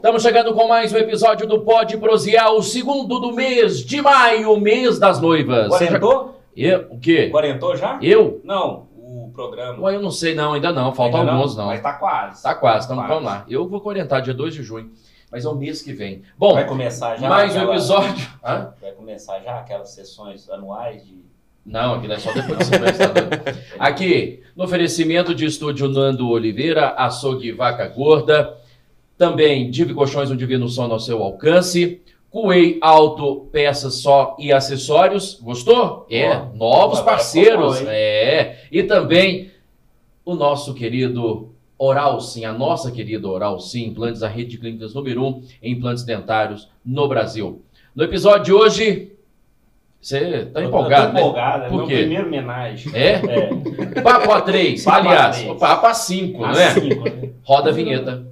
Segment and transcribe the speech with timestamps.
[0.00, 4.58] Estamos chegando com mais um episódio do Pode Prosear, o segundo do mês de maio,
[4.58, 5.68] mês das noivas.
[5.68, 6.40] Quarentou?
[6.56, 7.28] Eu, o quê?
[7.30, 7.98] Quarentou já?
[8.00, 8.40] Eu?
[8.42, 9.78] Não, o programa.
[9.82, 11.66] Ué, eu não sei não, ainda não, faltam alguns não.
[11.66, 12.42] Mas tá quase.
[12.42, 13.44] Tá quase, então vamos lá.
[13.48, 14.90] Eu vou orientar dia 2 de junho,
[15.30, 16.22] mas é o mês que vem.
[16.36, 17.28] Bom, Vai começar já?
[17.28, 18.26] mais um aquela- episódio.
[18.42, 18.72] Hã?
[18.80, 21.20] Vai começar já aquelas sessões anuais de.
[21.64, 23.06] Não, aquilo é só depois do semestre.
[23.06, 23.54] tá?
[23.78, 28.56] Aqui, no oferecimento de estúdio Nando Oliveira, açougue Vaca Gorda,
[29.20, 35.38] também Divi Colchões, um divino sono ao seu alcance, Cuei Auto, peças só e acessórios,
[35.42, 36.06] gostou?
[36.10, 39.50] É, Ó, novos parceiros, bom, é, e também
[40.24, 44.94] o nosso querido Oral Sim, a nossa querida Oral Sim, implantes, a rede de clínicas
[44.94, 47.60] número um em implantes dentários no Brasil.
[47.94, 49.12] No episódio de hoje,
[50.00, 51.20] você tá empolgado, né?
[51.20, 51.96] empolgado, é Por meu quê?
[51.98, 52.90] primeiro homenagem.
[52.94, 53.20] É?
[53.96, 54.00] É.
[54.00, 55.50] Papo a 3, Papo a aliás, três.
[55.50, 56.70] o Papo a 5, não Às é?
[56.70, 57.30] cinco, né?
[57.42, 58.29] Roda a vinheta.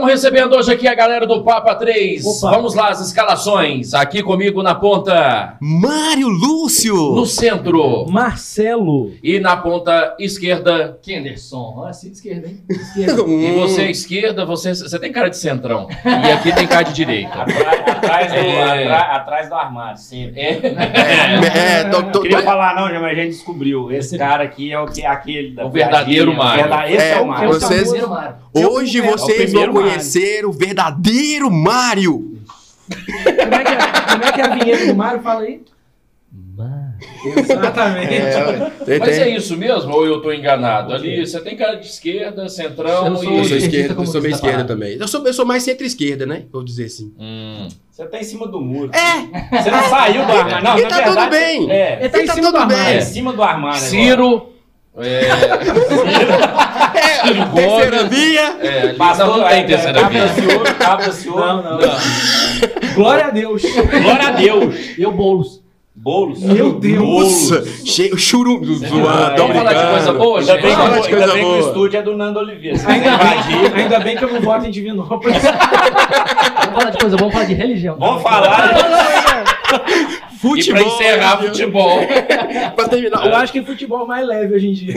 [0.00, 2.24] Estamos recebendo hoje aqui a galera do Papa 3.
[2.24, 2.50] Opa.
[2.56, 3.92] Vamos lá, as escalações.
[3.92, 6.94] Aqui comigo na ponta, Mário Lúcio!
[7.14, 9.12] no centro Marcelo.
[9.22, 10.98] e na ponta esquerda.
[11.02, 12.62] Kenderson, olha assim de esquerda, hein?
[12.70, 13.22] Esquerda.
[13.30, 15.86] E você à esquerda, você, você tem cara de centrão.
[16.04, 17.42] E aqui tem cara de direita.
[18.00, 18.84] Atrás, atrás do, É.
[18.86, 20.40] atra- atrás do armário, sempre.
[20.40, 21.80] É.
[21.80, 23.92] É, tô- tô- Não queria falar não, já, mas a gente descobriu.
[23.92, 26.64] Esse cara aqui é o que aquele da O verdadeiro Mário.
[26.94, 27.48] Esse é, É, o Mário.
[27.50, 28.36] você- Vocês- Primeiro Mário.
[28.54, 32.38] Hoje É vocês primeiro vão conhecer o verdadeiro Mário!
[32.88, 35.22] Como é, que é, como é que é a vinheta do Mário?
[35.22, 35.60] Fala aí.
[36.56, 36.90] Mário.
[37.24, 38.08] Exatamente.
[38.84, 40.92] tem- Mas é isso mesmo ou eu tô enganado?
[40.92, 43.58] Ali você tem cara de esquerda, centrão Eu sou Eu sou e.
[43.60, 44.96] esquerda, eu sou meio Como esquerda tá também.
[44.98, 46.44] Eu sou, eu sou mais centro-esquerda, né?
[46.52, 47.12] Vou dizer assim.
[47.18, 47.68] Hum.
[47.90, 48.90] Você tá em cima do muro.
[48.94, 49.56] É!
[49.62, 50.64] Você não saiu do armário.
[50.64, 51.70] Não, E tá verdade, tudo bem.
[51.70, 51.98] É.
[52.00, 52.76] Ele tá E em tá cima tudo do bem.
[52.76, 53.76] Tá em cima do armário.
[53.76, 53.90] agora.
[53.90, 54.46] Ciro.
[55.02, 55.30] É, É,
[57.26, 58.56] Ciro terceira via!
[58.60, 60.22] é, Pastor, não, não tem terceira via.
[60.58, 61.40] ouro, cabra de ouro.
[61.40, 61.78] Não, não.
[62.94, 63.62] Glória a Deus.
[64.02, 64.74] Glória a Deus.
[64.98, 65.60] Eu, Boulos.
[65.94, 66.40] Bolos.
[66.40, 67.50] Meu Deus.
[67.50, 67.64] Nossa!
[67.84, 71.40] Cheio, churum, zoando, Vamos falar de coisa boa, Ainda bem, que, ainda coisa bem que
[71.40, 71.58] o boa.
[71.58, 72.78] estúdio é do Nando Oliveira.
[72.86, 75.36] Ainda bem, ainda bem que eu não voto em Divinópolis.
[75.42, 77.96] Vamos falar de coisa, vamos falar de religião.
[77.98, 78.74] Vamos falar.
[80.40, 80.82] E Futebol!
[80.82, 81.48] pra encerrar, né?
[81.48, 81.98] futebol.
[82.74, 83.26] Pra terminar.
[83.26, 84.94] Eu acho que futebol é mais leve hoje em dia.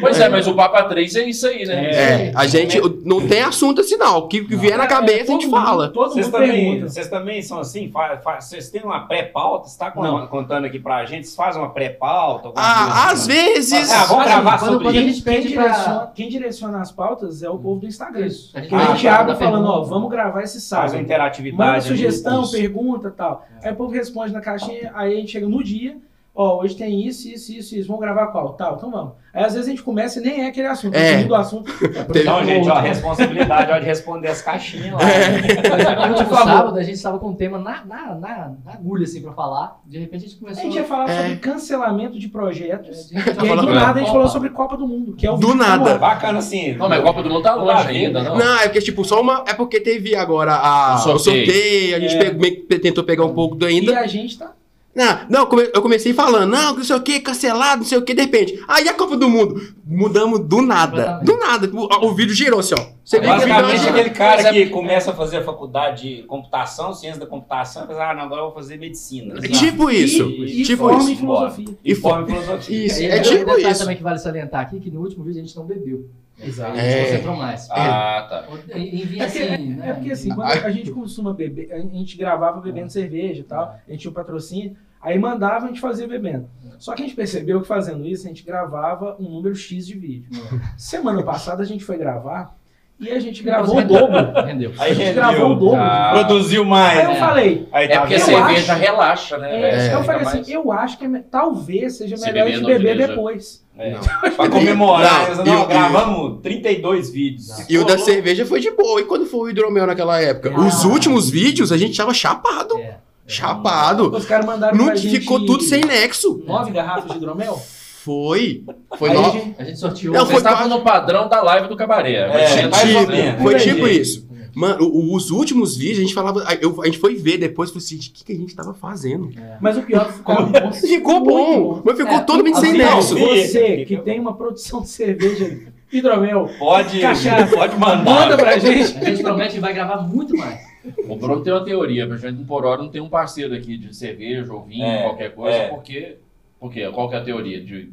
[0.00, 1.90] Pois é, mas o Papa 3 é isso aí, né?
[1.90, 4.18] É, a gente não tem assunto assim, não.
[4.18, 5.88] O que que vier na cabeça, a gente mundo- fala.
[5.90, 6.88] Todo Vocês mundo também, pergunta.
[6.88, 7.92] vocês também são assim?
[8.40, 9.66] Vocês têm uma pré-pauta?
[9.68, 10.26] Você está Não.
[10.26, 11.26] contando aqui pra gente?
[11.26, 12.50] Vocês fazem uma pré-pauta?
[12.56, 13.28] Ah, coisa às assim?
[13.32, 13.92] vezes.
[13.92, 15.62] Ah, vamos gravar quando- sobre quando a gente Quem pede pra...
[15.68, 18.26] direciona, quem direciona as pautas é o povo do Instagram.
[18.26, 18.50] Isso.
[18.54, 20.88] A gente Que a gente faz abre a falando, ó, vamos gravar esse Faz uma
[20.88, 21.02] sábado.
[21.02, 21.70] interatividade.
[21.70, 23.44] Manda sugestão, pergunta e tal.
[23.62, 25.96] Aí o povo responde na caixinha, aí a gente chega no dia,
[26.34, 28.52] ó, hoje tem isso, isso, isso, isso, vamos gravar qual?
[28.54, 29.12] Tal, então vamos.
[29.34, 31.20] Aí às vezes a gente começa e nem é aquele assunto, É.
[31.20, 31.24] é.
[31.24, 31.70] do assunto.
[32.16, 35.00] Então, gente, ó, a responsabilidade ó, de responder as caixinhas lá.
[35.02, 39.04] Exemplo, Por no sábado a gente tava com um tema na, na, na, na agulha,
[39.04, 39.80] assim, pra falar.
[39.86, 40.62] De repente a gente A começou...
[40.64, 41.16] gente ia falar É.
[41.22, 43.10] sobre cancelamento de projetos.
[43.14, 44.12] a gente E aí, do nada, a gente Copa.
[44.12, 45.84] falou sobre Copa do Mundo, que é o Do nada.
[45.84, 45.98] famoso.
[45.98, 46.72] Bacana assim.
[46.74, 48.38] Não, mas a Copa do Mundo tá Não longe ainda, não.
[48.38, 49.44] Não, é porque, tipo, só uma.
[49.46, 51.46] É porque teve agora a, O o sorteio.
[51.46, 52.18] sorteio, a gente É.
[52.30, 54.00] pegou- tentou pegar um pouco do E ainda.
[54.00, 54.52] a gente tá.
[54.98, 58.12] Não, não, eu comecei falando, não, não sei o que, cancelado, não sei o que,
[58.14, 58.60] de repente.
[58.66, 59.62] Aí a Copa do Mundo.
[59.86, 61.20] Mudamos do nada.
[61.22, 61.70] Do nada.
[61.72, 62.84] O, o vídeo girou assim, ó.
[63.04, 66.22] Você vê que Basicamente, não- aquele cara é- que começa a fazer a faculdade de
[66.24, 69.36] computação, ciência da computação, e pensa, ah, não, agora eu vou fazer medicina.
[69.38, 70.24] É tipo isso.
[70.24, 71.16] E, e tipo forma isso.
[71.20, 71.78] filosofia.
[71.84, 72.86] E forma filosofia.
[72.86, 73.80] Isso, E é um tipo detalhe isso.
[73.80, 76.06] também que vale salientar aqui, que no último vídeo a gente não bebeu.
[76.42, 76.72] Exato.
[76.72, 77.04] A gente É.
[77.04, 77.68] concentrou mais.
[77.70, 78.76] Ah, tá.
[78.76, 79.90] Em vinha É porque, assim, né?
[79.90, 83.74] é porque assim, quando a gente costuma beber, a gente gravava bebendo cerveja e tal,
[83.86, 86.48] a gente tinha um patrocínio, aí mandava a gente fazia bebendo.
[86.78, 89.94] Só que a gente percebeu que fazendo isso, a gente gravava um número X de
[89.98, 90.28] vídeo.
[90.76, 92.56] Semana passada a gente foi gravar
[93.00, 93.98] e a gente gravou o Rendeu.
[94.00, 94.32] dobro.
[94.44, 94.72] Rendeu.
[94.78, 95.58] Aí A gente gravou o rendeu.
[95.70, 95.80] dobro.
[95.80, 96.10] Ah.
[96.14, 96.98] Produziu mais.
[96.98, 97.18] Aí eu né?
[97.18, 99.56] falei, Aí É tá porque a cerveja acho- relaxa, né?
[99.56, 99.92] é, velho?
[99.92, 102.58] eu falei mais- assim, eu acho que é me- talvez seja Se melhor a beber,
[102.58, 103.64] gente beber depois.
[103.76, 103.94] É.
[104.36, 107.68] Pra comemorar, Não, não, e e gravamos 32 vídeos.
[107.70, 109.00] E o da cerveja foi de boa.
[109.00, 110.52] E quando foi o hidromel naquela época?
[110.56, 110.60] Ah.
[110.60, 112.76] Os últimos vídeos a gente tava chapado.
[112.78, 112.96] É.
[113.28, 114.10] Chapado.
[114.16, 116.42] Os caras mandaram Não pra gente ficou tudo sem nexo.
[116.46, 117.60] nove garrafas de hidromel.
[118.02, 118.64] Foi.
[118.98, 119.32] Foi Aí a no...
[119.32, 120.14] gente- A gente sorteou.
[120.14, 122.12] Não, foi estavam no padrão da live do cabaré.
[122.14, 123.42] É, Mas tinha mais ou tipo- menos.
[123.42, 124.26] Foi tipo isso.
[124.54, 126.42] Mano, o- os últimos vídeos a gente falava.
[126.46, 128.56] a- eu- a gente foi ver depois e falou assim: o que, que a gente
[128.56, 129.30] tava fazendo?
[129.60, 130.72] Mas o pior é ficou bom.
[130.72, 133.14] Ficou bom, mas ficou É, totalmente sem Assim, nexo.
[133.14, 135.58] não, Você que tem uma produção de cerveja,
[135.92, 137.54] hidromel, Pode, Cachaça.
[137.54, 138.04] pode mandar.
[138.04, 138.96] manda pra gente.
[138.98, 140.58] A gente promete que vai gravar muito mais.
[141.08, 143.94] O Bruno tem uma teoria, pra gente por hora não tem um parceiro aqui de
[143.94, 145.68] cerveja ou vinho, É, qualquer coisa, é.
[145.68, 146.16] porque.
[146.60, 147.60] Porque qual que é a teoria?
[147.60, 147.90] De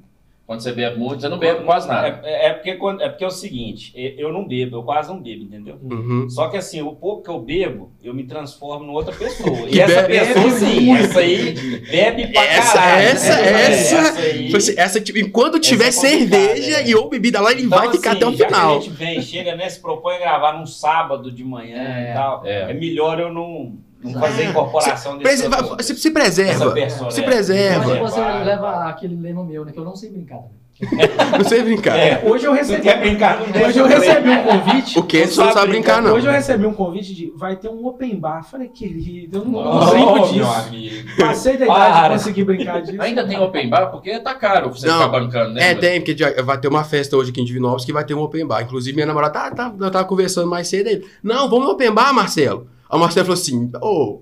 [0.47, 2.21] Quando você bebe muito, você não bebe quase nada.
[2.23, 5.09] É, é porque, quando- é porque é o seguinte, e- eu não bebo, eu quase
[5.09, 5.79] não bebo, entendeu?
[5.81, 6.29] Uhum.
[6.29, 9.49] Só que assim, o pouco que eu bebo, eu me transformo em outra pessoa.
[9.67, 11.53] Que E essa bebe pessoa, sim, essa aí
[11.89, 13.07] bebe pra Essa- caralho.
[13.07, 13.71] essa- né?
[13.71, 16.87] essa- aí, Tipo assim, essa, tipo, enquanto tiver Essa é cerveja é.
[16.89, 18.77] e ou bebida lá, ele Então, vai ficar assim, até o já que final.
[18.77, 22.11] a gente vem, chega, né, se propõe a gravar num sábado de manhã É.
[22.11, 22.69] e tal, É.
[22.69, 23.77] é, melhor eu não,
[24.13, 26.71] não fazer incorporação desse Prese- se, se Essa preserva.
[26.71, 27.27] pessoa, Se né?
[27.27, 27.87] preserva.
[27.87, 29.71] Mas você Vai, leva aquele lema meu, né?
[29.71, 30.65] Que eu não sei brincar também.
[31.39, 31.97] Não sei brincar.
[31.97, 32.21] É.
[32.25, 33.39] Hoje eu recebi, quer brincar?
[33.39, 34.99] Não hoje eu recebi um convite.
[34.99, 35.21] O que?
[35.21, 36.13] Não Só não sabe brincar, não.
[36.13, 38.43] Hoje eu recebi um convite de vai ter um open bar.
[38.43, 40.51] Falei, querido, eu não, não Oh, brinco meu disso.
[40.67, 41.07] amigo.
[41.17, 42.07] Passei da idade Para.
[42.09, 43.01] de conseguir brincar disso.
[43.01, 44.95] Ainda tem open bar porque tá caro você Não.
[44.95, 45.71] ficar bancando, né?
[45.71, 48.19] É, tem, porque vai ter uma festa hoje aqui em Divinópolis que vai ter um
[48.21, 48.61] open bar.
[48.61, 51.01] Inclusive, minha namorada tá, tá, eu tava conversando mais cedo aí.
[51.23, 52.67] Não, vamos no open bar, Marcelo.
[52.95, 54.21] Aí o Marcelo falou assim: Ô,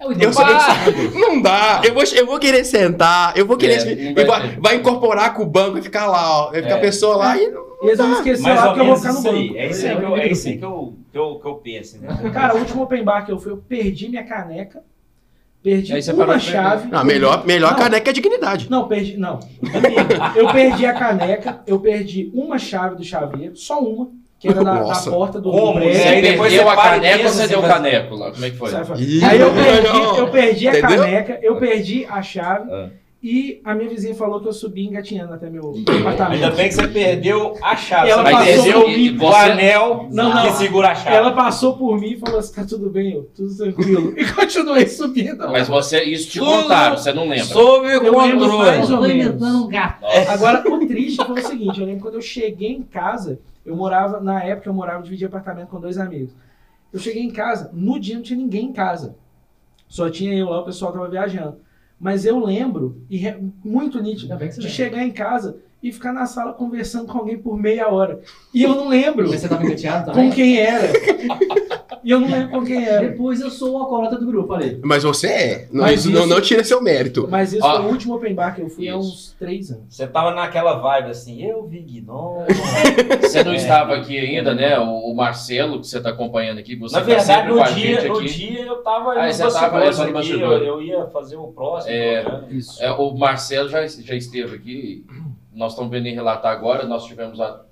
[0.00, 0.44] É o eu sou-
[1.14, 3.78] não dá, eu vou, eu vou querer sentar, eu vou querer.
[3.86, 6.50] É, vai vai, vai incorporar com o banco e ficar lá, ó.
[6.50, 6.78] Vai ficar É.
[6.78, 7.40] a pessoa lá e.
[7.80, 9.46] E eles vão esquecer Mais lá que eu vou ficar no aí.
[9.48, 9.58] banco.
[9.58, 11.98] É isso aí que eu, é isso aí que eu, que eu, que eu penso.
[11.98, 12.30] Né?
[12.34, 14.82] Cara, o último open bar que eu fui, eu perdi minha caneca,
[15.62, 16.88] perdi uma chave.
[16.88, 17.78] Não, melhor, melhor Não.
[17.78, 18.68] caneca é dignidade.
[18.68, 19.16] Não, perdi.
[19.16, 19.38] Não.
[20.34, 24.08] Eu perdi a caneca, eu perdi uma chave do chaveiro, só uma,
[24.38, 25.10] que era da Nossa.
[25.10, 25.74] porta do Como?
[25.74, 25.90] prédio.
[25.90, 28.14] E Você aí depois perdeu você a caneca ou você assim, deu o mas- caneco
[28.14, 28.30] lá?
[28.30, 28.70] Como é que foi?
[28.98, 30.98] Ih, Aí eu perdi, eu perdi a Entendeu?
[30.98, 32.88] caneca, eu perdi a chave Ah.
[33.20, 36.54] e a minha vizinha falou que eu subi engatinhando até meu Ainda apartamento.
[36.54, 38.10] bem que você perdeu a chave.
[38.10, 40.42] Ela você Mas passou esse, perdeu e o você, anel Não, não.
[40.42, 41.16] que segura a chave.
[41.16, 44.14] Ela passou por mim e falou assim: tá tudo bem, eu, tudo tranquilo.
[44.16, 45.48] E continuei subindo.
[45.50, 47.44] mas você, isso te Tudo contaram, você não lembra.
[47.44, 49.42] Sob Eu lembro mais Eu ou tô menos.
[49.42, 50.04] um gato.
[50.28, 54.20] Agora, o triste foi o seguinte: eu lembro quando eu cheguei em casa, eu morava,
[54.20, 56.32] na época eu morava, dividia apartamento com dois amigos.
[56.92, 59.16] Eu cheguei em casa, no dia não tinha ninguém em casa.
[59.86, 61.58] Só tinha eu lá, o pessoal tava viajando.
[62.00, 63.20] Mas eu lembro, e
[63.64, 64.68] muito nítido, de lembra.
[64.68, 68.20] chegar em casa e ficar na sala conversando com alguém por meia hora.
[68.52, 70.88] E eu não lembro Você tava engateado com quem era.
[72.08, 73.06] E eu não lembro com quem era.
[73.06, 74.80] Depois eu sou o alcoólatra do grupo, falei.
[74.82, 75.68] Mas você é.
[75.70, 77.28] Não, Mas isso não, isso- não tira seu mérito.
[77.30, 77.76] Mas isso Ó.
[77.76, 79.84] foi o último open bar que eu fui há uns três anos.
[79.90, 82.46] Você tava naquela vibe assim, eu vi Gnome.
[83.20, 83.56] Você não É.
[83.56, 84.78] estava aqui ainda, né?
[84.78, 87.60] O, o Marcelo, que você está acompanhando aqui, você Na tá verdade, sempre com no
[87.62, 88.28] a dia, gente no aqui.
[88.28, 90.52] dia eu tava Ah, nos você tava bastidores só no aqui, bastidor.
[90.62, 91.92] eu, eu ia fazer o próximo.
[91.92, 92.22] É.
[92.22, 92.46] programa.
[92.50, 92.82] Isso.
[92.82, 95.04] É, o Marcelo já, já esteve aqui.
[95.52, 96.86] Nós estamos vendo em relatar agora.
[96.86, 97.64] Nós tivemos a,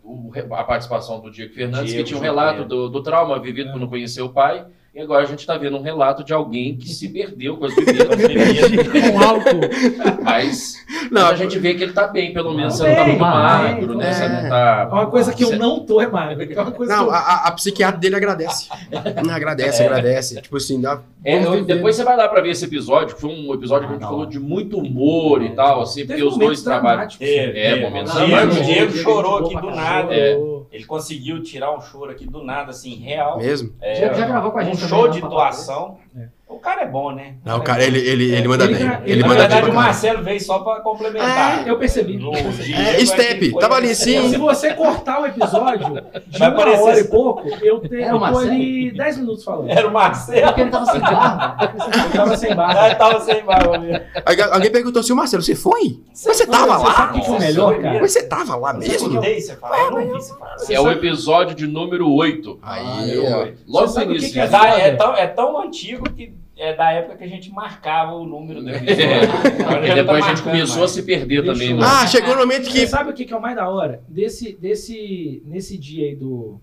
[0.53, 3.81] a participação do Diego Fernandes, Diego que tinha um relato do, do trauma vivido por
[3.81, 4.67] não conhecer o pai.
[4.97, 7.75] E agora a gente está vendo um relato de alguém que se perdeu com as
[7.77, 8.07] bebidas.
[9.13, 10.23] Com álcool.
[10.25, 10.75] Mas,
[11.11, 12.79] Não, mas a gente vê que ele está bem, pelo menos.
[12.79, 14.09] Você não está tá magro, né?
[14.09, 14.13] é.
[14.15, 14.89] Você não tá.
[14.91, 16.51] Uma coisa que eu não tô é magro.
[16.51, 17.11] É uma coisa Não, eu...
[17.13, 18.69] a, a- psiquiatra dele agradece.
[19.31, 19.87] Agradece, É.
[19.87, 20.41] agradece.
[20.41, 21.03] Tipo assim, dá.
[21.23, 23.93] É, eu- depois você vai lá para ver esse episódio, que foi um episódio que
[23.95, 27.03] a gente Ah, falou de muito humor e tal, assim, porque os dois trabalham.
[27.21, 27.81] É, teve.
[27.83, 28.59] momentos o Diego, dramáticos.
[28.61, 30.15] o Diego chorou aqui do nada.
[30.15, 30.39] É.
[30.73, 33.39] Ele conseguiu tirar um choro aqui do nada, assim, real.
[33.39, 33.71] Mesmo?
[33.81, 35.99] É, Já- já gravou com a gente Um também show de pra doação.
[36.17, 36.29] É.
[36.49, 37.35] O cara é bom, né?
[37.45, 38.87] Não, o cara, ele, ele, ele manda Ele bem.
[38.87, 39.75] Ele, ele- Na manda verdade, bem o.
[39.75, 41.67] Marcelo veio só pra complementar.
[41.67, 42.17] Eu percebi.
[42.19, 42.73] O eu percebi.
[42.73, 44.29] É, step, foi- tava ali sim.
[44.31, 48.13] Se você cortar o episódio de Vai uma aparecer hora e pouco, eu, te, Era
[48.13, 49.71] eu o tô ali 10 minutos falando.
[49.71, 50.47] Era o Marcelo.
[50.47, 51.57] Porque ele tava sem barba.
[52.05, 52.81] Eu tava sem barba.
[52.87, 54.05] Ah, tava sem barba mesmo.
[54.53, 55.99] Alguém perguntou assim, Marcelo, você foi?
[56.09, 56.95] Mas você tava Você lá?
[56.95, 58.01] sabe o que é o melhor, cara?
[58.01, 59.21] Mas você tava lá mesmo?
[59.21, 59.57] você
[60.07, 60.33] você.
[60.59, 62.59] Você É o episódio de número 8.
[62.63, 63.55] Aí.
[63.67, 64.41] Logo Você no o início.
[64.41, 68.13] É, é é tão, é tão antigo que é da época que a gente marcava
[68.15, 69.03] o número do episódio.
[69.03, 69.85] É.
[69.85, 70.91] E já depois tá a gente começou a mais.
[70.93, 71.75] se perder também.
[71.75, 71.81] né?
[71.85, 72.87] Ah, chegou no momento Você que.
[72.87, 74.03] sabe o que que é o mais da hora?
[74.09, 76.61] Desse, desse, nesse dia aí do,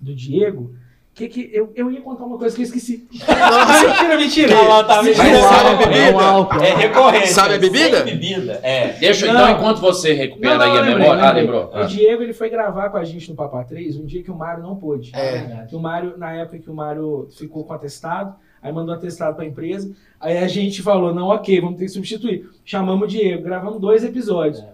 [0.00, 0.74] do Diego,
[1.14, 3.06] que que eu, eu ia contar uma coisa que eu esqueci.
[3.12, 4.54] mentira, mentira.
[4.54, 5.22] Não, não, tá Mentira.
[5.24, 6.00] Mas É o sabe a álcool, bebida?
[6.00, 6.62] é o.
[6.64, 7.28] É recorrente.
[7.28, 7.96] Sabe a bebida?
[7.98, 8.88] Sem bebida, é.
[8.94, 9.34] Deixa, Não.
[9.34, 11.22] então, enquanto você recupera Não, não, aí a lembrei, memória.
[11.22, 11.64] Ah, lembrou.
[11.66, 11.82] O Ah.
[11.84, 14.62] Diego ele foi gravar com a gente no Papá 3 um dia que o Mário
[14.62, 15.12] não pôde.
[15.14, 15.66] É.
[15.68, 18.34] Que o Mário, na época que o Mário ficou com atestado,
[18.64, 19.92] aí mandou atestado pra empresa.
[20.18, 22.48] Aí a gente falou: não, ok, vamos ter que substituir.
[22.64, 24.58] Chamamos o Diego, gravamos dois episódios.
[24.60, 24.72] É.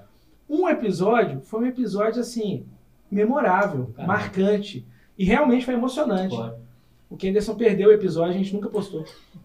[0.49, 2.65] Um episódio foi um episódio assim,
[3.11, 4.15] memorável, Caramba.
[4.15, 4.87] marcante.
[5.19, 6.35] E realmente foi emocionante.
[6.35, 6.51] Foi.
[7.11, 9.05] O Kenderson perdeu o episódio, a gente nunca postou.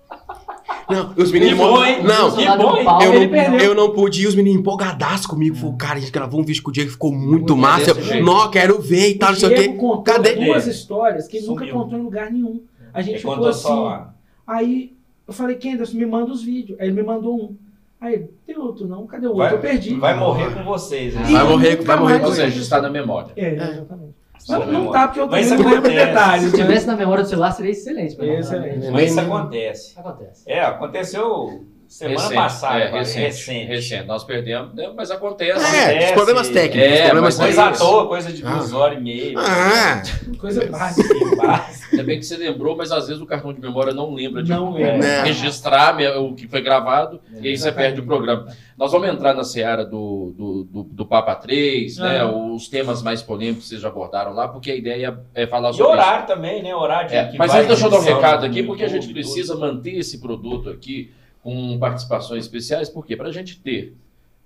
[0.88, 1.56] Não, os meninos.
[1.58, 1.80] Que bom?
[2.04, 2.86] Não, Que bom, hein?
[3.04, 3.60] eu Ele não, perdeu.
[3.60, 5.56] eu não pude ir, os meninos empolgadaços comigo.
[5.56, 7.90] Falei, cara, a gente gravou um vídeo com o Diego, ficou muito Muito massa.
[7.90, 9.68] Eu, não, quero ver e tal, não sei o quê.
[9.70, 10.36] contou Cadê?
[10.36, 11.62] duas histórias que ele Sumiu.
[11.62, 12.62] nunca contou em lugar nenhum.
[12.94, 13.62] A gente Ele ficou assim.
[13.64, 14.14] só.
[14.48, 14.94] Aí
[15.28, 16.80] eu falei, Kenderson, me manda os vídeos.
[16.80, 17.56] Aí ele me mandou um.
[18.00, 19.08] Aí ele, tem outro não?
[19.08, 19.44] Cadê o outro?
[19.46, 19.96] Vai- eu perdi.
[19.96, 21.16] Vai morrer com vocês.
[21.16, 21.24] né?
[21.24, 23.32] Vai morrer- vai morrer com seja, está na memória.
[23.36, 24.14] É, exatamente.
[24.38, 26.06] Só Mas não tá, porque eu também isso não lembro acontece.
[26.06, 26.52] detalhes.
[26.52, 26.64] Se né?
[26.64, 28.16] tivesse na memória do celular, seria excelente.
[28.22, 28.76] Excelente.
[28.76, 28.92] contar.
[28.92, 29.94] Mas isso acontece.
[30.00, 30.44] Acontece.
[30.46, 33.66] É, aconteceu Semana Recente, passada, é, recente, recente.
[33.68, 34.04] recente.
[34.08, 35.60] Nós perdemos, né, mas acontece.
[35.76, 36.06] É, Acontece.
[36.06, 36.82] os problemas técnicos.
[36.92, 38.50] É, os problemas mas Coisa à toa, coisa de Ah.
[38.54, 39.34] duas horas e meia.
[39.40, 40.02] Ah,
[40.40, 41.14] Coisa básica.
[41.38, 41.85] Básico.
[41.96, 44.50] Ainda bem que você lembrou, mas às vezes o cartão de memória não lembra de
[44.52, 44.78] Não.
[44.78, 45.24] É.
[45.24, 47.76] registrar me- o que foi gravado e aí você Exatamente.
[47.76, 48.48] perde o programa.
[48.78, 52.20] Nós vamos entrar na seara do, do, do, do Papa 3, né?
[52.20, 52.32] Ah.
[52.32, 55.74] Os temas mais polêmicos que vocês já abordaram lá, porque a ideia é falar E
[55.76, 56.02] sobre isso.
[56.02, 56.76] horário também, né?
[56.76, 59.08] Horário de É, que mas antes deixa eu dar um recado aqui, porque a gente
[59.12, 61.12] precisa manter esse produto aqui
[61.42, 63.16] com participações especiais, por quê?
[63.16, 63.94] Para a gente ter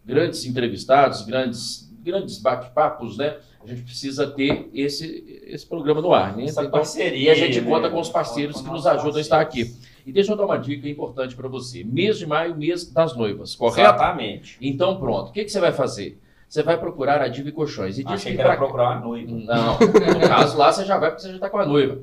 [0.05, 3.37] grandes entrevistados, grandes, grandes bate-papos, né?
[3.63, 6.45] A gente precisa ter esse, esse programa no ar, né?
[6.45, 7.17] Essa Então, parceria.
[7.17, 7.69] e a gente né?
[7.69, 9.75] conta com os parceiros que nos ajudam a estar aqui.
[10.05, 11.83] E deixa eu dar uma dica importante para você.
[11.83, 13.81] Mês de maio, mês das noivas, correto?
[13.89, 14.57] Exatamente.
[14.61, 15.29] Então pronto.
[15.29, 16.19] O que, que você vai fazer?
[16.47, 17.99] Você vai procurar a Diva e Colchões.
[17.99, 19.31] E diz Achei que que era pra- procurar uma noiva.
[19.31, 21.99] Não, no caso lá você já vai porque você já está com a noiva.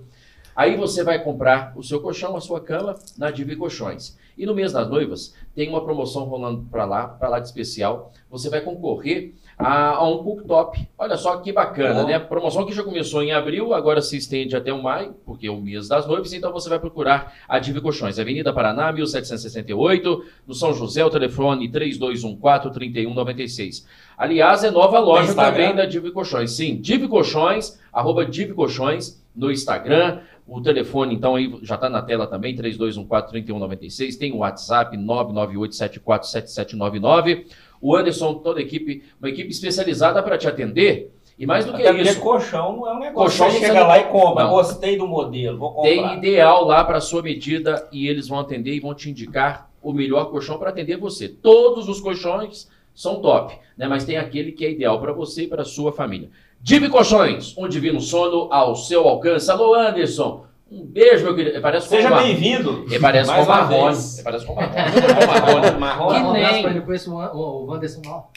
[0.55, 4.17] Aí você vai comprar o seu colchão, a sua cama na Diva e Colchões.
[4.39, 8.13] E no mês das noivas tem uma promoção rolando para lá, para lá de especial.
[8.31, 10.87] Você vai concorrer a, a um cooktop.
[10.99, 12.09] Olha só que bacana, Bom.
[12.09, 12.19] né?
[12.19, 15.61] Promoção que já começou em abril, agora se estende até o maio, porque é o
[15.61, 16.33] mês das noivas.
[16.33, 21.11] Então você vai procurar a Diva e Colchões, Avenida Paraná, 1768, no São José, o
[21.11, 23.87] telefone 3214-3196.
[24.19, 26.53] Aliás, é nova loja também da Diva e Colchões.
[26.53, 30.21] Sim, Diva e Colchões, arroba Diva e Colchões no Instagram.
[30.47, 34.17] O telefone, então, aí já está na tela também, 3214-3196.
[34.17, 37.47] Tem o WhatsApp, 998747799.
[37.81, 41.13] O Anderson, toda a equipe, uma equipe especializada para te atender.
[41.39, 43.15] E mais do que Até porque isso, colchão não é um negócio.
[43.15, 44.45] Colchão você chega lá e compra.
[44.45, 44.51] Não.
[44.51, 45.91] Gostei do modelo, vou comprar.
[45.91, 49.93] tem ideal lá para sua medida e eles vão atender e vão te indicar o
[49.93, 51.29] melhor colchão para atender você.
[51.29, 53.87] Todos os colchões são top, né?
[53.87, 56.31] Mas tem aquele que é ideal para você e para sua família.
[56.61, 59.51] Divi Colchões, um divino sono ao seu alcance.
[59.51, 60.47] Alô, Anderson.
[60.69, 61.61] Um beijo, meu querido.
[61.61, 62.85] Parece Seja bem-vindo.
[62.89, 63.97] Ele parece com uma Marrone.
[64.15, 64.75] Ele parece com Marrone.
[64.75, 65.79] Com Marrone.
[65.79, 66.09] Marrom.
[66.09, 68.33] Que Um abraço nem- pra ele, eu conheço o, An- o, o Wanderson mal.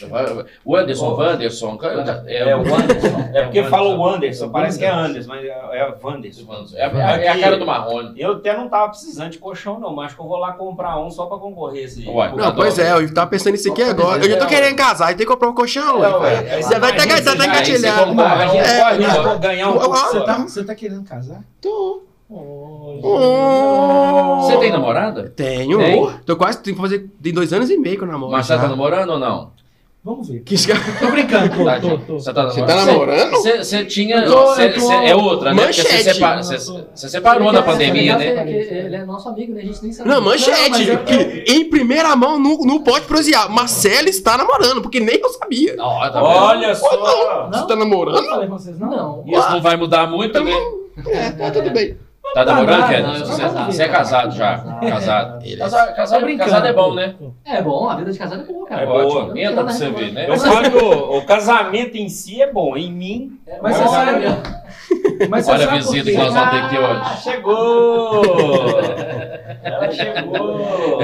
[0.63, 1.15] O Anderson, Oh.
[1.17, 1.79] Wanderson.
[2.27, 3.29] É o Anderson.
[3.33, 4.15] É porque o fala o Anderson.
[4.15, 4.49] Anderson.
[4.49, 6.45] Parece que é Anderson, mas é é Wanderson.
[6.75, 8.13] É, a- é a cara do Marrone.
[8.21, 10.99] Eu até não tava precisando de colchão, não, mas acho que eu vou lá comprar
[10.99, 12.05] um só pra concorrer esse.
[12.05, 14.23] Não, pois é, eu tava pensando nisso aqui agora.
[14.23, 16.91] Eu já tô querendo casar e tem que comprar um colchão, é, é, Já vai
[16.91, 17.87] imagina, tá- tá você você
[18.57, 19.21] é, é.
[19.23, 20.25] vou ganhar um Você colchão.
[20.25, 21.41] tá, você tá querendo casar?
[21.59, 22.03] Tô.
[22.29, 24.41] Oh, Oh.
[24.41, 25.31] Você tem namorada?
[25.35, 25.77] Tenho.
[25.77, 26.09] Tem?
[26.25, 28.31] Tô quase, tem que fazer, tem dois anos e meio que eu namoro.
[28.31, 29.51] Mas você tá namorando ou não?
[30.03, 30.39] Vamos ver.
[30.41, 30.55] Que
[30.99, 32.19] Tô brincando, tô, Tá, tô, tô.
[32.19, 32.67] Você tá Você namorando?
[32.67, 33.31] tá namorando?
[33.31, 34.23] Você- Você tinha.
[34.25, 35.61] Tô- você- eu tô- você- é outra, né?
[35.61, 36.03] Você, Manchete.
[36.13, 36.57] separa- você-
[36.95, 38.27] você separou na pandemia, né?
[38.49, 38.57] Ele,
[38.87, 39.61] ele é nosso amigo, né?
[39.61, 40.09] A gente nem sabe.
[40.09, 40.69] Não, manchete.
[40.69, 43.49] Não, eu- que em primeira mão não, não pode prosear.
[43.51, 45.75] Marcelo está namorando, porque nem eu sabia.
[45.75, 45.85] Tá?
[46.23, 47.49] Olha só.
[47.51, 48.21] Você tá Eu namorando?
[48.23, 48.89] não falei com vocês, não?
[48.89, 49.23] Não.
[49.27, 50.53] Isso não vai mudar muito, né?
[51.07, 51.97] É, tá tudo bem.
[52.45, 53.01] Tá namorando, Não, Ken?
[53.01, 53.65] não, eu sou Você, casado.
[53.71, 54.57] você é casado já.
[54.57, 54.89] Casado.
[54.89, 55.45] Casado.
[55.45, 56.49] Ele é- Casado, casado, brincando.
[56.49, 57.15] casado é bom, né?
[57.45, 58.81] É bom, a vida de casado é boa, cara.
[58.83, 59.21] É Ótimo.
[59.25, 59.39] boa.
[59.39, 60.29] Entra pra você ver, né?
[60.29, 62.75] Eu falo que o, o casamento em si é bom.
[62.77, 63.39] Em mim.
[63.61, 64.25] Mas você sabe.
[65.29, 67.23] Mas Olha a visita que nós vamos ter aqui Ah, hoje.
[67.23, 68.79] chegou!
[69.63, 70.99] Ela chegou!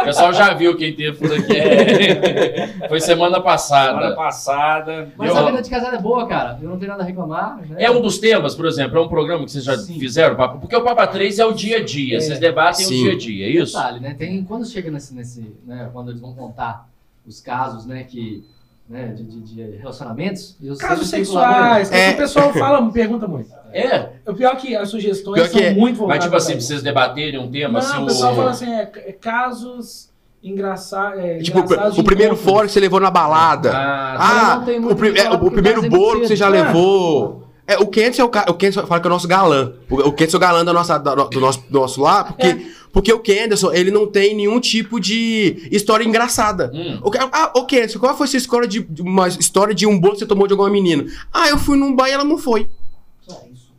[0.00, 2.88] O pessoal já viu quem teve por aqui.
[2.88, 4.14] Foi semana Semana passada.
[4.14, 5.08] passada.
[5.16, 6.58] Mas Eu- a vida de casado é boa, cara.
[6.62, 7.58] Eu não tenho nada a reclamar.
[7.68, 7.76] Né?
[7.78, 9.98] É um dos temas, por exemplo, é um programa que vocês já Sim.
[9.98, 10.58] fizeram, Papo?
[10.60, 12.20] porque o Papa 3 é o dia a dia, É.
[12.20, 13.02] vocês debatem o Sim.
[13.04, 13.76] dia a dia, é isso?
[13.76, 14.14] Detalhe, né?
[14.18, 16.88] Tem, quando chega nesse, nesse né, quando eles vão contar
[17.26, 18.42] os casos, né, que,
[18.88, 22.10] né, de, de- de relacionamentos, eu Casos sexuais, que É.
[22.12, 23.50] o pessoal fala, me pergunta muito.
[23.72, 25.74] É, O pior é que as sugestões Pior que são é.
[25.74, 28.36] muito mas voltadas tipo assim, vocês debaterem um tema, Não, assim, o pessoal o...
[28.36, 30.08] fala assim, é, é casos
[30.42, 31.18] engraçados.
[31.22, 33.72] É, Tipo, de o primeiro fora que você levou na balada.
[33.74, 34.16] Ah,
[34.52, 36.64] Ah, não tem o, pri- o que é, o primeiro bolo que você já cedo.
[36.64, 37.47] levou.
[37.68, 39.74] É, o Kenzo é o, o Kenzo fala que é o nosso galã.
[39.90, 43.12] O, o é o galã da nossa, da- do, nosso, do nosso lá, porque, porque
[43.12, 46.70] o Kenderson, ele não tem nenhum tipo de história engraçada.
[46.74, 49.86] hum, O, ah, o Kenzo, qual foi a sua história de, de uma história de
[49.86, 51.04] um bolo que você tomou de alguma menina?
[51.32, 52.66] Ah, eu fui num bar e ela não foi.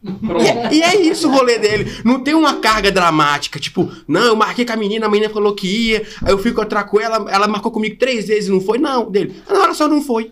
[0.02, 1.92] E, é- e é isso o rolê dele.
[2.06, 3.60] Não tem uma carga dramática.
[3.60, 6.04] Tipo, não, eu marquei com a menina, a menina falou que ia.
[6.24, 8.78] Aí eu fui encontrar com ela, ela marcou comigo três vezes e não foi.
[8.78, 9.36] Não, dele.
[9.50, 10.32] Na hora só não foi.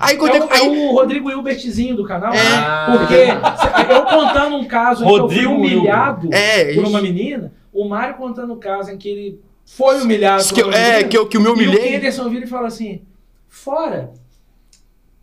[0.00, 2.32] Aí É quando o, é aí, o Rodrigo Hilbertzinho do canal.
[2.32, 2.38] É.
[2.40, 7.00] Ah, Porque eu contando um caso em que eu fui Rodrigo humilhado É, por uma
[7.00, 10.78] menina, o Mário contando um caso em que ele foi humilhado que eu, por uma
[10.78, 11.90] é, menina, que eu, que eu me e o humilhei.
[11.92, 13.02] Kenderson vira e fala assim,
[13.48, 14.10] fora?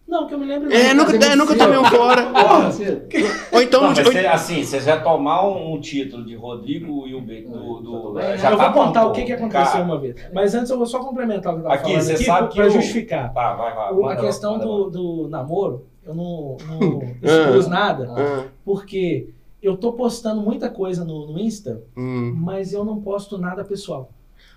[0.10, 2.24] Não, que eu me lembro É, nunca, é, nunca tomei um fora.
[2.34, 2.72] Porra,
[3.52, 3.82] Ou então.
[3.84, 7.80] Não, ou- assim, você já tomar um, título de Rodrigo Hilbert do.
[7.80, 10.16] do Eu já eu tá vou contar o que, que aconteceu Cara, uma vez.
[10.34, 12.48] Mas antes eu vou só complementar o que eu tava Aqui, falando você aqui sabe
[12.50, 13.32] que pra o- justificar.
[13.34, 13.94] Tá, vai, vai.
[13.94, 19.30] O- a manda- questão do, do namoro, eu não, não expus nada, Ah, porque
[19.62, 22.34] eu tô postando muita coisa no, no Insta, hum.
[22.36, 24.10] mas eu não posto nada pessoal.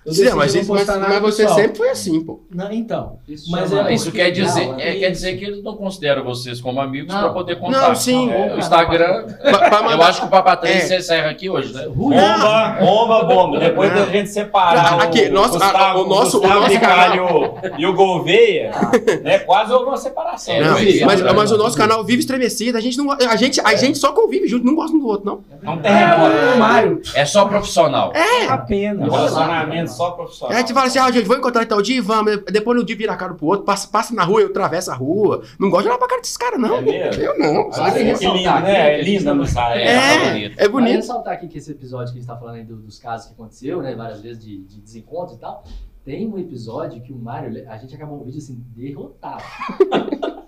[0.05, 1.61] Eu Sim, mas, isso, mas, mas você pessoal.
[1.61, 2.41] sempre foi assim, pô.
[2.53, 3.19] Não, então.
[3.29, 6.25] Isso Mas é Isso quer dizer, Não, é, é quer dizer que eles não consideram
[6.25, 7.89] vocês como amigos para poder contar.
[7.89, 8.29] Não, sim.
[8.33, 10.81] É, o Instagram, Pa- pra eu acho que o Papa 3 É.
[10.89, 11.87] você encerra aqui hoje, né?
[11.89, 13.59] Bomba, bomba, bomba.
[13.61, 14.05] Depois Não.
[14.05, 17.55] da gente separar Não, aqui, o, nosso- Gustavo, a- o nosso- Gustavo o nosso Bicalho
[17.79, 18.73] e o Gouveia,
[19.23, 20.53] né, quase houve uma separação.
[20.53, 21.33] É, mas, né?
[21.33, 22.77] mas o nosso canal vive estremecido.
[22.77, 25.25] A gente, não, a gente, a gente só convive junto, não gosta um do outro,
[25.27, 25.45] não.
[25.63, 27.11] É um É, terremoto.
[27.15, 28.13] É só profissional.
[28.15, 28.47] É.
[28.47, 29.09] Apenas.
[29.09, 30.57] Um relacionamento só profissional.
[30.57, 32.39] A gente fala assim, ah, gente, vou encontrar tal dia, vamos.
[32.51, 34.95] Depois no dia vira a cara pro outro, passa, passa na rua, eu atravesso a
[34.95, 35.43] rua.
[35.59, 36.77] Não gosto de olhar pra cara desses caras, não.
[36.77, 37.23] É mesmo?
[37.23, 37.69] Eu não.
[37.69, 38.73] Ah, Sabe ressaltar lindo, aqui, né?
[38.73, 39.45] que É a gente linda no.
[39.45, 40.61] É, É, bonito.
[40.61, 40.97] é bonito.
[40.97, 43.35] ressaltar aqui que esse episódio que a gente tá falando aí do- dos casos que
[43.35, 45.63] aconteceu, né, várias vezes de, de desencontros e tal,
[46.05, 49.43] tem um episódio que o Mário, a gente acabou o vídeo assim, derrotado.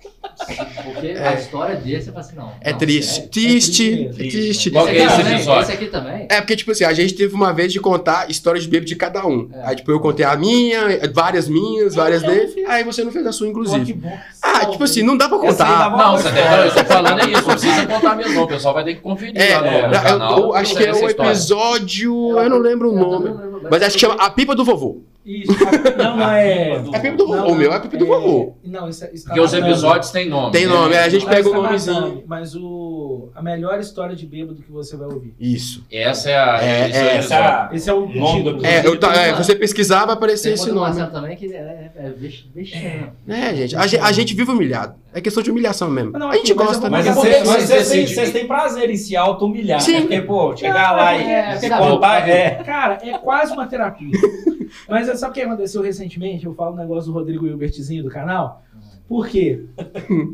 [0.56, 2.52] Porque a história dele, você fala assim, não.
[2.61, 3.12] É não, triste.
[3.14, 3.30] sério?
[3.30, 4.70] Triste, É é triste triste.
[4.70, 5.62] Qual que é esse episódio?
[5.62, 6.26] Esse aqui também.
[6.30, 8.96] É porque, tipo assim, a gente teve uma vez de contar histórias de bêbado de
[8.96, 9.49] cada um.
[9.52, 9.68] É.
[9.68, 10.80] Aí, tipo, eu contei a minha,
[11.12, 12.64] várias minhas, várias Eu não dele.
[12.66, 13.92] Aí você não fez a sua, inclusive.
[13.94, 14.16] bom.
[14.42, 15.64] Ah, tipo assim, não dá pra contar.
[15.64, 18.42] dava- Não, você tem, não, eu tô falando é isso, não precisa contar mesmo, não.
[18.44, 20.38] O pessoal vai ter que conferir É, lá no, no é, eu- canal.
[20.38, 22.38] eu acho que é o episódio.
[22.40, 23.28] Eu não lembro o nome.
[23.30, 25.02] não Mas acho que chama A Pipa do Vovô.
[25.25, 25.52] Isso.
[25.97, 26.69] Não, é.
[26.73, 27.37] É a pipa do vovô.
[27.37, 28.57] Não, O meu é pipa do vovô.
[28.62, 29.71] Não, isso, é- isso tá Porque os matando.
[29.73, 30.52] episódios têm nome.
[30.52, 30.73] Tem né?
[30.73, 32.23] nome, é, a gente pega o tá nomezinho.
[32.26, 35.35] Mas o, a melhor história de bêbado que você vai ouvir.
[35.40, 35.83] Isso.
[35.90, 36.62] Essa é a.
[36.62, 37.71] É, esse é, o Essa.
[37.73, 38.66] Esse é o Nome do.
[38.66, 40.88] É, eu ta- é, você pesquisar, vai aparecer Tem esse do nome.
[40.88, 43.07] Marcelo também que é, é, é vex- vexame.
[43.26, 43.76] É, gente.
[43.76, 44.95] A, a gente vive humilhado.
[45.14, 46.11] É questão de humilhação mesmo.
[46.11, 46.90] Não, a gente mas gosta, né?
[46.90, 49.80] Mas Mas vocês, vocês vocês vocês têm prazer em se auto-humilhar.
[49.80, 49.92] Sim.
[49.92, 50.00] né?
[50.00, 52.50] Porque, pô, chegar Não, lá é, e contar, é.
[52.64, 54.11] Cara, é quase uma terapia.
[54.90, 56.44] Mas sabe o que aconteceu recentemente?
[56.44, 58.64] Eu falo um negócio do Rodrigo Hilbertzinho do canal.
[59.06, 59.66] Por quê?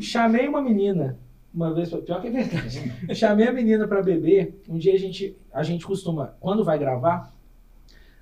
[0.01, 1.19] Chamei uma menina,
[1.53, 3.15] uma vez, pior que é verdade.
[3.15, 4.63] Chamei a menina pra beber.
[4.67, 7.31] Um dia a gente, a gente costuma, quando vai gravar,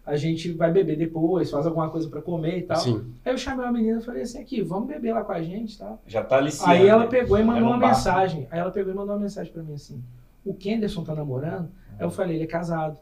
[0.09, 2.79] a gente vai beber depois, faz alguma coisa pra comer e tal.
[2.79, 3.13] Sim.
[3.23, 5.79] Aí eu chamei uma menina e falei assim: aqui, vamos beber lá com a gente
[5.79, 6.01] tal.
[6.07, 6.73] Já tá aliciando.
[6.73, 7.11] Aí ela né?
[7.11, 7.89] pegou e mandou um uma bar.
[7.89, 8.49] mensagem.
[8.51, 10.03] Aí ela pegou e mandou uma mensagem pra mim assim:
[10.47, 11.69] O Kenderson tá namorando?
[11.99, 12.99] Aí eu falei: Ele é casado.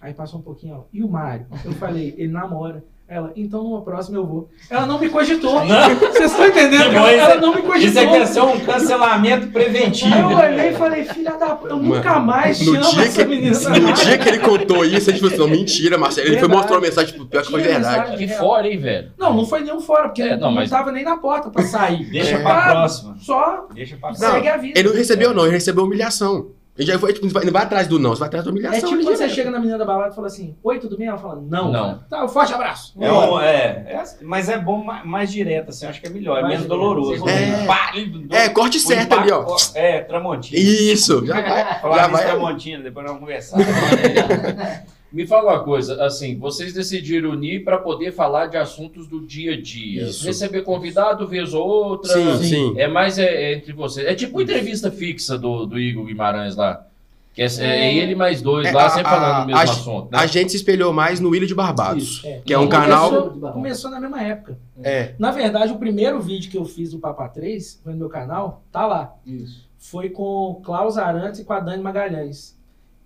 [0.00, 0.82] Aí passou um pouquinho, ó.
[0.92, 1.46] E o Mário?
[1.64, 2.82] Eu falei: Ele namora.
[3.10, 4.50] Ela, então numa próxima eu vou.
[4.68, 5.64] Ela não me cogitou.
[5.64, 5.94] Não.
[5.96, 6.94] Vocês estão entendendo?
[6.94, 7.76] Ela não me cogitou.
[7.88, 10.14] Isso aqui é ser um cancelamento preventivo.
[10.14, 11.54] Aí eu olhei e falei: Filha da.
[11.56, 13.58] p- Eu nunca mais no chamo dia essa que- menina.
[13.80, 16.26] No dia que ele contou isso, a gente falou assim, não, mentira, Marcelo.
[16.26, 16.60] Ele foi Verdade.
[16.60, 17.98] mostrar uma mensagem, tipo, pior que foi verdade.
[18.10, 18.28] mensagem.
[18.28, 19.12] Que fora, hein, velho?
[19.16, 21.62] Não, não foi nenhum fora, porque É, não, não, mas- tava nem na porta pra
[21.62, 22.04] sair.
[22.10, 22.42] Deixa É.
[22.42, 23.16] pra próxima.
[23.22, 24.34] Só Deixa pra Não, próxima.
[24.34, 24.78] segue a vida.
[24.78, 26.48] Ele não recebeu, não, ele recebeu humilhação.
[26.78, 28.80] Ele já foi, tipo, não vai, atrás do não, você vai atrás da É humilhação.
[28.80, 31.08] tipo ali quando você chega na menina da balada e fala assim, oi, tudo bem?
[31.08, 31.72] Ela fala, não.
[31.72, 31.98] Não.
[32.08, 32.94] Tá, um forte abraço.
[33.00, 36.10] É, um, é, é, mas é bom mais, mais direto, assim, eu acho que é
[36.10, 36.68] melhor, é menos direto.
[36.68, 37.28] doloroso.
[37.28, 37.66] É.
[37.66, 37.92] Pá,
[38.30, 39.44] É, corte certo ali, ó.
[39.74, 40.56] É, Tramontina.
[40.60, 41.80] Isso, já vai.
[41.80, 42.24] Falar Já vai.
[42.26, 43.58] Tramontina, depois nós vamos conversar.
[45.10, 49.54] Me fala uma coisa, assim, vocês decidiram unir para poder falar de assuntos do dia
[49.54, 50.02] a dia.
[50.04, 50.26] Isso.
[50.26, 52.12] Receber convidado vez ou outra.
[52.12, 52.74] Sim, sim.
[52.78, 54.06] É mais é, é entre vocês.
[54.06, 56.84] É tipo uma entrevista fixa do, do Igor Guimarães lá.
[57.32, 59.62] Que é, é ele mais dois É, lá, a- sempre a- falando do mesmo a-
[59.62, 60.10] assunto.
[60.12, 60.18] Né?
[60.18, 62.40] A gente se espelhou mais no Ilha de Barbados, Isso, é.
[62.44, 63.10] que é um Começou- canal...
[63.30, 64.58] Começou, começou na mesma época.
[64.82, 68.08] É, Na verdade, o primeiro vídeo que eu fiz do Papa 3, foi no meu
[68.08, 69.14] canal, tá lá.
[69.24, 69.66] Isso.
[69.78, 72.57] Foi com o Klaus Arantes e com a Dani Magalhães.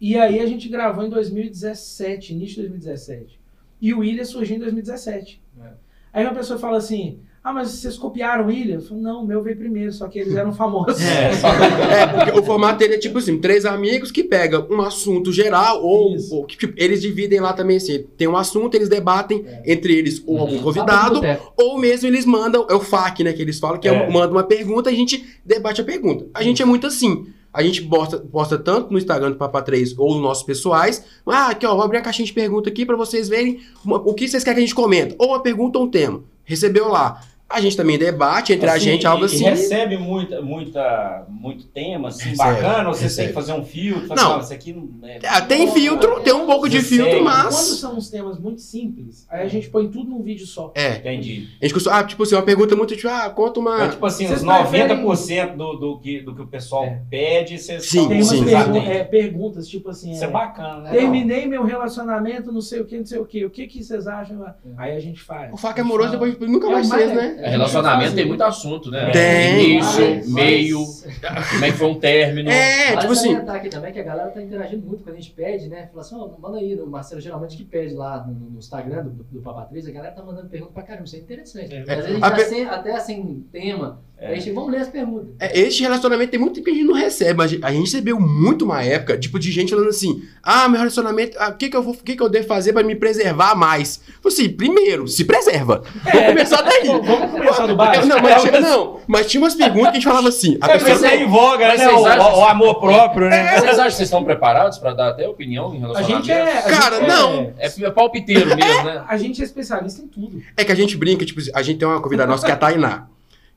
[0.04, 3.38] E aí a gente gravou em 2017, início de 2017.
[3.80, 5.40] E o William surgiu em 2017.
[5.62, 5.68] É.
[6.12, 8.76] Aí uma pessoa fala assim, ah, mas vocês copiaram o William?
[8.76, 11.00] Eu falo, não, o meu veio primeiro, só que eles eram famosos.
[11.00, 11.46] É, só
[11.88, 15.80] É, porque o formato dele é tipo assim, três amigos que pegam um assunto geral,
[15.84, 19.72] ou, ou que, tipo, eles dividem lá também assim, tem um assunto, eles debatem É.
[19.72, 20.62] entre eles ou algum Uhum.
[20.62, 21.20] convidado,
[21.56, 23.94] ou mesmo eles mandam, é o FAQ, né, que eles falam, que é.
[23.94, 24.10] É.
[24.10, 26.26] manda uma pergunta e a gente debate a pergunta.
[26.34, 27.26] A gente é muito assim.
[27.52, 31.04] A gente posta, posta tanto no Instagram do Papa 3 ou nos nossos pessoais.
[31.26, 34.26] Ah, aqui ó, vou abrir a caixinha de pergunta aqui pra vocês verem o que
[34.26, 35.14] vocês querem que a gente comente.
[35.18, 36.22] Ou uma pergunta ou um tema.
[36.44, 37.20] Recebeu lá.
[37.52, 39.44] A gente também debate entre a Assim, gente, algo assim.
[39.46, 43.16] E recebe muita, muita, muito tema, assim, Recebe, bacana, ou você recebe.
[43.16, 44.30] tem que fazer um filtro, falar Não.
[44.30, 45.18] assim, "Ó, isso aqui não é...
[45.26, 47.24] Ah, tem filtro, tem um pouco de filtro, segue.
[47.24, 47.54] Quando mas.
[47.54, 50.72] são uns temas muito simples, aí a gente põe tudo num vídeo só.
[50.74, 50.96] É.
[50.96, 51.48] Entendi.
[51.60, 51.98] A gente costuma.
[51.98, 53.88] Ah, tipo assim, uma pergunta muito tipo, ah, conta É uma.
[53.88, 57.02] tipo assim, Vocês os preferem- 90% do, do, que, do que o pessoal É.
[57.10, 58.44] pede, vocês Sim, Tem umas sim.
[58.44, 60.90] pergu- é, perguntas, tipo assim, Isso é é, bacana, né?
[60.90, 64.06] terminei meu relacionamento, não sei o que, não sei o que, o que, que vocês
[64.06, 64.44] acham?
[64.76, 65.52] Aí a gente faz.
[65.52, 67.41] O faca amoroso depois nunca mais É, fez, né?
[67.46, 69.10] É, relacionamento tem muito assunto, né?
[69.10, 69.72] Tem.
[69.76, 72.50] Início, Mas- meio, mas- como é que foi um término.
[72.50, 73.34] É, Vale tipo assim.
[73.36, 75.88] aqui também que a galera tá interagindo muito quando a gente pede, né?
[75.92, 79.24] Fala assim, ó, manda aí, o Marcelo geralmente que pede lá no, no Instagram do,
[79.24, 81.74] do Papatriz, a galera tá mandando pergunta pra caramba, isso é interessante.
[81.74, 81.80] É.
[81.80, 84.78] Às vezes a gente A tá pe- sem, até sem tema, a gente vamos ler
[84.82, 85.28] as perguntas.
[85.40, 88.20] É, Este relacionamento tem muito tempo que a gente não recebe, mas a gente recebeu
[88.20, 91.76] muito uma época, tipo, de gente falando assim: ah, meu relacionamento, ah, o que, que,
[91.76, 94.00] eu vou, o que, que eu devo fazer pra me preservar mais?
[94.22, 95.82] Falei assim, primeiro, se preserva.
[96.04, 96.86] Vamos começar daí.
[96.86, 98.06] Vamos começar do baixo?
[98.06, 100.58] Não, mas, tinha- não, mas tinha umas perguntas que a gente falava assim.
[100.60, 101.76] A É, pessoa, mas é em voga, né?
[101.76, 103.58] vocês O, acham- o amor próprio, né?
[103.58, 106.26] Vocês acham que vocês estão preparados para dar até opinião em A relacionamento?
[106.26, 106.58] gente é.
[106.58, 107.52] a Cara, gente é- não.
[107.58, 109.02] É, é palpiteiro mesmo, né?
[109.08, 110.40] A gente é especialista em tudo.
[110.56, 112.58] é que a gente brinca, tipo, a gente tem uma convidada nossa que é a
[112.58, 113.06] Tainá.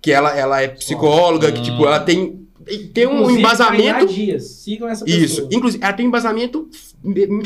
[0.06, 2.48] Que ela, ela é psicóloga, que, tipo, ela tem,
[2.94, 4.06] tem um Inclusive, embasamento.
[4.06, 4.44] Dias.
[4.63, 5.24] Sigam essa pessoa.
[5.26, 5.50] Isso.
[5.52, 6.70] Inclusive, ela tem um embasamento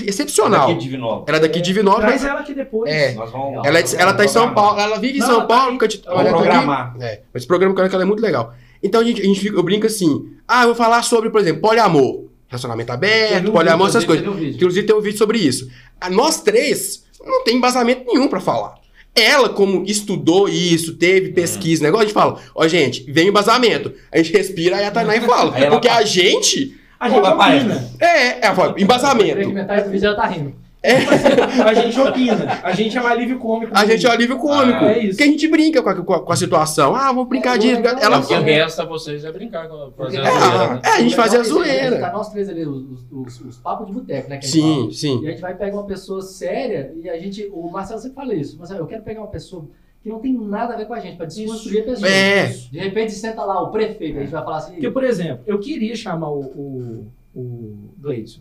[0.05, 0.63] excepcional.
[0.69, 1.25] Aqui de Divinópolis.
[1.27, 2.05] Ela é daqui de Divinópolis.
[2.07, 2.91] Traz ela aqui depois.
[2.91, 3.13] É.
[3.13, 3.65] Nós vamos.
[3.65, 5.67] Ela, é ela tá em São Paulo, ela vive em Não, São ela tá Paulo,
[5.67, 5.73] aí.
[5.73, 6.43] fica de- Vamos olha, tá aqui.
[6.43, 6.95] programar.
[6.99, 8.53] É, esse programa que ela é muito legal.
[8.83, 11.39] Então a gente, a gente fica- eu brinco assim: ah, eu vou falar sobre, por
[11.39, 12.25] exemplo, poliamor.
[12.47, 14.27] Relacionamento aberto, um poliamor, vídeo, essas coisas.
[14.27, 14.37] um.
[14.37, 15.69] Inclusive tem um vídeo sobre isso.
[16.01, 18.78] Ah, Nós três não tem embasamento nenhum pra falar.
[19.19, 23.93] Ela, como estudou isso, teve pesquisa, negócio, a gente fala, ó, gente, vem o embasamento.
[24.11, 25.51] A gente respira, aí a Tainá e fala.
[25.69, 26.75] Porque a gente.
[26.99, 27.57] A gente papai.
[27.59, 27.89] opina.
[27.99, 29.49] É, ela fala, Vê que embasamento.
[29.49, 30.53] metade do vídeo ela tá rindo.
[30.81, 32.59] A gente opina.
[32.63, 33.71] A gente é um alívio cômico.
[33.75, 34.79] A gente é o alívio cômico.
[34.85, 35.09] Ah, é isso.
[35.17, 36.95] Porque a gente brinca com a, com a- com a situação.
[36.95, 37.81] Ah, vamos brincar É, disso.
[38.01, 40.81] Ela o que resta a vocês é brincar com fazer a É, zoeira, né?
[40.83, 41.99] é, a gente fazia a é zoeira.
[41.99, 44.37] Tá nós três ali, os, os, os papos de boteco, né?
[44.37, 44.73] que a gente fala.
[44.85, 45.21] Sim, sim.
[45.23, 47.49] E a gente vai pegar uma pessoa séria e a gente.
[47.51, 48.57] O Marcelo sempre fala isso.
[48.57, 49.65] Marcelo, eu quero pegar uma pessoa
[50.01, 52.07] que não tem nada a ver com a gente, pra desconstruir a pessoa.
[52.09, 52.45] É.
[52.71, 54.71] De repente senta lá o prefeito, a gente vai falar assim.
[54.73, 58.39] Porque, por exemplo, eu queria chamar o, o, o Gleidson.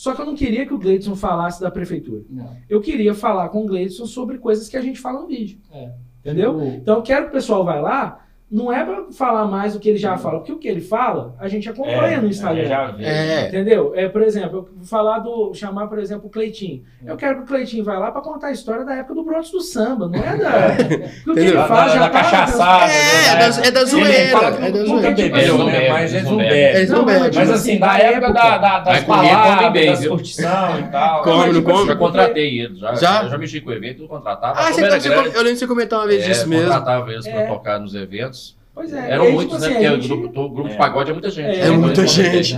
[0.00, 2.22] Só que eu não queria que o Gleidson falasse da prefeitura.
[2.30, 2.56] Não.
[2.70, 5.58] Eu queria falar com o Gleidson sobre coisas que a gente fala no vídeo.
[5.70, 5.92] É.
[6.20, 6.54] Entendeu?
[6.58, 9.78] Tipo, Então eu quero que o pessoal vai lá, não é pra falar mais do
[9.78, 12.64] que ele já fala, porque o que ele fala, a gente acompanha no Instagram.
[12.66, 13.04] já vi.
[13.04, 13.46] É.
[13.48, 13.92] Entendeu?
[13.94, 15.52] É, por exemplo, eu vou falar do.
[15.54, 16.82] chamar, por exemplo, o Cleitinho.
[17.06, 19.50] Eu quero que o Cleitinho vá lá pra contar a história da época do Bronx
[19.50, 20.50] do samba, não é da.
[21.30, 22.92] O que ele fala Da- já da tá- cachaçada.
[22.92, 24.18] É, é da, é da zoeira.
[24.20, 24.30] É
[24.72, 25.14] da nunca zoeira.
[25.14, 25.80] tipo bebeu, assim, né?
[25.88, 26.58] não Mas eles bebe, não não bebem.
[26.76, 27.20] Eles não Não, bebem.
[27.20, 30.10] mas, tipo assim, assim, da da época da, da, das palavras, viu?
[30.10, 31.22] curtição e tal.
[31.22, 31.78] Come, mas, não tipo come?
[31.78, 33.22] assim, Já contratei ele, já, Já?
[33.22, 34.58] Eu já mexi com o evento, eu contratava.
[34.58, 36.64] Ah, Como você, eu lembro de você comentar uma vez é, disso mesmo.
[36.66, 37.46] contratava eles pra É.
[37.46, 38.39] tocar nos eventos.
[38.72, 39.10] Pois é.
[39.10, 39.66] Eram aí, muitos, tipo né?
[39.66, 40.78] assim, Porque a o gente- grupo, grupo de É.
[40.78, 41.58] pagode é muita gente.
[41.58, 41.70] É né?
[41.70, 42.56] muita Muita gente.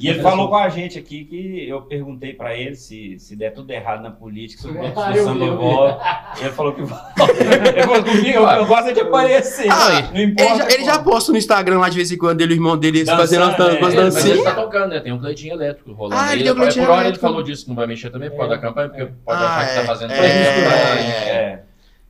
[0.00, 3.50] E ele falou com a gente aqui que eu perguntei pra ele se, se der
[3.52, 6.00] tudo errado na política, se o Bloco Ah, do volta.
[6.40, 6.80] Ele falou que.
[6.82, 9.68] Ele comigo, eu, eu gosto de aparecer.
[9.70, 10.50] Ah, não importa.
[10.52, 12.58] Ele já, ele já posta no Instagram lá de vez em quando, ele e o
[12.58, 14.00] irmão dele Dançando, fazendo umas, né?
[14.02, 15.00] umas É, ele tá tocando, né?
[15.00, 16.20] Tem um cleitinho elétrico rolando.
[16.20, 18.56] Ah, ele um Por hora ele falou disso não vai mexer também por causa É.
[18.56, 19.80] da campanha, porque pode Ah, achar que é.
[19.80, 20.16] tá fazendo É.
[20.16, 21.62] pra ele, É.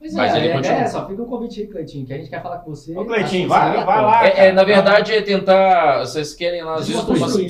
[0.02, 0.08] né?
[0.08, 0.76] Mas, Mas é, ele é, continua.
[0.78, 2.96] é, só fica o convite aí, Cleitinho, que a gente quer falar com você.
[2.96, 4.26] Ô, Cleitinho, que vai, vai lá.
[4.26, 6.00] É, é, na verdade, é tentar.
[6.00, 7.48] Vocês querem lá, Desconstruir.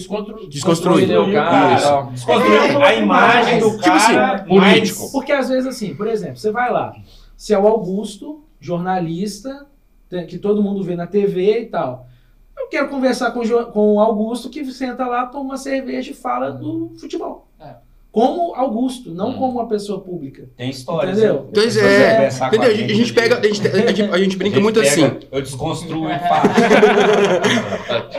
[0.49, 1.19] Desconstruir.
[1.19, 1.75] o cara.
[1.75, 1.85] Isso.
[1.87, 2.07] tal.
[2.07, 5.01] Desconstruir a imagem do Tipo assim, cara político.
[5.01, 6.93] mais- Porque às vezes, assim, por exemplo, você vai lá,
[7.37, 9.67] você é o Augusto, jornalista,
[10.29, 12.07] que todo mundo vê na TV e tal.
[12.59, 13.41] Eu quero conversar com,
[13.73, 17.49] com o Augusto, que senta lá, toma uma cerveja e fala do futebol.
[18.15, 18.21] É.
[18.21, 19.39] Como Augusto, não Hum.
[19.39, 20.49] como uma pessoa pública.
[20.57, 21.13] Tem história.
[21.13, 21.49] Entendeu?
[21.53, 21.99] Pois Depois é.
[22.09, 22.71] você conversar com Entendeu?
[22.71, 24.81] A gente, a gente pega, a gente, a gente, a gente brinca A gente muito
[24.81, 25.19] pega, assim.
[25.33, 26.49] Eu desconstruo e faço.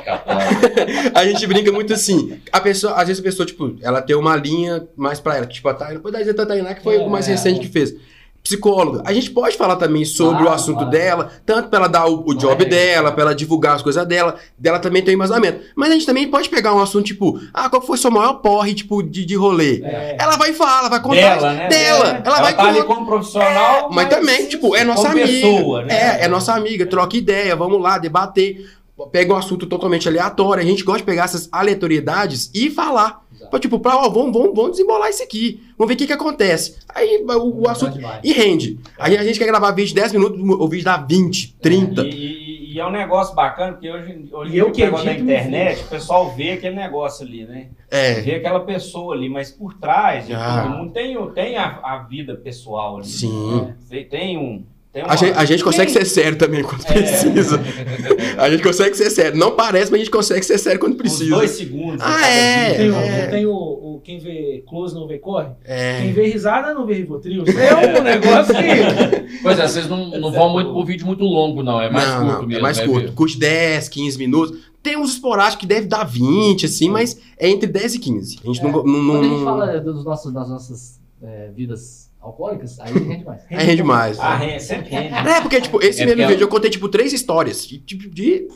[1.13, 2.39] A gente brinca muito assim.
[2.51, 5.45] A pessoa, às vezes a pessoa, tipo, ela tem uma linha mais pra ela.
[5.45, 7.31] Tipo, a Tainá, pode dar a Tainá, que foi o mais É.
[7.31, 7.95] recente que fez.
[8.43, 9.01] Psicóloga.
[9.05, 10.91] A gente pode falar também sobre o Claro, assunto claro.
[10.91, 12.67] dela, tanto pra ela dar o, o job É.
[12.67, 15.61] dela, pra ela divulgar as coisas dela, dela também tem um embasamento.
[15.75, 18.73] Mas a gente também pode pegar um assunto, tipo, ah, qual foi seu maior porre,
[18.73, 19.81] tipo, de, de rolê?
[19.85, 20.17] É.
[20.19, 21.15] Ela vai e fala, vai contar.
[21.15, 21.67] Dela, né?
[21.69, 22.07] Dela.
[22.09, 22.83] Ela, Ela vai tá contar.
[22.83, 25.25] como profissional, Mas também, tipo, é nossa amiga.
[25.25, 25.93] pessoa, né?
[26.19, 28.69] É, é nossa amiga, troca ideia, vamos lá, debater.
[29.11, 33.22] Pega um assunto totalmente aleatório, a gente gosta de pegar essas aleatoriedades e falar.
[33.49, 35.61] Pra, tipo, pra, ó, vamos, vamos, vamos desembolar isso aqui.
[35.77, 36.77] Vamos ver o que que acontece.
[36.89, 37.93] Aí o, o assunto.
[37.93, 38.19] Demais.
[38.23, 38.79] E rende.
[38.97, 42.01] Aí a gente quer gravar vídeo de 10 minutos, o vídeo dá 20, 30.
[42.03, 45.19] E, e- e é um negócio bacana, porque hoje, hoje eu que negócio da me
[45.21, 47.67] internet, o pessoal vê aquele negócio ali, né?
[47.91, 50.63] É, Vê aquela pessoa ali, mas por trás de Ah.
[50.63, 53.05] todo mundo tem, o- tem a, a vida pessoal ali.
[53.05, 53.71] sim.
[53.87, 54.65] Tem, tem um.
[54.93, 56.93] Tem A uma- gente, a gente consegue ser sério também quando É.
[56.93, 57.59] precisa.
[58.37, 59.37] A gente consegue ser sério.
[59.37, 61.29] Não parece, mas a gente consegue ser sério quando precisa.
[61.35, 61.99] dois segundos.
[62.01, 62.73] Ah, é.
[62.73, 63.23] Tem, o, É.
[63.23, 65.49] não tem o, o- Quem vê close não vê corre?
[65.63, 66.11] Quem É.
[66.13, 67.43] vê risada não vê rivotril.
[67.47, 69.39] É um negócio que.
[69.41, 71.79] Pois é, vocês não, não vão muito pro vídeo muito longo, não.
[71.81, 72.59] É mais não, curto não, mesmo.
[72.59, 72.99] É mais né, curto.
[73.01, 73.15] Vitor?
[73.15, 74.57] Curte 10, 15 minutos.
[74.81, 78.39] Tem uns esporádicos que deve dar 20, assim, mas é entre 10 e 15.
[78.43, 78.71] A gente não.
[78.71, 83.23] não, não- Quando a gente fala dos nossos, das nossas é, vidas alcoólicas, aí rende
[83.25, 83.41] mais.
[83.49, 84.19] Aí rende mais.
[84.19, 85.13] Ah, rende, sempre rende.
[85.29, 87.67] É, porque, tipo, esse É mesmo porque- vídeo eu contei, tipo, três histórias.
[87.67, 88.47] De, tipo, de.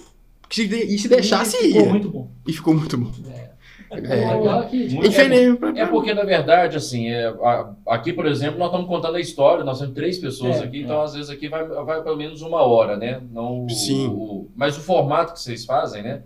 [0.50, 1.90] que se de- E se deixasse, Ficou ia.
[1.90, 2.30] muito bom.
[2.48, 3.12] E ficou muito bom.
[3.30, 3.48] É.
[3.90, 4.36] É.
[4.36, 5.80] O é que, tipo, Infelizmente.
[5.80, 9.64] É porque, na verdade, assim, é, a- aqui, por exemplo, nós estamos contando a história,
[9.64, 12.62] nós temos três pessoas É, aqui, então às vezes aqui vai, vai pelo menos uma
[12.64, 13.22] hora, né?
[13.32, 14.08] Não o- Sim.
[14.08, 16.22] o- mas o formato que vocês fazem, né?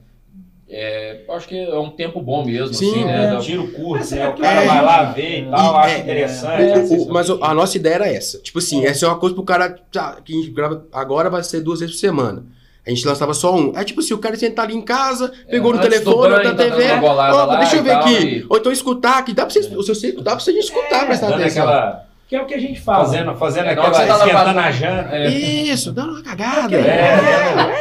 [0.74, 3.06] É, eu acho que é um tempo bom mesmo, Sim, assim, é.
[3.06, 3.28] né?
[3.34, 4.22] Da- tiro curto, Mas né?
[4.22, 6.62] é O cara é, vai lá ver e tal, e- acha é, interessante.
[6.94, 8.40] é, O- mas um o- a nossa ideia era essa.
[8.40, 9.70] Tipo assim, essa é uma coisa pro cara.
[9.92, 12.46] tá, que a gente grava agora vai ser duas vezes por semana.
[12.88, 13.74] A gente lançava só um.
[13.78, 16.64] É tipo assim, o cara sentar ali em casa, pegou no telefone, banho, na tá
[16.64, 16.96] TV.
[16.96, 18.14] bolada Ó, deixa eu ver tal, aqui.
[18.24, 19.60] e- Ou então escutar, que dá pra você.
[19.76, 21.64] O seu ciclo dá pra você escutar, É, prestar atenção.
[21.68, 22.08] aquela.
[22.32, 23.04] Que é o que a gente fala.
[23.04, 23.92] Fazendo, fazendo É, na aquela.
[23.92, 25.16] tá esquentando fazendo- a janta.
[25.18, 26.78] É, Isso, dando uma cagada.
[26.78, 27.18] É,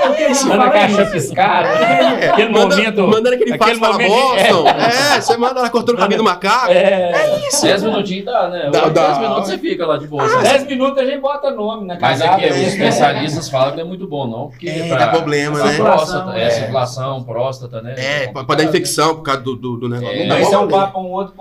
[0.03, 1.13] É o que a gente Dando a caixa isso.
[1.13, 1.69] piscada.
[1.69, 3.07] É, Aquele manda- momento.
[3.07, 4.65] Mandando aquele passo para Boston.
[4.67, 6.73] É, você manda ela cortando o caminho do macaco.
[6.73, 7.13] É.
[7.63, 8.71] Dez minutinhos dá, né?
[8.73, 9.19] Dá, Dez dá.
[9.21, 10.27] minutos você fica lá de boa.
[10.43, 10.65] Dez sabe?
[10.75, 12.37] minutos a gente bota nome na Mas cagada.
[12.43, 12.63] aqui, os né?
[12.65, 14.49] especialistas falam que não é muito bom, não.
[14.49, 15.77] Porque É, dá problema, né?
[15.77, 16.51] Próstata, é, É.
[16.51, 17.95] circulação, próstata, né?
[17.97, 19.55] É, pode dar infecção por causa do,
[19.89, 20.09] negócio.
[20.09, 21.35] É, Isso é um papo um outro.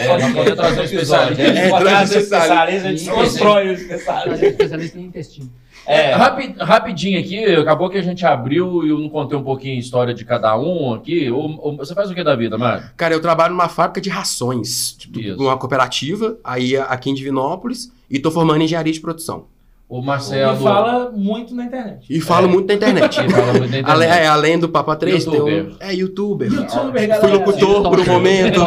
[0.00, 1.42] É, não poder trazer um especialista.
[1.42, 4.50] É, É, trazer os especialistas, a gente Sim, constrói os Fazer especialistas.
[4.50, 5.50] especialista em intestino.
[5.86, 6.12] É.
[6.12, 9.80] Rapi- rapidinho aqui, acabou que a gente abriu e eu não contei um pouquinho a
[9.80, 11.30] história de cada um aqui.
[11.30, 12.84] Ou- ou- você faz o que da vida, Mário?
[12.96, 15.36] Cara, eu trabalho numa fábrica de rações, tipo, Isso.
[15.38, 19.46] numa cooperativa, aí aqui em Divinópolis, e tô formando em engenharia de produção.
[19.88, 20.56] O Marcelo.
[20.56, 22.06] E fala muito na internet.
[22.08, 22.50] E falo É.
[22.50, 23.16] muito na internet.
[23.28, 23.90] Fala muito na internet.
[23.90, 25.64] Ale- é, além do Papa 3, tem Youtuber.
[25.64, 26.52] um, é youtuber.
[26.52, 27.34] Youtuber, Fui galera.
[27.34, 28.60] locutor por um momento.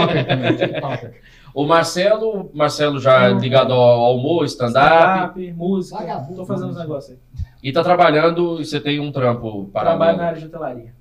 [1.53, 3.39] O Marcelo, Marcelo já Não.
[3.39, 5.99] ligado ao, ao humor, stand-up, Stand-up, música.
[5.99, 6.35] Vagabundo.
[6.35, 7.17] Tô fazendo os negócios aí.
[7.61, 10.91] e tá trabalhando, e você tem um trampo Trabalho na área de hotelaria.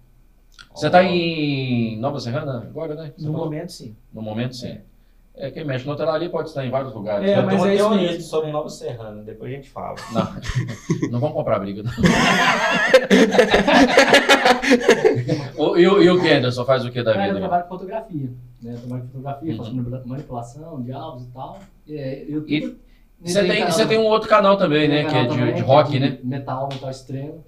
[0.75, 3.13] Você tá em Nova Serrana agora, né?
[3.17, 3.47] Você No falou?
[3.47, 3.97] momento, sim.
[4.13, 4.79] No momento, sim.
[5.35, 7.27] É, quem mexe na hotelaria pode estar em vários lugares.
[7.31, 9.95] É, Eu mas tenho uma é isso teoria sobre Nova Serrana, depois a gente fala.
[10.13, 10.29] Não,
[11.13, 11.83] não vamos comprar briga.
[15.79, 17.41] e, o- e o Kenderson faz o que da Cara, eu vida?
[17.41, 18.29] trabalho com fotografia.
[18.63, 18.77] Né?
[18.81, 19.59] Trabalho fotografia, Uhum.
[19.59, 21.59] faço manipula- manipulação de áudios e tal.
[21.89, 22.77] É, eu E
[23.25, 25.05] Você tem, você tem um outro canal também, né?
[25.05, 26.19] Que é de, de rock, né?
[26.25, 27.45] Metal, metal extremo.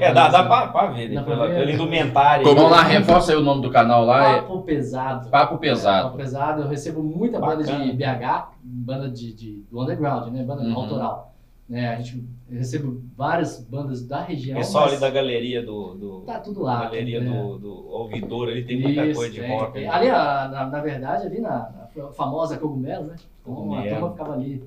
[0.00, 1.14] É, dá, dá pra, pra ver, né?
[1.14, 1.54] Dá pra Pela, ver.
[1.60, 2.44] pela indumentária.
[2.44, 4.28] Vamos lá, reforça aí o nome do canal lá.
[4.30, 5.30] É Papo pesado.
[5.30, 6.04] Papo Pesado.
[6.08, 6.62] Papo pesado.
[6.62, 7.84] Eu recebo muita banda Bacana.
[7.84, 10.42] de BH, banda de, de- do underground, né?
[10.42, 10.74] Banda Uhum.
[10.74, 11.32] autoral.
[11.68, 11.88] Né?
[11.88, 14.56] A gente eu recebo várias bandas da região.
[14.56, 15.94] Pessoal mas ali da galeria do.
[15.94, 16.84] do Tá tudo lá.
[16.84, 17.28] galeria né?
[17.28, 19.72] do, do ouvidor ali, tem muita Isso, coisa de tem, rock.
[19.72, 19.82] tem.
[19.82, 19.88] né?
[19.88, 23.16] Ali, a- na, na verdade, ali na, na famosa Cogumelo, né?
[23.42, 23.90] Então, a Cogumelo.
[23.96, 24.62] turma ficava ali.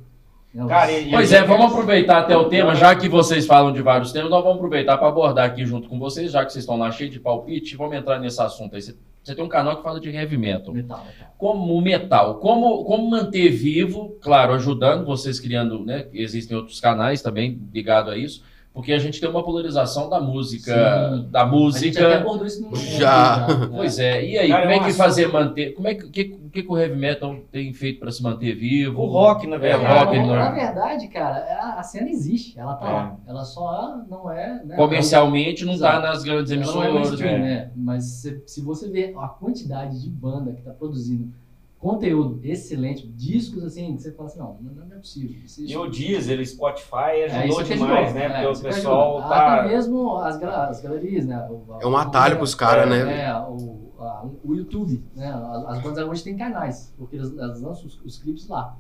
[0.53, 3.81] né, Cara, e- Pois é, vamos aproveitar até o tema, já que vocês falam de
[3.81, 6.77] vários temas, nós vamos aproveitar para abordar aqui junto com vocês, já que vocês estão
[6.77, 8.81] lá cheios de palpite, vamos entrar nesse assunto aí.
[8.81, 10.73] Você, você tem um canal que fala de heavy metal.
[10.73, 11.33] Metal, metal.
[11.37, 16.07] Como metal, como, como manter vivo, claro, ajudando vocês criando, né?
[16.13, 18.43] Existem outros canais também ligados a isso,
[18.79, 21.27] porque a gente tem uma polarização da música, Sim.
[21.29, 22.15] da A gente até música.
[22.15, 23.45] abordou isso no Já.
[23.47, 23.67] né?
[23.75, 26.09] Pois é, e aí, Cara, como é é que fazer manter, como é que, o
[26.09, 29.01] que, o que que o heavy metal tem feito para se manter vivo?
[29.01, 29.93] O rock, na É, verdade.
[30.05, 30.39] rock, na, não é?
[30.39, 32.91] na verdade, cara, a, a cena existe, ela tá É.
[32.93, 33.17] lá.
[33.27, 34.63] Ela só não é.
[34.63, 37.09] Né, Comercialmente não está nas grandes ela não é emissoras.
[37.09, 37.39] mainstream, é.
[37.39, 37.71] né?
[37.75, 41.27] Mas se, se você vê a quantidade de banda que tá produzindo
[41.79, 45.41] conteúdo excelente, discos assim, que você fala assim, não, não, não é possível.
[45.45, 48.25] Isso- E o Deezer, o Spotify é, ajudou que demais, ajudou, né?
[48.25, 49.29] é, Porque o pessoal ajuda.
[49.29, 49.53] tá.
[49.55, 51.47] Até mesmo as, as galerias, né?
[51.49, 53.23] O- É um atalho pros caras, né?
[53.25, 55.29] É, o, a- o YouTube, né?
[55.29, 58.77] As, as bandas hoje têm canais, porque elas, elas lançam os, os clipes lá.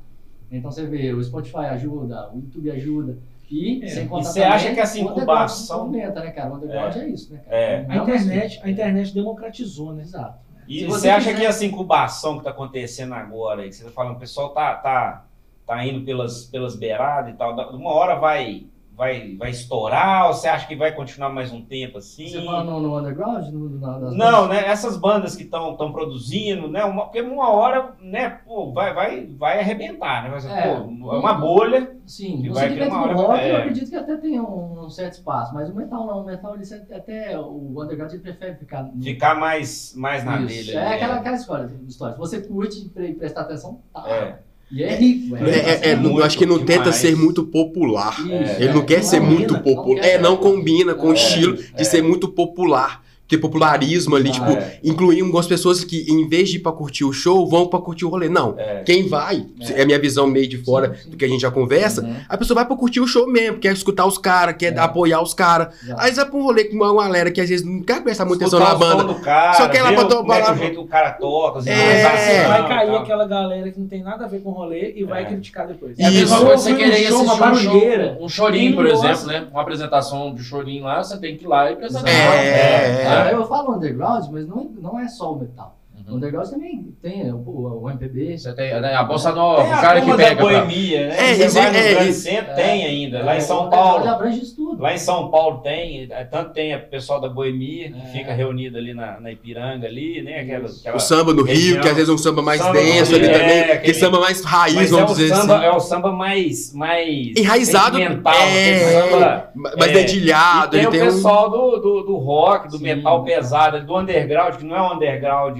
[0.51, 3.17] Então você vê, o Spotify ajuda, o YouTube ajuda.
[3.51, 6.51] E É, sem e contar você acha que essa o underground incubação- movimenta, né, cara?
[6.51, 7.55] O underground é, isso, né, cara?
[7.57, 7.85] É.
[7.87, 10.03] A internet, a internet democratizou, né?
[10.03, 10.37] Exato.
[10.69, 13.91] E você, você acha quiser- que essa incubação que está acontecendo agora, que você está
[13.91, 15.25] falando, o pessoal tá, tá,
[15.65, 18.65] tá indo pelas, pelas beiradas e tal, uma hora vai,
[18.99, 22.27] vai, vai estourar, ou você acha que vai continuar mais um tempo assim?
[22.27, 23.47] Você fala no, no underground?
[23.47, 24.67] No, no, Não, né?
[24.67, 26.83] Essas bandas que estão produzindo, né?
[26.83, 30.37] Uma, porque uma hora, né, pô, vai, vai, vai arrebentar, né?
[30.49, 30.73] É.
[30.73, 31.95] pô, é uma bolha.
[32.05, 33.51] Sim, que vai segmento uma do hora- rock é.
[33.51, 36.21] eu acredito que até tem um, um certo espaço, mas o metal não.
[36.21, 38.89] O metal, ele sempre- até o underground ele prefere ficar...
[39.01, 40.71] Ficar mais, mais na Isso, dele.
[40.77, 41.19] É ali, aquela, né?
[41.21, 42.13] aquela história, história.
[42.15, 44.03] Se você curte e pre- prestar atenção, tá.
[44.09, 44.48] É.
[44.71, 46.95] E é rico, É, é, é, muito eu acho que não tenta demais.
[46.97, 48.19] ser muito popular.
[48.19, 48.57] Isso, É.
[48.63, 50.05] Ele não quer ser combina, muito popular.
[50.05, 51.83] É, não combina com o É, estilo de é.
[51.83, 53.03] ser muito popular.
[53.29, 54.79] Ter popularismo ali, Ah, tipo, é.
[54.83, 58.03] incluir algumas pessoas que, em vez de ir pra curtir o show, vão pra curtir
[58.05, 58.27] o rolê.
[58.27, 58.55] Não.
[58.57, 58.81] É.
[58.83, 61.09] Quem vai, é a minha visão meio de fora Sim, sim.
[61.11, 62.15] do que a gente já conversa, Uhum.
[62.27, 64.79] a pessoa vai pra curtir o show mesmo, quer escutar os caras, quer É.
[64.79, 65.69] apoiar os caras.
[65.97, 68.45] Aí vai pra um rolê com uma galera que às vezes não quer prestar muita
[68.45, 69.03] atenção na banda.
[69.03, 70.87] do cara, Só lá ver pra o- tomar é que lá- o jeito que o
[70.87, 71.73] cara toca, as É.
[71.73, 74.93] improvisações Vai e cair aquela galera que não tem nada a ver com o rolê
[74.95, 75.25] e vai É.
[75.25, 75.97] criticar depois.
[75.99, 76.45] É a mesma Isso.
[76.45, 78.15] coisa você um querer ir show, uma um, barulheira.
[78.15, 79.47] show, um chorinho, por exemplo, né?
[79.51, 83.18] Uma apresentação de chorinho lá, você tem que ir lá e prestar Exato.
[83.27, 85.75] É, Eu falo underground, mas não, não é só o metal.
[86.07, 86.15] O Uhum.
[86.17, 88.37] underground também tem o, o, o MPB.
[88.37, 90.29] Você tem né, a bossa nova, o a cara que pega.
[90.29, 91.15] da pra- boemia, né?
[91.31, 92.55] É, Você isso vai no é- grande é- centro, é.
[92.55, 93.23] tem ainda.
[93.23, 94.68] Lá em O São underground Paulo, abrange isso tudo.
[94.79, 98.05] Lá em São Paulo tem, é, tanto tem o pessoal da Boemia, que É.
[98.11, 100.39] fica reunido ali na, na Ipiranga ali, né?
[100.39, 103.13] Aquela, aquela- O samba no Rio, que às vezes é um samba mais Samba denso
[103.15, 105.65] ali é, também, que aquele- samba mais raiz, Mas é vamos dizer samba, assim.
[105.65, 108.79] é o samba mais, mais Enraizado, é.
[108.79, 109.49] samba...
[109.55, 111.05] Mais é, dedilhado, tem ele o tem um...
[111.05, 112.83] pessoal do, do, do rock, do Sim.
[112.83, 115.57] metal pesado, do underground, que não é um underground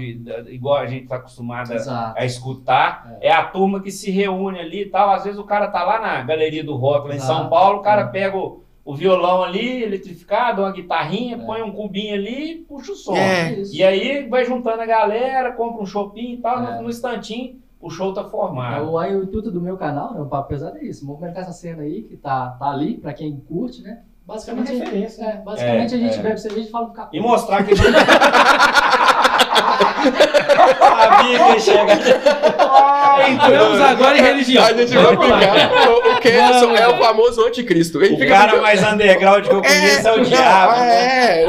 [0.48, 3.18] igual a gente está acostumado a, a escutar.
[3.20, 3.30] É.
[3.30, 5.10] a turma que se reúne ali e tal.
[5.10, 7.32] Às vezes o cara tá lá na galeria do rock, lá em Exato.
[7.40, 8.06] São Paulo, o cara É.
[8.06, 11.38] pega o, o violão ali, eletrificado, uma guitarrinha, É.
[11.38, 13.16] põe um cubinho ali e puxa o som.
[13.16, 13.56] É.
[13.72, 16.76] E aí vai juntando a galera, compra um shopping e tal, É.
[16.76, 18.90] no, no instantinho o show tá formado.
[18.90, 21.52] O, aí o intuito do meu canal, né, o Papo Pesado é isso, movimentar essa
[21.52, 24.00] cena aí que tá, tá ali, pra quem curte, né?
[24.00, 25.24] É uma Basicamente, referência.
[25.24, 26.22] é, basicamente É, a gente é.
[26.22, 27.16] bebe cerveja e fala do capô.
[27.16, 27.74] E mostrar que.
[27.74, 28.00] Sabia
[31.18, 33.30] que ia chegar.
[33.30, 34.64] Entramos agora em religião.
[34.64, 35.70] A gente vai pegar
[36.28, 38.02] o, o que é, só- é o famoso anticristo.
[38.02, 40.72] Ele O cara mais underground que eu conheço é, o não, diabo.
[40.80, 41.44] né?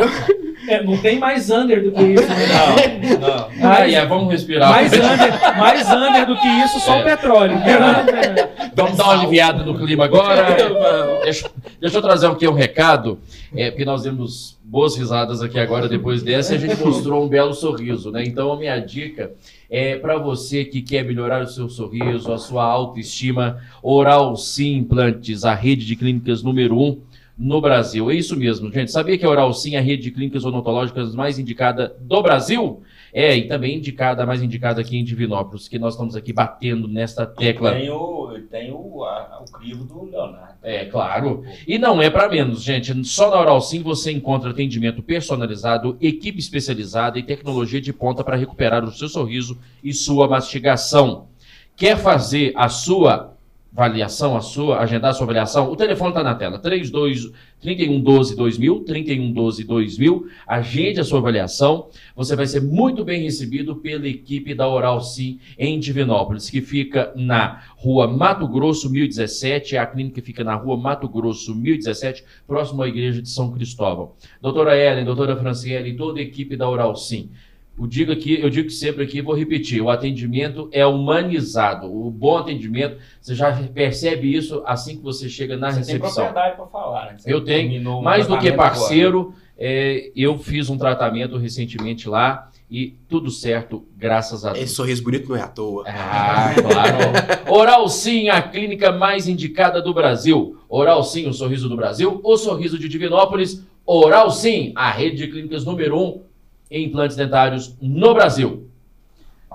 [0.67, 3.09] É, É, não tem mais under do que isso, né?
[3.19, 3.49] Não, não.
[3.71, 4.69] Aí, é, vamos respirar.
[4.69, 7.01] Mais under, mais under do que isso, só É.
[7.01, 7.57] o petróleo.
[8.75, 10.55] Vamos dar uma aliviada no clima agora.
[11.23, 13.19] deixa, deixa eu trazer aqui um recado,
[13.55, 17.27] é, porque nós demos boas risadas aqui agora depois dessa e a gente mostrou um
[17.27, 18.23] belo sorriso, né?
[18.25, 19.31] Então a minha dica
[19.69, 25.43] é para você que quer melhorar o seu sorriso, a sua autoestima, Oral Sim Implantes,
[25.43, 26.99] a rede de clínicas número um
[27.41, 28.11] no Brasil.
[28.11, 28.91] É isso mesmo, gente.
[28.91, 32.83] Sabia que a Oral Sim é a rede de clínicas odontológicas mais indicada do Brasil?
[33.11, 37.25] É, e também indicada, mais indicada aqui em Divinópolis, que nós estamos aqui batendo nesta
[37.25, 37.73] tecla.
[37.73, 40.53] Tem o, tem o, a- o crivo do Leonardo.
[40.63, 41.43] É, claro.
[41.67, 42.93] E não é para menos, gente.
[43.05, 48.37] Só na Oral Sim você encontra atendimento personalizado, equipe especializada e tecnologia de ponta para
[48.37, 51.27] recuperar o seu sorriso e sua mastigação.
[51.75, 53.30] Quer fazer a sua
[53.75, 55.71] avaliação, a sua, agendar a sua avaliação?
[55.71, 56.59] O telefone está na tela.
[56.59, 57.31] 32
[57.61, 60.27] 3112 2000, 3112 2000.
[60.47, 61.89] Agende a sua avaliação.
[62.15, 67.13] Você vai ser muito bem recebido pela equipe da Oral Sim em Divinópolis, que fica
[67.15, 69.77] na Rua Mato Grosso 1017.
[69.77, 74.13] A clínica fica na Rua Mato Grosso 1017, próximo à Igreja de São Cristóvão.
[74.41, 77.29] Doutora Ellen, doutora Franciele e toda a equipe da Oral Sim.
[77.79, 81.87] Eu digo aqui, eu digo sempre aqui, vou repetir, o atendimento é humanizado.
[81.91, 86.25] O bom atendimento, você já percebe isso assim que você chega na Você tem recepção.
[86.25, 87.15] propriedade para falar, né?
[87.17, 88.01] Você Eu tenho.
[88.01, 94.45] Mais do que parceiro, é, eu fiz um tratamento recentemente lá e tudo certo, graças
[94.45, 94.65] a Deus.
[94.65, 95.83] Esse sorriso bonito não é à toa.
[95.87, 97.49] Ah, claro.
[97.51, 100.57] Oral Sim, a clínica mais indicada do Brasil.
[100.69, 102.21] Oral Sim, o sorriso do Brasil.
[102.23, 103.65] O sorriso de Divinópolis.
[103.85, 106.21] Oral Sim, a rede de clínicas número um
[106.71, 108.67] em implantes dentários no Brasil.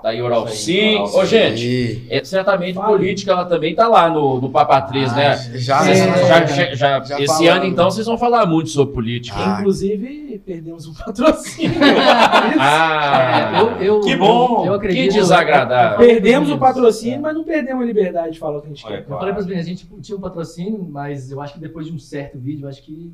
[0.03, 0.97] Tá aí Oral Sim.
[0.97, 1.27] Oral Ô, Sim.
[1.27, 2.89] gente, E- é, certamente Fala.
[2.89, 5.37] política ela também tá lá no, no Papa 3, né?
[5.55, 6.07] Já, Vocês É.
[6.29, 7.49] já- já- já- Já esse falamos.
[7.49, 9.35] ano, então, vocês vão falar muito sobre política.
[9.39, 9.57] Ah.
[9.59, 11.73] Inclusive, perdemos um patrocínio.
[12.61, 14.61] Ah, É, eu, eu, Que bom!
[14.61, 15.13] Eu, eu acredito.
[15.15, 15.99] Que desagradável.
[15.99, 17.19] perdemos o patrocínio, é.
[17.19, 19.11] mas não perdemos a liberdade de falar o que a gente Olha, quer.
[19.11, 21.87] Eu falei para as meninas, a gente tinha um patrocínio, mas eu acho que depois
[21.87, 23.13] de um certo vídeo, eu acho que.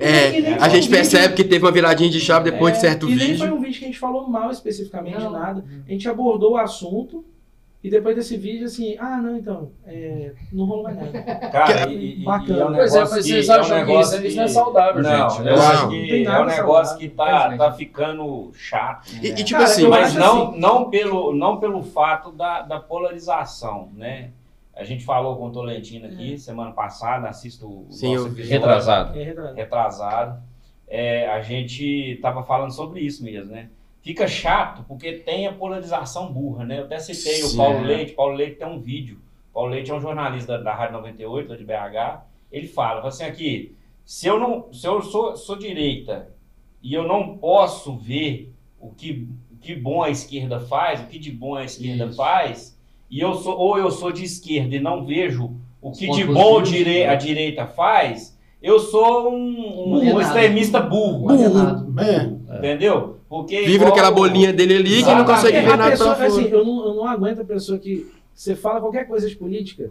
[0.00, 3.36] É, a gente percebe que teve uma viradinha de chave depois de certo e nem
[3.36, 3.54] foi vídeo.
[3.54, 5.30] um vídeo que a gente falou mal especificamente Não.
[5.32, 5.64] nada.
[5.86, 7.24] A gente abordou o assunto
[7.82, 11.22] e depois desse vídeo, assim, ah, não, então, é, não rolou mais nada.
[11.50, 12.56] Cara, e, e- Bacana.
[12.56, 14.26] e é um Pois é, negócio mas que- vocês é um acham que negócio isso,
[14.26, 15.38] isso não é saudável, Não, gente.
[15.40, 15.50] eu né?
[15.52, 15.60] Não.
[15.62, 19.10] acho que é um negócio saudável, que tá, tá ficando chato.
[19.22, 22.80] E, e tipo Cara, assim, Mas não, assim- não, pelo, não pelo fato da, da
[22.80, 24.30] polarização, né?
[24.76, 28.50] A gente falou com o Tolentino aqui semana passada, assisto o Sim, nosso eu- episódio
[28.50, 29.18] Retrasado.
[29.18, 29.56] É retrasado.
[29.56, 30.42] retrasado.
[30.88, 33.70] É, a gente tava falando sobre isso mesmo, né?
[34.02, 36.80] Fica chato porque tem a polarização burra, né?
[36.80, 37.56] Eu até citei o Sim.
[37.56, 38.12] Paulo Leite.
[38.12, 39.18] Paulo Leite tem um vídeo.
[39.52, 42.26] Paulo Leite é um jornalista da, da Rádio 98, lá de BH.
[42.52, 46.28] Ele fala, fala assim aqui, se eu não, se eu sou, sou direita
[46.82, 51.18] e eu não posso ver o que, o que bom a esquerda faz, o que
[51.18, 52.16] de bom a esquerda Isso.
[52.16, 52.78] faz,
[53.10, 56.24] e eu sou ou eu sou de esquerda e não vejo o que Os de
[56.24, 57.08] bom dire- né?
[57.08, 61.28] a direita faz, eu sou um, um- um extremista burro.
[61.28, 61.94] Burro.
[62.00, 62.56] É.
[62.58, 63.18] Entendeu?
[63.28, 66.12] Porque Vive igual- naquela bolinha dele ali que não consegue É, ver a nada pessoa,
[66.12, 69.90] assim, eu não, eu não aguento a pessoa que você fala qualquer coisa de política,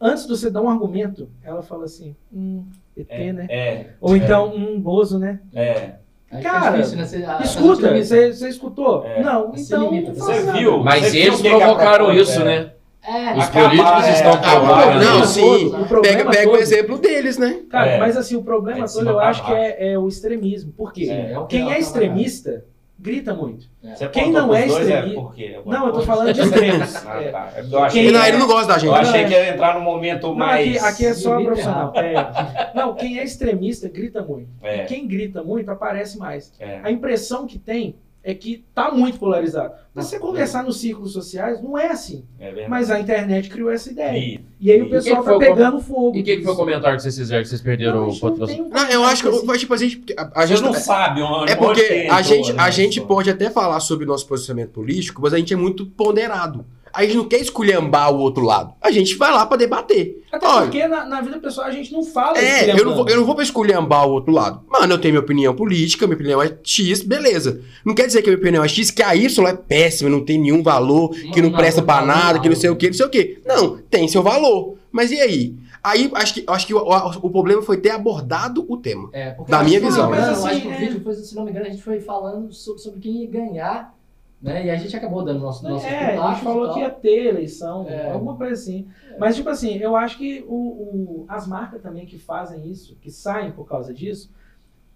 [0.00, 2.64] antes de você dar um argumento, ela fala assim, hum,
[2.96, 3.46] ET, É, né?
[3.48, 5.40] é, Ou então, um Bozo, né?
[5.54, 5.94] é.
[6.42, 7.26] Cara, né?
[7.26, 9.04] A- Escuta, você, você escutou?
[9.06, 9.22] É.
[9.22, 10.78] Não, então limita, não você viu?
[10.82, 12.44] Mas Você eles viu o provocaram isso, é?
[12.44, 12.70] né?
[13.08, 15.66] É, Os políticos é, estão acabar, provocando Não, sim.
[15.68, 17.60] O Pega, pega o todo- exemplo deles, né?
[17.70, 17.98] Cara, É.
[17.98, 20.72] mas assim, o problema É todo eu pra acho que é, é o extremismo.
[20.72, 21.06] Por quê?
[21.08, 22.64] É, é o que Quem é tá extremista
[22.98, 23.66] grita muito.
[23.82, 25.60] Você Quem não é dois, extremi- por quê?
[25.64, 26.94] Não, eu tô falando de extremos.
[27.06, 27.28] Ah, É.
[27.30, 27.52] tá.
[27.54, 28.86] É porque Eu achei, Quem não, é- ele não gosta da gente.
[28.88, 30.76] eu achei Não, que ia entrar no momento Não, mais.
[30.76, 31.92] aqui, aqui é só profissional.
[31.94, 32.70] É.
[32.74, 34.48] Não, quem é extremista grita muito.
[34.62, 34.84] É.
[34.84, 36.52] Quem grita muito aparece mais.
[36.58, 36.80] É.
[36.82, 37.94] A impressão que tem
[38.28, 39.72] é que tá muito polarizado.
[39.94, 42.24] Mas você conversar nos círculos sociais, não é assim.
[42.40, 42.68] É verdade.
[42.68, 44.18] Mas a internet criou essa ideia.
[44.18, 46.16] E- E aí E o pessoal que tá foi o com- pegando fogo.
[46.16, 48.06] E o que, que foi o comentário que vocês fizeram que vocês perderam Não, a
[48.08, 48.64] o gente não patrocínio?
[48.64, 50.02] um Não, eu acho que eu- tipo assim,
[50.34, 53.48] a Você gente não sabe onde É porque a gente, né, a gente pode até
[53.48, 56.64] falar sobre o nosso posicionamento político, mas a gente é muito ponderado.
[56.96, 58.72] A gente não quer esculhambar o outro lado.
[58.80, 60.22] A gente vai lá pra debater.
[60.32, 63.08] Até Olha, porque na, na vida pessoal a gente não fala É, eu não, vou,
[63.08, 64.62] eu não vou pra esculhambar o outro lado.
[64.68, 67.60] Mano, eu tenho minha opinião política, minha opinião é X, beleza.
[67.84, 70.24] Não quer dizer que a minha opinião é X, que a Y é péssima, não
[70.24, 72.86] tem nenhum valor, que não, Não, presta não, nada, não, que não sei o que,
[72.88, 73.38] não sei o que.
[73.46, 74.74] Não, tem seu valor.
[74.90, 75.54] Mas e aí?
[75.84, 79.08] Aí acho que, acho que o, o- o problema foi ter abordado o tema.
[79.12, 79.92] É, porque Da minha visão.
[79.92, 81.44] se não me engano, Mas eu acho assim, que o é- vídeo foi, se não
[81.44, 83.94] me engano, a gente foi falando so- sobre quem ia ganhar,
[84.40, 84.66] né?
[84.66, 87.86] E a gente acabou dando nosso, nosso É, a gente falou que ia ter eleição,
[87.88, 88.10] É.
[88.12, 88.86] alguma coisa assim.
[89.18, 93.10] Mas, tipo assim, eu acho que o, o- as marcas também que fazem isso, que
[93.10, 94.30] saem por causa disso,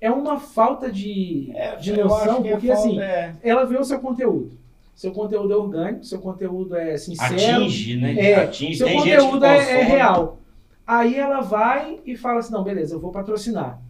[0.01, 3.85] é uma falta de, É, de noção, é porque falta- assim, é, ela vê o
[3.85, 4.53] seu conteúdo.
[4.95, 7.35] Seu conteúdo é orgânico, seu conteúdo é sincero.
[7.35, 8.15] atinge, né?
[8.19, 8.77] É, atinge.
[8.77, 10.39] seu Tem gente que conteúdo é, é real.
[10.87, 13.81] Aí ela vai e fala assim, não, beleza, eu vou patrocinar.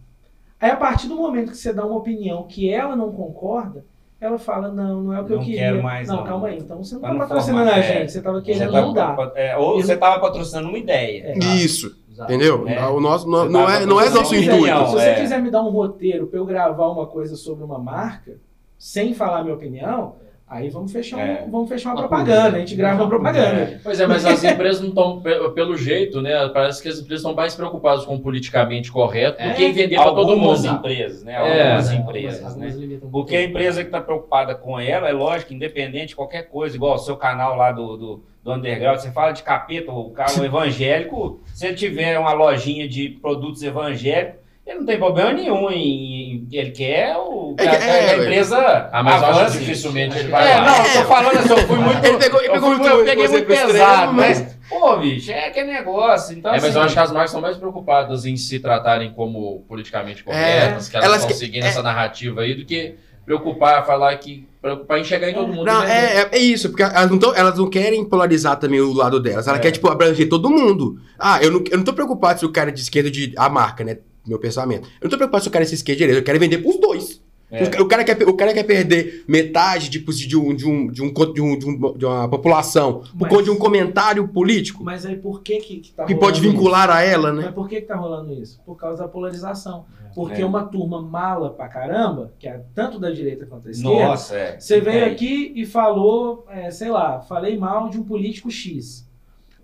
[0.59, 3.83] Aí a partir do momento que você dá uma opinião que ela não concorda,
[4.21, 5.59] ela fala, não, não é o que eu Não queria.
[5.61, 6.23] quero mais, não, não.
[6.23, 7.81] calma aí, então você não Tá tá patrocinando a é.
[7.81, 9.31] gente, você tava Você querendo tá- não dar.
[9.35, 11.23] é, ou Eu- você tava patrocinando uma ideia.
[11.33, 11.37] É.
[11.55, 12.31] Isso, Exato.
[12.31, 12.67] entendeu?
[12.67, 12.85] É.
[12.87, 14.77] O nosso, não, Você não tá é, não é nosso intuito.
[14.87, 15.13] Se você é.
[15.15, 18.37] quiser me dar um roteiro pra eu gravar uma coisa sobre uma marca,
[18.77, 20.15] sem falar minha opinião,
[20.51, 21.45] aí vamos fechar, um- É.
[21.49, 22.57] vamos fechar uma Uma propaganda, coisa.
[22.57, 23.79] a gente grava uma propaganda.
[23.81, 25.21] Pois é, mas as empresas não estão,
[25.53, 26.49] pelo jeito, né?
[26.49, 29.71] Parece que as empresas estão mais preocupadas com o politicamente correto do É, que em
[29.71, 30.75] vender para todo Algumas mundo.
[30.75, 31.33] empresas, né?
[31.33, 31.37] É.
[31.37, 32.83] Algumas É, empresas, algumas- né?
[32.83, 36.43] algumas um Porque a empresa que está preocupada com ela, é lógico, independente de qualquer
[36.49, 40.09] coisa, igual o seu canal lá do, do, do Underground, você fala de capeta, o
[40.11, 45.69] carro evangélico, se ele tiver uma lojinha de produtos evangélicos, ele não tem problema nenhum
[45.71, 46.47] em.
[46.51, 48.89] ele quer o, que a, É, que a é, empresa.
[48.91, 49.57] Ah, mas eu acho avance.
[49.57, 50.65] que dificilmente ele vai É, lá.
[50.65, 52.05] não, eu tô falando assim, eu fui muito.
[52.05, 55.31] Ele pegou, ele eu, pegou fui, muito, eu peguei muito pesado, mas- mas, pô, bicho,
[55.31, 56.37] é aquele negócio.
[56.37, 59.11] Então, É, mas assim, eu acho que as marcas estão mais preocupadas em se tratarem
[59.13, 61.67] como politicamente corretas, que elas, estão que- seguindo é.
[61.67, 62.95] essa narrativa aí, do que
[63.25, 64.47] preocupar, falar que.
[64.61, 65.65] preocupar em chegar em todo mundo.
[65.65, 66.15] Não, né?
[66.15, 69.19] é, é, é isso, porque elas não, tão- elas não querem polarizar também o lado
[69.19, 69.47] delas.
[69.47, 69.59] Ela É.
[69.59, 70.99] quer, tipo, abranger todo mundo.
[71.17, 73.33] Ah, eu não, eu não tô preocupado se o cara é de esquerda de.
[73.37, 73.97] A marca, né?
[74.25, 74.87] Meu pensamento.
[74.99, 76.19] Eu não tô preocupado se o cara é ou de direita.
[76.19, 77.21] Eu quero vender pros dois.
[77.53, 77.63] É.
[77.65, 80.87] O ca- O, cara quer, o cara quer perder metade tipo, de, um, de, um,
[80.89, 84.81] de, um, de, um, de, um- de uma população por conta de um comentário político
[84.85, 87.37] Mas aí por que que, que tá que rolando pode vincular a ela, isso?
[87.39, 87.43] né?
[87.47, 88.61] Mas por que que tá rolando isso?
[88.65, 89.85] Por causa da polarização.
[90.15, 90.45] Porque É.
[90.45, 94.57] uma turma mala pra caramba, que é tanto da direita quanto da esquerda, Nossa, é.
[94.59, 95.09] Você veio É.
[95.11, 99.05] aqui e falou, é, sei lá, falei mal de um político X.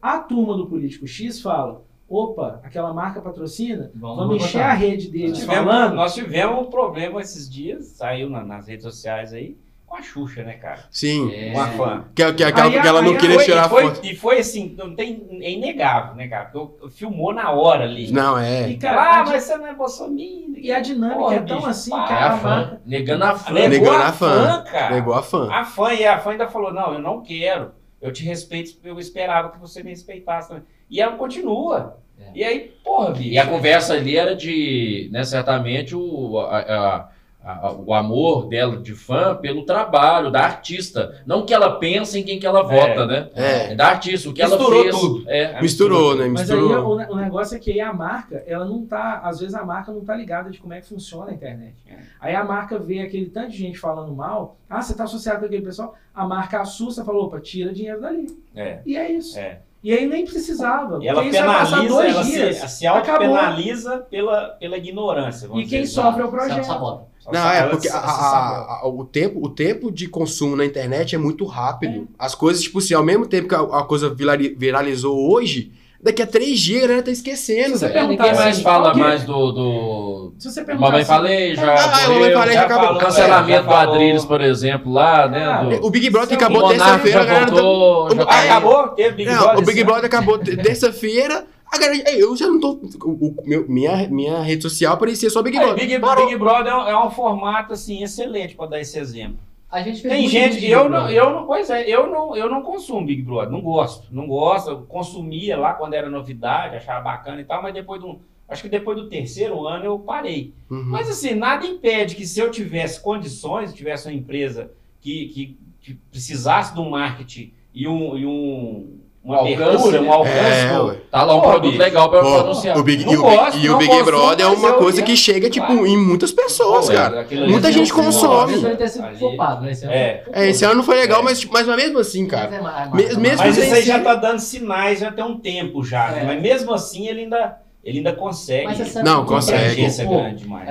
[0.02, 4.72] A turma do político X fala: opa, aquela marca patrocina, Vamos vamos encher botar.
[4.72, 5.94] a rede deles Tivemos- falando.
[5.96, 10.44] nós tivemos um problema esses dias, saiu na- nas redes sociais aí, com a Xuxa,
[10.44, 10.82] né, cara?
[10.92, 11.34] Sim.
[11.34, 11.52] É.
[11.54, 12.06] Uma fã.
[12.14, 13.84] Que, que, que, ela- Aí a- que ela não aí a- queria Foi- tirar foi,
[13.86, 14.06] foto.
[14.06, 16.46] E foi assim, não tem, é inegável, né, cara?
[16.46, 18.12] Porque eu- eu filmou na hora ali.
[18.12, 18.70] Não, é.
[18.70, 20.56] E, cara, ah, a mas você não é bolsominion.
[20.58, 22.78] e a dinâmica Porra, é tão bicho, assim que É a, a fã.
[22.86, 23.54] Negando a fã.
[23.54, 24.64] Negou Negando a a fã.
[24.70, 24.96] cara.
[24.96, 25.50] Negou a fã.
[25.54, 27.72] A fã, e a fã ainda falou, não, eu não quero.
[28.02, 30.64] Eu te respeito, eu esperava que você me respeitasse também.
[30.90, 31.98] E ela continua.
[32.20, 32.32] É.
[32.34, 33.30] E aí, porra, bicho.
[33.30, 37.10] E a conversa ali era de, né, certamente, o, a- a-
[37.44, 41.22] a- o amor dela de fã pelo trabalho da artista.
[41.26, 43.30] Não que ela pense em quem que ela vota, né?
[43.36, 43.74] É.
[43.76, 44.96] da artista, o que ela Misturou fez.
[45.00, 45.30] tudo.
[45.30, 45.62] É.
[45.62, 46.28] Misturou, né?
[46.28, 46.98] Mas aí Misturou.
[46.98, 49.22] o, o negócio é que aí a marca, ela não tá.
[49.24, 51.76] Às vezes a marca não tá ligada de como é que funciona a internet.
[51.90, 51.96] É.
[52.20, 54.58] Aí a marca vê aquele tanto de gente falando mal.
[54.70, 55.96] Ah, você tá associado com aquele pessoal.
[56.14, 58.28] A marca assusta e falou: opa, tira dinheiro dali.
[58.56, 59.38] É, E é isso.
[59.40, 59.60] é.
[59.84, 61.00] E aí nem precisava.
[61.02, 62.58] E ela penaliza, dois ela dias.
[62.58, 65.48] se, se auto-penaliza pela, pela ignorância.
[65.48, 65.94] vamos E quem dizer.
[65.94, 66.64] sofre é o projeto.
[66.66, 67.06] sabota.
[67.32, 71.18] Não, é porque a- a- a- o, tempo, o tempo de consumo na internet é
[71.18, 72.08] muito rápido.
[72.18, 75.72] As coisas, tipo assim, ao mesmo tempo que a, a coisa virali- viralizou hoje,
[76.08, 77.98] Daqui a três dias a galera tá esquecendo, Se você velho.
[77.98, 80.34] É, ninguém perguntar mais assim, fala que- mais do, do...
[80.40, 82.38] Se você perguntar Mamãe assim, Falei, já Ah, Mamãe morreu.
[82.38, 82.98] Falei já acabou.
[82.98, 83.92] Cancelamento Já do.
[83.92, 85.44] Adriles, por exemplo, lá, né?
[85.44, 87.46] Ah, do- O Big Brother Seu O acabou terça-feira, tá...
[87.46, 88.16] voltou.
[88.16, 88.88] já Ah, tá- Acabou?
[88.90, 89.60] Teve Big Não, Brother?
[89.60, 91.46] o Big Brother acabou te- terça-feira.
[91.74, 92.80] A galera, eu já não tô.
[93.04, 95.86] o- o- meu- minha, minha rede social parecia só Big É, Brother.
[95.86, 96.26] Big, Parou.
[96.26, 99.38] Big Brother é um, é um formato assim excelente para dar esse exemplo.
[99.70, 102.08] A gente fez Tem muito gente, vídeo eu não, Big eu não, pois é, eu
[102.08, 106.10] não, eu não consumo Big Brother, não gosto, não gosto, eu consumia lá quando era
[106.10, 110.00] novidade, achava bacana e tal, mas depois do, acho que depois do terceiro ano eu
[110.00, 110.54] parei.
[110.70, 110.86] Uhum.
[110.86, 115.94] Mas assim, nada impede que se eu tivesse condições, tivesse uma empresa que, que, que
[116.12, 118.97] precisasse de um marketing e um, e um
[119.28, 120.08] uma Um alcance, abertura, né?
[120.08, 120.92] um alcance, É, pô.
[121.12, 121.84] Tá lá um Pô, produto bicho.
[121.84, 122.78] legal pra Ó, anunciar.
[122.78, 124.68] o Big, Não e o, gosto, Big, e o não Big Brother é mas uma
[124.70, 125.86] eu coisa que chega, tipo, Claro.
[125.86, 127.22] em muitas pessoas, Pô, cara.
[127.22, 128.54] aquilo ali Muita é gente um- consome.
[128.88, 129.18] Sido Ali.
[129.18, 129.72] flopado, né?
[129.72, 130.22] Esse ano É.
[130.24, 130.42] flopou.
[130.42, 131.24] É, esse ano não foi legal, É.
[131.24, 132.56] mas, mas mesmo assim, Mas cara.
[132.56, 135.38] é Me- mesmo Mas sem isso aí ser- já tá dando sinais já tem um
[135.38, 136.22] tempo já, né?
[136.22, 136.26] É.
[136.26, 137.58] mas mesmo assim ele ainda,
[137.88, 138.66] ele ainda consegue.
[138.66, 139.82] Mas essa- Não, consegue.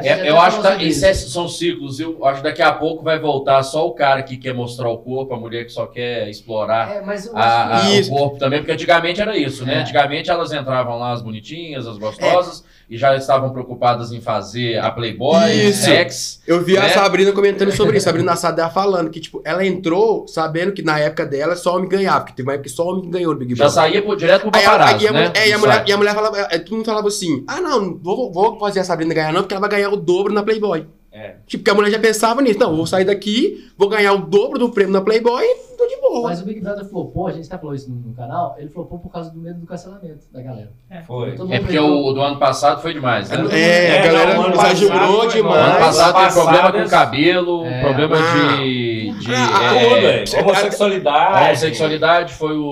[0.06, 1.98] É, eu já acho que tá- isso é- são ciclos.
[1.98, 4.98] Eu acho que daqui a pouco vai voltar só o cara que quer mostrar o
[4.98, 7.00] corpo, a mulher que só quer explorar É,
[7.34, 9.76] a- a- o corpo também, porque antigamente era isso, né?
[9.76, 9.78] É.
[9.78, 14.90] Antigamente elas entravam lá as bonitinhas, as gostosas, e já estavam preocupadas em fazer a
[14.90, 15.84] Playboy, Isso.
[15.84, 16.40] sex.
[16.46, 16.88] Eu vi a né?
[16.90, 18.08] Sabrina comentando sobre isso.
[18.08, 21.76] A Sabrina Assad dela falando que, tipo, ela entrou sabendo que na época dela só
[21.76, 23.82] homem ganhava, porque teve uma época que só homem ganhou no Big Já Brother.
[23.82, 25.32] saía por, direto pro paparazzo, aí a, né?
[25.34, 27.96] é, e, a mulher, e a mulher falava, é, todo mundo falava assim: ah, não,
[27.96, 30.86] vou, vou fazer a Sabrina ganhar, não, porque ela vai ganhar o dobro na Playboy.
[31.10, 31.36] É.
[31.46, 32.58] Tipo, porque a mulher já pensava nisso.
[32.60, 35.44] Não, vou sair daqui, vou ganhar o dobro do prêmio na Playboy
[35.88, 36.28] tô de boa.
[36.28, 38.98] Mas o Big Brother flopou, a gente até falou isso no, no canal, ele flopou
[38.98, 40.70] por causa do medo do cancelamento da galera.
[41.06, 41.32] Foi.
[41.34, 43.36] Todo É porque o do ano passado foi demais, né?
[43.50, 45.76] É, É, a galera não, exagerou foi- O ano demais.
[45.78, 47.80] passado teve problema com o cabelo, É.
[47.82, 48.56] problema Ah.
[48.56, 50.40] de, de Ah, é, é.
[50.42, 51.36] Homossexualidade.
[51.38, 52.64] a homossexualidade, foi o,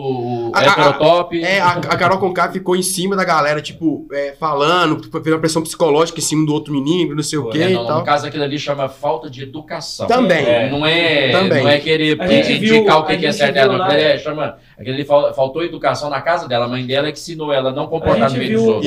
[0.55, 1.43] o A- a- heterotop.
[1.45, 5.35] É, a, a Carol Conká ficou em cima da galera, tipo, é, falando, tipo, fez
[5.35, 7.75] uma pressão psicológica em cima do outro menino, não sei o Foi, quê É, e
[7.75, 7.99] não, tal.
[7.99, 10.07] no caso, aquilo ali chama falta de educação.
[10.07, 10.45] Também.
[10.47, 10.71] É.
[10.71, 11.63] Não é, Também.
[11.63, 13.77] não é querer é, indicar o que, que é certo e errado.
[13.79, 16.65] lá- É, chama, aquele ali fal- faltou educação na casa dela.
[16.65, 18.87] A mãe dela é que ensinou ela a não comportar no meio dos o outros.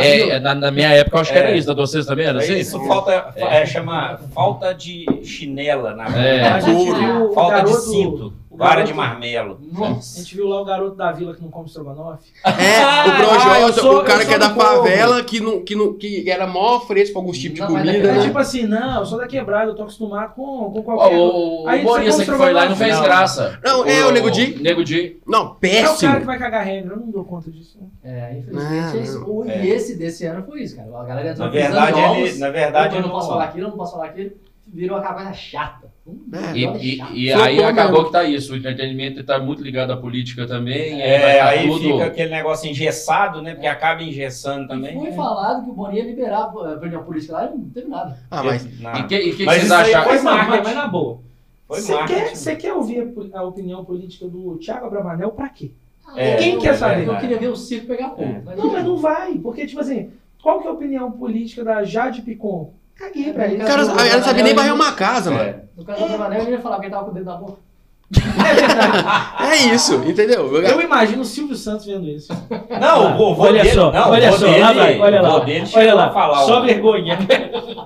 [0.00, 1.56] É, é, na, na minha época, eu acho que era É.
[1.56, 1.66] isso.
[1.68, 2.56] Da vocês também era assim?
[2.58, 6.48] Isso falta, é, chama falta de chinela na É.
[6.48, 6.94] A gente Couro.
[6.98, 9.58] viu o Falta garoto, de cinto, o vara de marmelo.
[9.74, 10.18] A Nossa.
[10.18, 12.30] gente viu lá o garoto da vila que não come estrogonofe.
[12.44, 12.50] É,
[12.84, 14.60] Ah, o Projota, sou- o cara que é da povo.
[14.66, 17.86] favela, que, não, que, não, que era mó fresco pra alguns tipos de Não, mas
[17.86, 18.22] comida, É né?
[18.22, 21.16] tipo assim, não, eu sou da quebrada, eu tô acostumado com, com qualquer...
[21.16, 23.02] o o Aí você humorista que foi lá e não uma- fez Não.
[23.02, 23.58] graça.
[23.64, 24.56] Não, é o Nego Di.
[24.62, 25.18] Nego Di.
[25.26, 26.08] Não, É o péssimo.
[26.10, 27.78] cara que vai cagar regra, eu não dou conta disso.
[28.04, 29.24] É, infelizmente é isso.
[29.26, 29.64] O- É.
[29.64, 30.88] E esse desse ano foi isso, cara.
[30.98, 33.76] A galera entrou Na verdade, ele, na verdade, eu não posso falar aquilo, eu não
[33.76, 34.30] posso falar aquilo.
[34.72, 35.88] Virou aquela coisa chata.
[36.32, 36.56] É.
[36.56, 36.64] E,
[36.98, 38.06] e- e aí acabou mesmo.
[38.06, 38.52] que tá isso.
[38.52, 40.90] O entretenimento tá muito ligado à política também.
[40.92, 43.54] vai É, tá aí tudo- fica aquele negócio engessado, né?
[43.54, 44.98] Porque acaba engessando E também.
[44.98, 48.18] foi falado que o Boninho ia liberar a opinião política lá e não teve nada.
[48.30, 48.64] Ah, mas.
[48.64, 50.08] E que, e que Mas vocês isso aí acharam?
[50.08, 50.64] foi não, mas, marketing.
[50.64, 51.18] mas na boa.
[51.68, 55.70] Foi Você quer, você quer ouvir a a, opinião política do Thiago Abravanel pra quê?
[56.16, 57.06] É, Quem quer saber?
[57.06, 58.22] Eu queria ver o circo pegar fogo.
[58.24, 58.56] É.
[58.56, 59.34] Não, mas não vai.
[59.38, 60.10] Porque, tipo assim,
[60.42, 62.72] qual que é a opinião política da Jade Picon?
[63.00, 63.64] Caguei pra É, isso.
[63.64, 65.60] o cara, ela não sabia nem varrer uma casa, mano.
[65.76, 67.58] No caso do Bravanel, ele ia falar que ele tava com o dedo na boca.
[69.40, 70.56] É isso, entendeu?
[70.62, 72.32] Eu imagino o Silvio Santos vendo isso.
[72.80, 75.22] Não, o vô olha dele, só, não, olha o só, dele, lá vai, olha o
[75.22, 75.28] lá.
[75.30, 76.44] vô dele chegou Olha lá, a falar.
[76.44, 77.18] só um- vergonha.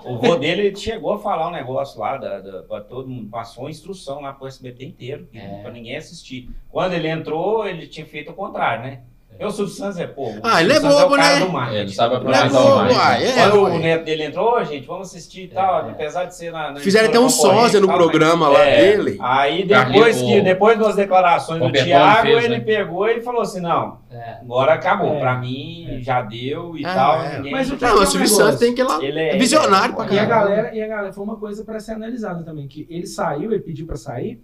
[0.05, 3.65] O vô dele chegou a falar um negócio lá, da, da, pra todo mundo, passou
[3.65, 5.63] uma instrução lá pro SBT inteiro, É.
[5.63, 6.51] pra ninguém assistir.
[6.71, 9.01] Quando ele entrou, ele tinha feito o contrário, né?
[9.39, 11.81] Eu, o Silvio Santos é, pô, o Ah, ele é Santos bobo, né?
[11.81, 12.99] Ele sabe é aproveitar o marketing.
[12.99, 15.91] uai, é, Quando o neto dele entrou, "Ô, gente, vamos assistir e tal, É.
[15.91, 18.77] apesar de ser na, na Fizeram até um sósia no programa lá É.
[18.97, 19.19] dele.
[19.21, 22.61] Aí depois que depois das declarações do Thiago, ele né?
[22.61, 24.39] pegou e falou assim: não, É.
[24.43, 25.15] agora acabou.
[25.15, 25.21] É.
[25.21, 27.21] Pra mim, já deu e É, tal.
[27.23, 27.41] é.
[27.51, 28.29] Mas o que Não, é o Silvio?
[28.29, 29.03] Santos tem que ir lá.
[29.03, 30.49] ele É visionário pra E a caralho.
[30.57, 33.61] galera, e a galera, foi uma coisa pra ser analisada também, que ele saiu, ele
[33.63, 34.41] pediu pra sair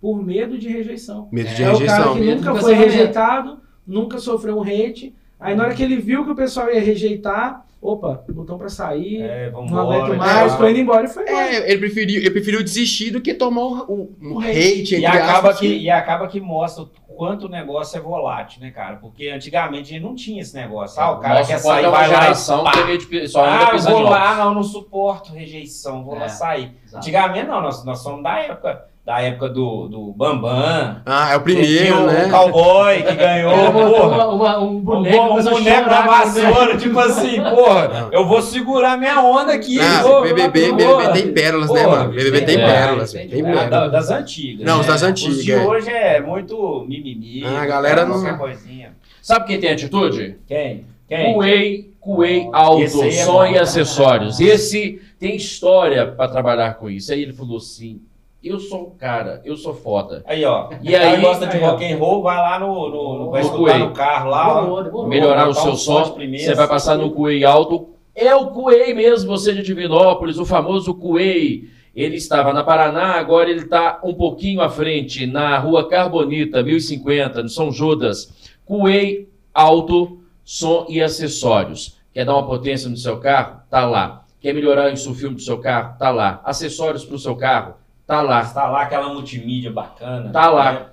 [0.00, 1.26] por medo de rejeição.
[1.32, 2.14] Medo de É o cara rejeição.
[2.14, 5.14] que nunca foi rejeitado, nunca sofreu um hate.
[5.38, 9.20] Aí na hora que ele viu que o pessoal ia rejeitar, opa, botão pra sair,
[9.20, 11.54] É, vamos não aguento embora, mais, tô indo embora e foi embora.
[11.54, 15.04] É, ele preferiu, ele preferiu desistir do que tomar o, o, um O hate, E
[15.06, 18.96] acaba, que, e acaba que mostra o quanto o negócio é volátil, né, cara?
[18.96, 21.00] Porque antigamente a gente não tinha esse negócio.
[21.00, 22.72] Ah, o cara Nossa, quer sair, uma vai lá e pá.
[23.06, 26.28] que é só Ah, vou lá, não, não suporto rejeição, vou lá É.
[26.28, 26.72] sair.
[26.84, 26.96] Exato.
[26.96, 30.96] Antigamente não, nós, nós somos da época, da época do, do Bambam.
[31.06, 32.28] Ah, é o primeiro, o né?
[32.28, 34.26] cowboy que ganhou, porra.
[34.26, 36.06] uma- uma- um Um boneco, um a boneco da né?
[36.08, 38.12] vassoura, tipo assim, porra, Não.
[38.12, 39.78] eu vou segurar minha onda aqui.
[39.78, 42.10] Ah, vou, BBB, BBB tem pérolas, né, Porra, mano?
[42.10, 43.60] BBB tem tem demais, pérolas, tem tem É, demais.
[43.60, 43.92] da- pérolas.
[43.92, 44.66] das antigas.
[44.66, 44.80] Não, né?
[44.80, 45.64] os das Os antigas, de é.
[45.64, 47.44] hoje é muito mimimi.
[47.46, 48.92] Ah, a galera não- coisinha.
[49.22, 50.36] Sabe quem tem atitude?
[50.48, 50.84] Quem?
[51.08, 51.32] Quem?
[51.34, 54.40] Kuei, Kuei Oh, aí é som e acessórios.
[54.40, 57.12] Esse tem história para trabalhar com isso.
[57.12, 58.00] Aí ele falou assim:
[58.48, 60.22] eu sou o cara, eu sou foda.
[60.26, 60.70] Aí, ó.
[60.82, 62.88] E aí- Quem gosta de aí, rock and roll, vai lá no.
[62.88, 65.06] no, no vai No escutar no carro lá.
[65.06, 67.90] Melhorar o seu um som você vai passar no Kuei Alto.
[68.14, 71.68] É o Kuei mesmo, você de Divinópolis, o famoso Kuei.
[71.94, 77.42] Ele estava na Paraná, agora ele está um pouquinho à frente, na rua Carbonita, 1050,
[77.42, 78.30] no São Judas.
[78.66, 81.96] Kuei Alto, som e acessórios.
[82.12, 83.60] Quer dar uma potência no seu carro?
[83.70, 84.24] Tá lá.
[84.40, 85.98] Quer melhorar o filme do seu carro?
[85.98, 86.40] Tá lá.
[86.44, 87.74] Acessórios para o seu carro?
[88.06, 88.42] Tá lá.
[88.42, 90.30] Está lá aquela multimídia bacana.
[90.30, 90.72] Tá lá.
[90.72, 90.86] né?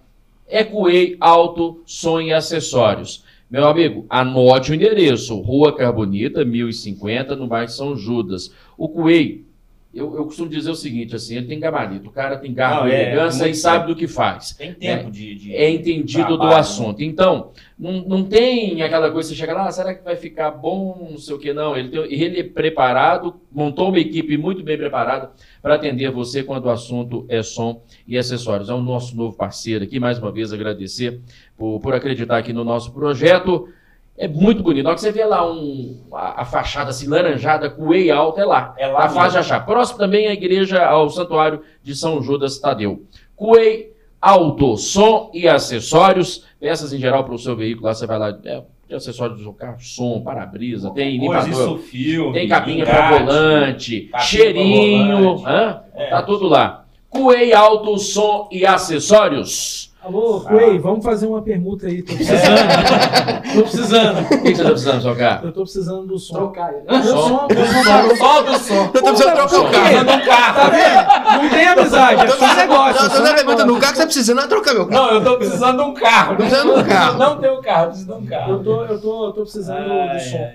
[0.47, 3.23] É Cuei Auto, Som e Acessórios.
[3.49, 5.39] Meu amigo, anote o endereço.
[5.39, 8.51] Rua Carbonita, 1050, no bairro São Judas.
[8.75, 9.45] O Cuei,
[9.93, 12.09] eu, eu costumo dizer o seguinte, assim, ele tem gabarito.
[12.09, 14.53] O cara tem garra Não, e é, elegância muito e sabe do que faz.
[14.53, 16.59] Tem tempo de, de- É entendido do trabalho, né?
[16.61, 17.03] assunto.
[17.03, 21.09] Então, não, não tem aquela coisa, você chega lá, ah, será que vai ficar bom,
[21.11, 21.77] não sei o que, não.
[21.77, 25.29] Ele, tem- ele é preparado, montou uma equipe muito bem preparada
[25.63, 28.69] para atender você quando o assunto é som e acessórios.
[28.69, 31.21] É o nosso novo parceiro aqui, mais uma vez agradecer
[31.57, 33.69] por, por acreditar aqui no nosso projeto.
[34.17, 34.83] É muito bonito.
[34.83, 38.41] Na hora que você vê lá um, a, a fachada assim, laranjada, com o alto,
[38.41, 38.75] é lá.
[38.77, 39.39] É lá de mesmo.
[39.39, 39.65] achar.
[39.65, 43.03] Próximo também a igreja, ao santuário de São Judas Tadeu.
[43.33, 43.93] Cuei
[44.23, 46.45] Auto, som e acessórios.
[46.57, 47.87] Peças em geral para o seu veículo.
[47.87, 48.63] Lá você vai lá, é,
[48.93, 55.45] tem acessórios do carro, som, para-brisa, tem limpador, filme, tem capinha para volante, cheirinho, volante.
[55.47, 55.81] hã?
[55.95, 56.09] É.
[56.09, 56.85] tá tudo lá.
[57.09, 59.92] Cuei Auto, som e acessórios.
[60.03, 62.01] Alô, Cuei, vamos fazer uma permuta aí.
[62.03, 63.53] Tô precisando.
[63.55, 64.19] tô precisando.
[64.19, 65.47] O que você tá precisando, seu carro?
[65.47, 66.33] Eu tô precisando do som.
[66.33, 66.83] Trocar ele.
[66.89, 67.27] Meu Som.
[67.29, 68.15] som, meu som parou.
[68.17, 68.73] Solta o som.
[68.73, 69.83] Eu tô precisando trocar o carro.
[69.83, 70.55] Precisando de um carro.
[70.55, 71.43] Tá vendo?
[71.43, 72.67] Não tem amizade, é só negócio.
[72.67, 73.65] Não, é tô só levantando negócio.
[73.67, 75.01] no carro que você tá precisando é trocar meu carro.
[75.07, 76.29] Não, eu tô precisando de um carro.
[76.31, 77.17] Tô precisando de um carro.
[77.17, 78.51] Não tenho carro, preciso de um carro.
[78.51, 80.51] Eu tô, eu tô, eu tô precisando do som.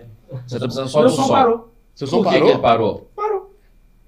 [0.47, 1.33] Você tá precisando só Meu do som som.
[1.33, 1.69] parou.
[1.95, 2.51] Seu som Por que, parou?
[2.51, 3.11] ele parou?
[3.17, 3.38] Parou.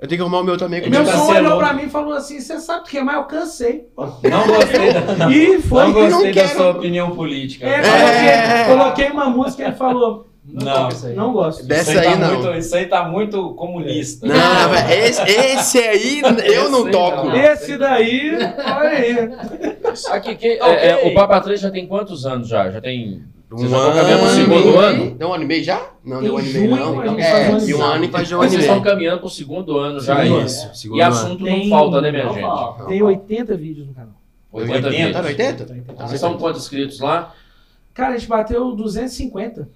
[0.01, 0.81] Eu tenho que arrumar o meu também.
[0.81, 1.27] Ele Meu cancelou.
[1.27, 3.19] som olhou pra mim e falou assim: você sabe o que mais?
[3.19, 3.87] Eu cansei.
[3.99, 5.85] Não gostei da, não, E foi.
[5.85, 6.49] não gostei não da quero.
[6.57, 7.67] sua opinião política.
[7.67, 8.65] É, É.
[8.65, 10.89] Coloquei, coloquei uma música e ele falou: Não.
[10.89, 11.15] aí.
[11.15, 11.67] não gosto.
[11.67, 12.35] Dessa isso aí tá não.
[12.41, 14.27] Muito, isso aí tá muito comunista.
[14.27, 17.27] Não, velho, esse, esse aí eu não Esse toco.
[17.29, 17.37] não.
[17.37, 19.31] Esse daí, olha aí.
[20.13, 20.77] Aqui, que, é, Ok.
[20.89, 22.71] é, o Papa 3 já tem quantos anos já?
[22.71, 23.23] Já tem.
[23.53, 25.11] Um tá ano caminhando pro segundo ano?
[25.17, 25.91] Deu um ano e meio já?
[26.05, 27.01] Não, deu um ano e meio não.
[27.01, 28.05] a gente É, um de um ano.
[28.05, 28.73] e faz de um ano e Vocês meio.
[28.77, 30.47] estão caminhando pro segundo ano já Segundo.
[30.47, 32.43] Isso, segundo E assunto Tem- não falta, né, minha Não gente?
[32.43, 32.85] falta.
[32.87, 34.15] Tem 80 vídeos no canal.
[34.53, 35.51] 80 80, Tá no vídeos.
[35.61, 35.95] 80?
[35.97, 37.35] Vocês estão quantos inscritos lá?
[37.93, 39.69] Cara, a gente bateu 250.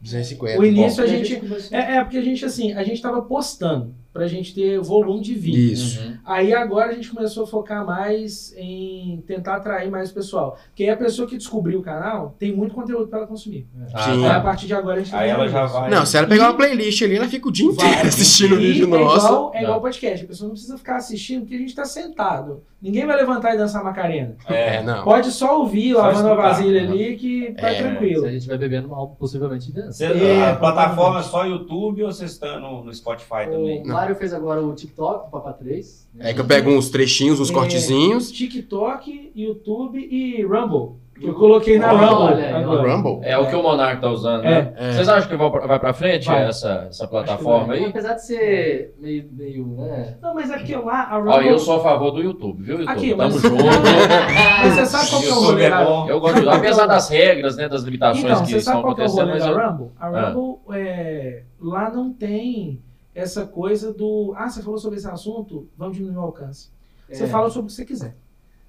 [0.00, 0.60] 250.
[0.60, 1.40] O início a E gente.
[1.72, 5.34] É, é porque a gente, assim, a gente tava postando pra gente ter volume de
[5.34, 5.72] vídeo.
[5.72, 6.00] Isso.
[6.00, 6.16] Uhum.
[6.24, 10.56] Aí agora a gente começou a focar mais em tentar atrair mais o pessoal.
[10.68, 13.66] Porque aí a pessoa que descobriu o canal tem muito conteúdo pra ela consumir.
[13.92, 14.24] Ah, Sim.
[14.24, 15.90] Aí a partir de agora a gente tá Aí ela já vai.
[15.90, 18.06] Não, se ela pegar uma playlist ali, ela fica o dia inteiro Vai.
[18.06, 19.26] assistindo o E vídeo é nosso.
[19.26, 19.62] igual, é Não.
[19.64, 20.24] igual podcast.
[20.24, 22.62] A pessoa não precisa ficar assistindo porque a gente tá sentado.
[22.80, 24.36] Ninguém vai levantar e dançar Macarena.
[24.46, 25.02] É, É, não.
[25.04, 26.48] Pode só ouvir, Só lavando a escutar.
[26.50, 27.82] vasilha ali que tá É.
[27.82, 28.20] tranquilo.
[28.22, 29.92] Se a gente vai bebendo mal, possivelmente dança.
[29.92, 33.80] Você- É, a plataforma é só YouTube ou vocês estão no, no Spotify também?
[33.80, 36.08] O Mário fez agora o TikTok, o Papa 3.
[36.14, 36.30] né?
[36.30, 37.52] É que eu pego uns trechinhos, uns É.
[37.52, 38.30] cortezinhos.
[38.30, 41.02] TikTok, YouTube e Rumble.
[41.16, 42.42] Que eu coloquei na Olha Rumble.
[42.44, 42.96] aí, agora.
[42.96, 43.20] Rumble.
[43.22, 44.74] É o que o Monark tá usando, né?
[44.76, 44.88] É.
[44.88, 44.92] É.
[44.94, 46.42] Vocês acham que vai pra- frente Vai.
[46.48, 47.84] essa, essa plataforma aí?
[47.84, 50.16] Apesar de ser meio, meio né?
[50.20, 51.32] Não, mas é porque lá a Rumble.
[51.32, 52.90] Ó, eu sou a favor do YouTube, viu, YouTube?
[52.92, 53.54] Aqui, Tamo mas- junto.
[54.64, 56.10] Mas você sabe qual que é o rolê é.
[56.10, 58.94] Eu gosto de Apesar das regras, né, das limitações Então, que você estão sabe qual
[58.96, 59.70] que é o acontecendo, rolê mas da eu...
[59.70, 59.90] Rumble?
[60.00, 60.30] A Ah.
[60.30, 62.80] Rumble, é, lá não tem
[63.14, 64.34] essa coisa do.
[64.36, 65.68] Ah, você falou sobre esse assunto?
[65.76, 66.70] Vamos diminuir o alcance.
[67.10, 67.26] Você É.
[67.26, 68.14] fala sobre o que você quiser.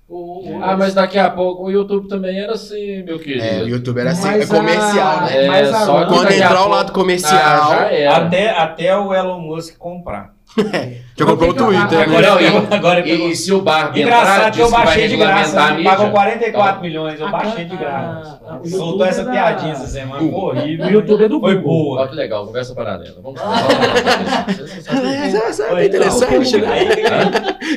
[0.08, 3.43] O, o- Ah, mas daqui a pouco o YouTube também era assim, meu querido.
[3.43, 5.46] É, o YouTube era assim, Mas é comercial, a- né?
[5.46, 8.18] É, mas a só Quando entrar o lado Ah, comercial, já era.
[8.18, 10.35] Até, até o Elon Musk comprar.
[11.18, 12.03] Já comprou o Twitter, né?
[12.03, 13.08] Agora, Agora, e- agora.
[13.08, 15.74] E, e se o Barbie entrar, Engraçado que eu baixei de graça.
[15.74, 16.12] Ele pagou mídia.
[16.12, 18.39] 44 milhões, eu baixei de graça.
[18.64, 20.86] o Soltou essa piadinha essa semana, foi horrível.
[20.86, 21.72] O YouTube é do Foi Google.
[21.72, 22.08] Ó, boa.
[22.10, 23.16] que legal, conversa paralela.
[23.22, 23.39] Vamos
[25.49, 26.70] isso é- Foi, interessante, né?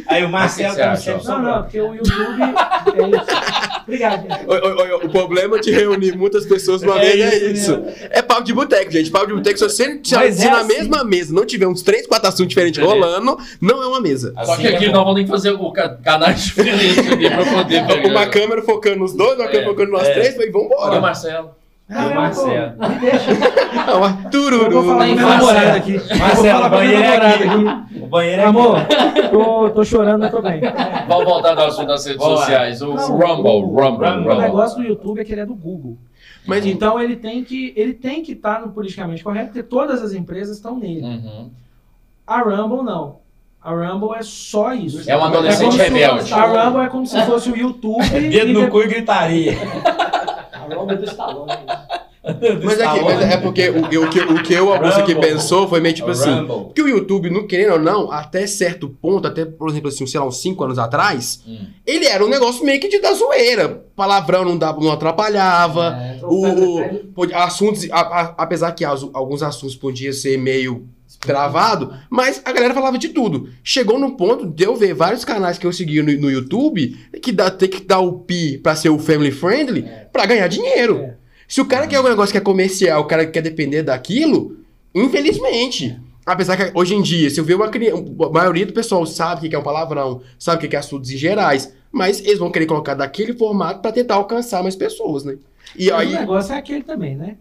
[0.09, 1.26] Aí, o Marcelo O você tá sempre?
[1.26, 2.43] Não, não, porque o YouTube.
[2.43, 7.72] é- Obrigado, oi, oi, O problema de reunir muitas pessoas uma É vez é isso
[7.72, 7.85] isso.
[8.11, 9.11] É papo de boteco, gente.
[9.11, 10.66] Papo de boteco, se você se, é na assim.
[10.68, 14.33] mesma mesa não tiver uns três, quatro assuntos diferentes Rolando, não é uma mesa.
[14.45, 17.31] Só Assim que aqui é nós vamos ter que fazer o ca- canais diferentes aqui
[17.31, 18.09] pra poder pegar.
[18.09, 20.12] Uma câmera focando nos dois, uma câmera É, focando nós é.
[20.14, 21.01] três, e Olha o vambora.
[21.01, 21.51] Marcelo.
[21.89, 22.73] Não, o eu Marcelo.
[22.79, 23.31] Me deixa.
[23.89, 24.71] Não, mas Eu tururu.
[24.71, 25.29] vou falar Marcelo.
[25.31, 26.01] namorado aqui.
[26.19, 27.43] Marcelo, banheiro é aqui.
[27.45, 27.99] aqui.
[28.03, 28.77] O banheiro é Amor,
[29.31, 30.61] tô, tô chorando, mas tô bem.
[31.09, 32.83] Vamos voltar assunto das redes sociais.
[32.83, 34.33] O Não, Rumble, o- Rumble, Rumble.
[34.33, 35.97] O negócio do YouTube é que ele é do Google.
[36.47, 40.12] Mas Então ele tem que ele tem que estar no politicamente correto, porque todas as
[40.12, 41.03] empresas estão nele.
[41.03, 41.51] Uhum.
[42.29, 43.16] A Rumble não.
[43.62, 45.11] A Rumble é só isso.
[45.11, 46.33] É um adolescente como se- rebelde.
[46.35, 48.05] A Rumble é como se fosse o YouTube.
[48.31, 49.57] Dedo no de- cu e gritaria.
[50.53, 51.53] A Rumble do Stallone.
[52.62, 55.81] Mas, aqui, mas é porque o, o que, o que eu, Augusto, aqui pensou foi
[55.81, 56.29] meio tipo assim.
[56.31, 56.64] Rumble.
[56.66, 60.20] Porque o YouTube, não querendo ou não, até certo ponto, até, por exemplo, assim, sei
[60.20, 61.59] lá, uns 5 anos atrás, Hum.
[61.87, 63.83] ele era um negócio meio que de da zoeira.
[63.97, 65.97] Palavrão não, dava, não atrapalhava.
[65.99, 70.87] É, O, Pedro o- assuntos, a- a- apesar que as- alguns assuntos podiam ser meio
[71.17, 73.49] travado, mas a galera falava de tudo.
[73.63, 77.33] Chegou no ponto de eu ver vários canais que eu seguia no, no YouTube que
[77.33, 80.99] dá, tem que dar o pi pra ser o family friendly pra ganhar dinheiro.
[80.99, 81.15] É.
[81.47, 84.59] Se o cara quer um negócio que é comercial, o cara quer depender daquilo,
[84.95, 85.99] infelizmente.
[86.27, 89.47] Apesar que hoje em dia, se eu ver uma criança, a maioria do pessoal sabe
[89.47, 92.51] o que é um palavrão, sabe o que é assuntos em gerais, mas eles vão
[92.51, 95.39] querer colocar daquele formato pra tentar alcançar mais pessoas, né?
[95.75, 97.39] E Mas aí, o negócio é aquele também, né?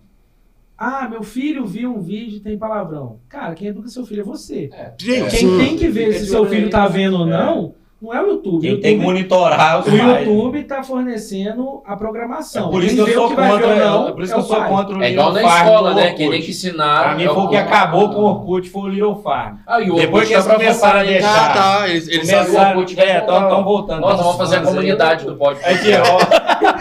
[0.78, 3.20] Ah, meu filho viu um vídeo e tem palavrão.
[3.28, 4.70] Cara, quem educa seu filho é você.
[5.00, 7.32] gente, Quem tem que ver se seu filho tá vendo ou É.
[7.32, 8.62] não, não é o YouTube.
[8.62, 10.28] Quem o tem que YouTube, monitorar os o pais.
[10.28, 12.68] YouTube tá fornecendo a programação.
[12.68, 13.76] É por isso que eu sou que contra.
[13.76, 16.14] não, é por isso é que eu sou contra o É igual na escola, né?
[16.14, 17.04] Quem tem que ensinar.
[17.04, 19.58] Pra mim é foi o que acabou com o Orkut, foi o Little Farm.
[19.66, 21.90] Ah, e o Depois que eles tá começaram a deixar- Ah, tá.
[21.90, 24.02] Eles, eles Começaram- é, estão voltando.
[24.02, 25.68] Nós vamos fazer a comunidade do podcast.
[25.68, 26.20] Aí, tirou.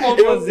[0.00, 0.48] Vamos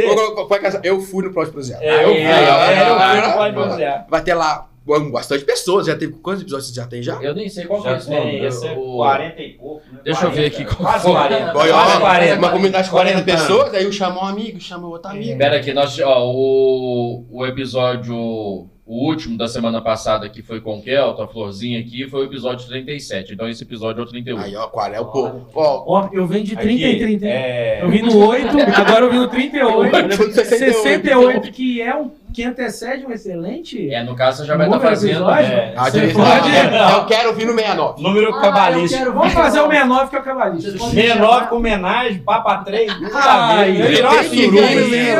[0.83, 1.81] Eu, fui no próximo projeto.
[1.81, 3.53] É, eu fui, ó, é, ó.
[3.53, 4.05] pode.
[4.09, 4.67] Vai ter lá
[5.11, 5.87] bastante pessoas.
[5.87, 6.13] Já teve.
[6.13, 7.15] Quantos episódios você já tem já?
[7.21, 8.21] Eu nem sei qual que é Já esse nome.
[8.31, 9.81] tem, esse é O- 40 e pouco.
[9.91, 9.99] né?
[10.03, 11.11] Deixa eu ver 40, aqui qual Quase foi.
[11.13, 11.57] 40.
[11.57, 12.37] Olha, Quase ó, 40.
[12.39, 15.37] uma comunidade de 40 40 pessoas, aí um chamou um amigo, chamou outro amigo.
[15.37, 20.77] Pera aqui, nós, ó, o, o episódio, o último da semana passada que foi com
[20.77, 23.33] o Kelto, a Florzinha aqui, foi o episódio 37.
[23.33, 24.37] Então esse episódio é o 31.
[24.39, 25.47] Aí, ó, qual é o povo?
[25.55, 27.25] Ó, Ó, eu venho de 30 Aqui, em 30.
[27.25, 27.79] É...
[27.81, 28.47] Eu vim no 8,
[28.79, 29.91] agora eu vim no 38.
[30.33, 30.33] 68.
[30.35, 33.89] 68, que é um que antecede um excelente.
[33.93, 35.11] É, no caso você já vai estar número fazendo.
[35.13, 35.53] episódio.
[35.53, 35.73] É.
[35.77, 38.03] a Você pode- Eu quero ouvir no 69.
[38.03, 38.99] Número Ah, cabalístico.
[39.03, 42.91] quero- Vamos fazer o 69 que é o me 69 chamar- com homenagem, Papa 3.
[43.13, 45.15] Ai, Ele virou que suruba, né?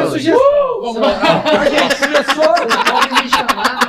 [0.81, 3.14] Vamos A gente começou.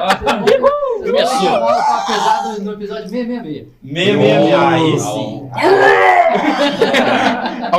[0.06, 1.50] Começou.
[1.60, 3.68] Papo Pesado no episódio 666.
[3.82, 4.68] Meia, meia, meia.
[4.68, 5.50] Aí sim.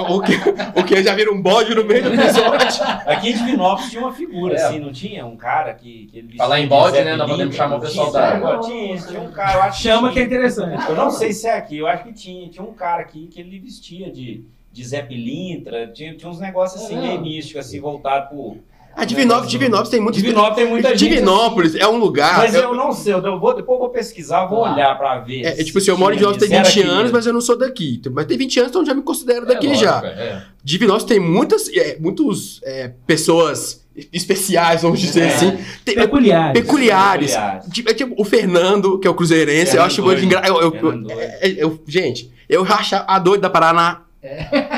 [0.10, 0.34] O que,
[0.80, 2.84] o que já vira um bode no meio do episódio.
[3.06, 4.64] Aqui em Divinópolis tinha uma figura, É.
[4.64, 5.26] assim, não tinha?
[5.26, 7.16] Um cara que, que ele vestia Falar em de bode, né?
[7.16, 8.68] Nós podemos chamar o pessoal da- Zé?
[8.68, 10.26] Tinha, tinha um cara, eu acho Chama que é tinha.
[10.26, 10.90] interessante.
[10.90, 12.50] Eu não sei se é aqui, eu acho que tinha.
[12.50, 16.84] Tinha um cara aqui que ele vestia de, de Zé Pilintra, tinha, tinha uns negócios
[16.84, 18.58] assim, É meio místicos, assim, voltado pro.
[18.98, 20.16] A Divinópolis, Divinópolis tem muito.
[20.16, 20.98] Divinópolis tem muita gente.
[21.10, 22.38] Divinópolis é um lugar.
[22.40, 24.74] Mas eu- eu não sei, eu vou, depois eu vou pesquisar, vou Ah.
[24.74, 25.44] olhar pra ver.
[25.46, 27.32] é, é tipo assim, eu moro em Divinópolis tem 20 Era aqui anos, mas eu
[27.34, 28.02] não sou daqui.
[28.12, 30.02] Mas tem 20 anos, então já me considero É, daqui lógico, já.
[30.04, 30.42] é.
[30.64, 35.28] Divinópolis tem muitas, é, muitos é, pessoas especiais, vamos dizer É.
[35.28, 35.58] assim.
[35.86, 36.60] Tem- Peculiares.
[36.60, 37.32] peculiares.
[37.32, 37.74] Peculiares.
[37.74, 40.50] Tipo, é tipo, o Fernando, que é o cruzeirense, eu acho muito engraçado.
[40.56, 44.02] Eu, eu- Fernando é- é- eu- gente, eu rachava a doida da Paraná.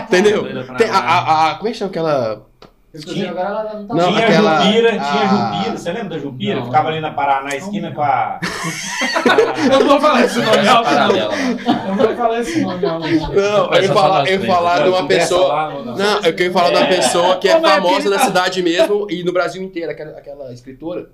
[0.07, 0.43] Entendeu?
[0.43, 2.45] Doida pra Tem a, a- a- como é que chama aquela.
[2.93, 5.77] Inclusive, agora ela não tá Não, tinha aquela- Jupira, a- tinha Jupira.
[5.77, 6.55] Você lembra da Jupira?
[6.55, 6.65] Não.
[6.65, 8.39] Ficava ali na Paraná, na esquina com a.
[9.71, 10.83] Eu não vou falar esse nome não.
[10.83, 12.99] Eu não vou falar esse nome não.
[12.99, 14.45] Não, eu ia falar, eu três.
[14.53, 15.69] falar de uma pessoa.
[15.71, 15.95] não, não.
[15.95, 16.95] Não, eu queria falar de uma É.
[16.95, 18.25] pessoa que é é famosa na tá?
[18.25, 21.09] cidade mesmo e no Brasil inteiro, aquela, aquela escritora.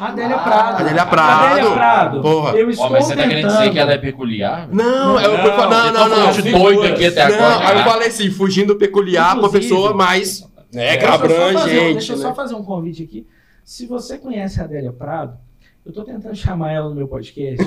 [0.00, 0.80] Adélia Ah, Prado.
[0.80, 1.44] Adélia Prado.
[1.52, 2.20] Adélia Prado.
[2.22, 2.56] Porra.
[2.56, 4.66] Eu estou mas você tá querendo dizer que ela é peculiar?
[4.72, 6.08] Não, eu, Não, eu, não, não, não.
[6.08, 7.68] falando de doido aqui até Não, agora.
[7.68, 10.42] aí eu falei assim, fugindo do peculiar pra Inclusive- pessoa mais.
[10.74, 12.22] É, Deixa fazer- abrangente, Deixa eu né?
[12.22, 13.26] só fazer um convite aqui.
[13.64, 15.36] Se você conhece a Adélia Prado,
[15.84, 17.64] eu tô tentando chamar ela no meu podcast.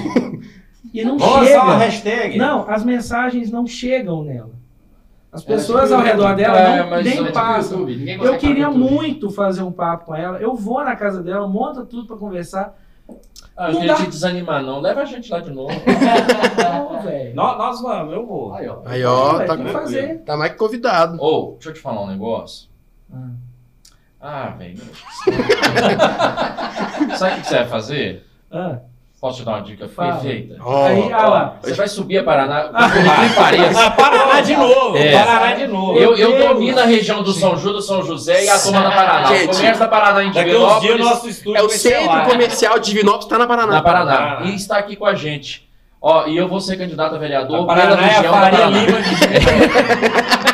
[0.94, 1.76] e não uma chega.
[1.78, 2.38] hashtag.
[2.38, 4.52] Não, as mensagens não chegam nela.
[5.32, 6.36] As é pessoas tipo ao redor YouTube.
[6.38, 7.90] dela É, não, nem é tipo passam.
[7.90, 10.38] Eu queria muito fazer um papo com ela.
[10.38, 12.78] Eu vou na casa dela, monta tudo pra conversar.
[13.58, 14.00] Ah, Não queria dá.
[14.00, 14.80] te desanimar, não.
[14.80, 15.74] Leva a gente lá de novo.
[16.58, 17.36] Não, velho.
[17.36, 18.54] Nós, nós vamos, eu vou.
[18.54, 18.80] Aí, ó.
[18.86, 20.20] Aí, ó, tá, que fazer.
[20.24, 21.18] tá mais que convidado.
[21.22, 22.70] Ô, deixa eu te falar um negócio.
[23.14, 23.18] Ah.
[24.26, 24.78] Ah, velho.
[27.18, 28.26] Sabe o que você vai fazer?
[28.52, 28.78] Ah,
[29.20, 30.14] Posso te dar uma dica Fala.
[30.16, 30.58] perfeita?
[30.62, 31.56] Ó, Aí, ah lá.
[31.62, 32.64] Você vai subir a Paraná.
[32.74, 33.86] Que pareça.
[33.86, 34.98] Ah, Paraná de novo.
[34.98, 35.24] É.
[35.24, 35.98] Paraná de novo.
[35.98, 39.28] Eu, eu domino a região do São Judas, São José e a turma da Paraná.
[39.28, 42.26] Gente, o comércio da Paraná em dias Divinópolis, nosso estúdio é o centro lá.
[42.26, 43.72] comercial de Divinópolis, tá na Paraná.
[43.76, 44.12] na Paraná.
[44.18, 44.46] Paraná.
[44.48, 45.70] E está aqui com a gente.
[46.02, 48.60] Ó, e eu vou ser candidato a vereador A Paraná é a região da Faria
[48.60, 48.78] Paraná.
[48.78, 49.16] Lima de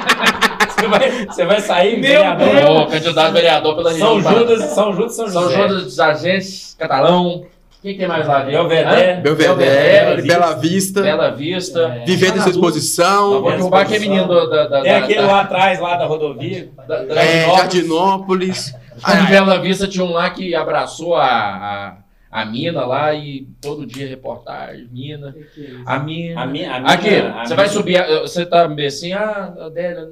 [0.87, 2.47] vai, você vai sair Meu vereador.
[2.87, 2.91] Deus.
[2.93, 4.21] Candidato vereador pela região.
[4.21, 4.33] São.
[4.39, 5.61] Judas, São Judas, São São José.
[5.67, 7.45] Judas dos Agentes, Catalão.
[7.81, 8.41] Quem tem mais lá?
[8.41, 9.21] Belvedere.
[9.21, 11.79] Belvedere, Bela Vista, Bela Vista.
[12.01, 12.05] É.
[12.05, 15.27] Vivendo sua Não, exposição, vou derrubar aquele menino da, da, da, Tem da- aquele da-
[15.27, 16.69] lá atrás, lá da rodovia.
[16.85, 18.73] da- da- é, Jardinópolis.
[18.97, 23.85] Em Bela Vista tinha um lá que abraçou a, a, a mina lá e todo
[23.85, 26.41] dia reportagem, mina, Que que é a mina.
[26.41, 29.53] A minha, a minha, Aqui, a você minha- vai subir, você tá meio assim, ah,
[29.57, 30.05] Adélia,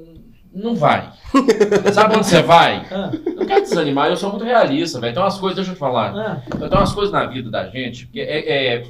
[0.58, 1.10] não vai.
[1.92, 2.84] Sabe onde você vai?
[2.90, 5.12] Ah, Não quero desanimar, eu sou muito realista, velho.
[5.14, 6.14] Tem umas coisas, deixa eu te falar.
[6.16, 6.42] ah.
[6.68, 8.82] Tem umas coisas na vida da gente, que é, é,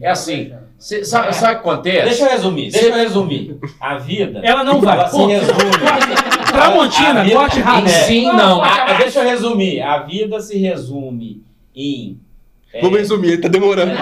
[0.00, 2.04] é assim, cê, sabe, o que acontece?
[2.08, 3.58] Deixa eu resumir, deixa eu resumir.
[3.80, 4.96] A vida, Ela não vai.
[4.98, 5.54] ela se Pô, resume.
[6.52, 7.88] Tramontina, corte rápido.
[7.90, 8.62] Sim, não.
[8.62, 9.80] A- a- deixa eu resumir.
[9.80, 11.42] A vida se resume
[11.74, 12.18] em
[12.72, 13.92] é, Vamos resumir, tá demorando.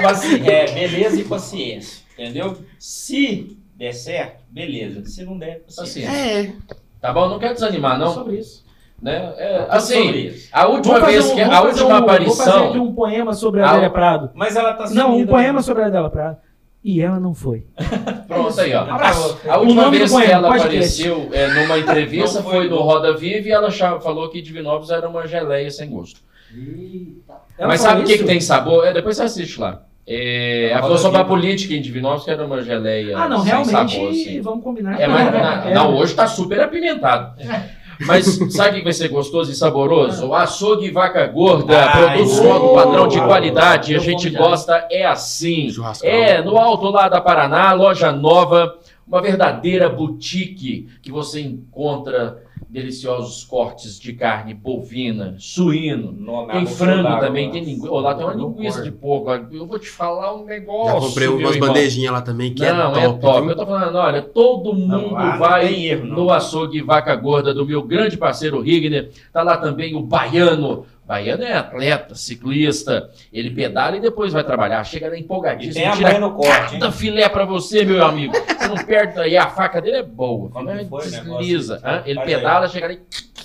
[0.00, 2.02] paci- é, beleza e paciência.
[2.18, 2.56] Entendeu?
[2.78, 5.04] Se der certo, beleza.
[5.06, 6.08] Se não der, paciência.
[6.08, 6.52] Assim, É,
[7.00, 7.28] tá bom?
[7.28, 8.14] Não quero desanimar, não.
[8.14, 8.64] Sobre isso.
[9.00, 9.34] Né?
[9.36, 10.48] É, Sobre assim, isso.
[10.52, 12.72] a última vez um- que a última um- Vou fazer aqui aparição.
[12.84, 14.30] um poema sobre a Adélia Prado.
[14.34, 15.62] Mas ela tá Não, um sumida, poema né?
[15.62, 16.36] sobre a Adélia Prado.
[16.84, 17.66] E ela não foi.
[18.28, 18.82] Pronto aí, ó.
[18.82, 19.40] Abraço.
[19.48, 20.68] A última vez que ela podcast.
[21.08, 22.80] apareceu é, numa entrevista Não foi foi no.
[22.80, 26.20] Roda Viva e ela falou que Divinópolis era uma geleia sem gosto.
[26.54, 27.34] Eita.
[27.58, 28.86] Mas sabe o que, que tem sabor?
[28.86, 29.82] É, depois você assiste lá.
[30.06, 33.70] É, ela falou sobre a política Divinópolis que era uma geleia Ah, não, sem realmente,
[33.94, 34.10] sabor.
[34.10, 34.40] Assim.
[34.40, 35.00] vamos combinar.
[35.00, 35.74] É, mas na- é.
[35.74, 37.34] não, hoje tá super apimentado.
[38.04, 40.26] Mas sabe o que vai ser gostoso e saboroso?
[40.26, 42.58] O açougue vaca gorda, Ai, produtos boa.
[42.58, 43.94] com padrão de qualidade.
[43.94, 45.68] A gente gosta, é assim.
[46.02, 48.76] É, no alto lá da Paraná, loja nova,
[49.06, 56.12] uma verdadeira boutique que você encontra deliciosos cortes de carne bovina, suíno.
[56.12, 57.52] No- na Tem frango d'água, também, lá.
[57.52, 57.90] tem linguiça.
[57.92, 59.30] lá tem uma linguiça de porco.
[59.52, 61.00] Eu vou te falar um negócio.
[61.00, 63.20] Já comprei umas bandejinhas lá também, que Não, é é top.
[63.20, 63.40] top.
[63.42, 63.50] viu?
[63.50, 66.16] Eu tô falando, olha, todo Não, mundo lá não vai erro, não.
[66.16, 69.10] no açougue Vaca Gorda do meu grande parceiro Rigner.
[69.32, 70.84] Tá lá também o Baiano.
[71.12, 73.10] Baiano é atleta, ciclista.
[73.30, 74.82] Ele pedala e depois vai trabalhar.
[74.84, 75.74] Chega E empolgadíssimo.
[75.74, 76.80] tem a tira mãe no corte, hein?
[76.80, 78.32] cada filé pra você, meu amigo.
[78.32, 79.36] Você não perde aí.
[79.36, 80.50] A faca dele é boa.
[80.54, 81.10] O negócio?
[81.10, 81.82] desliza.
[81.84, 82.02] hã?
[82.06, 82.34] Ele Faz aí.
[82.34, 83.00] pedala, chega ali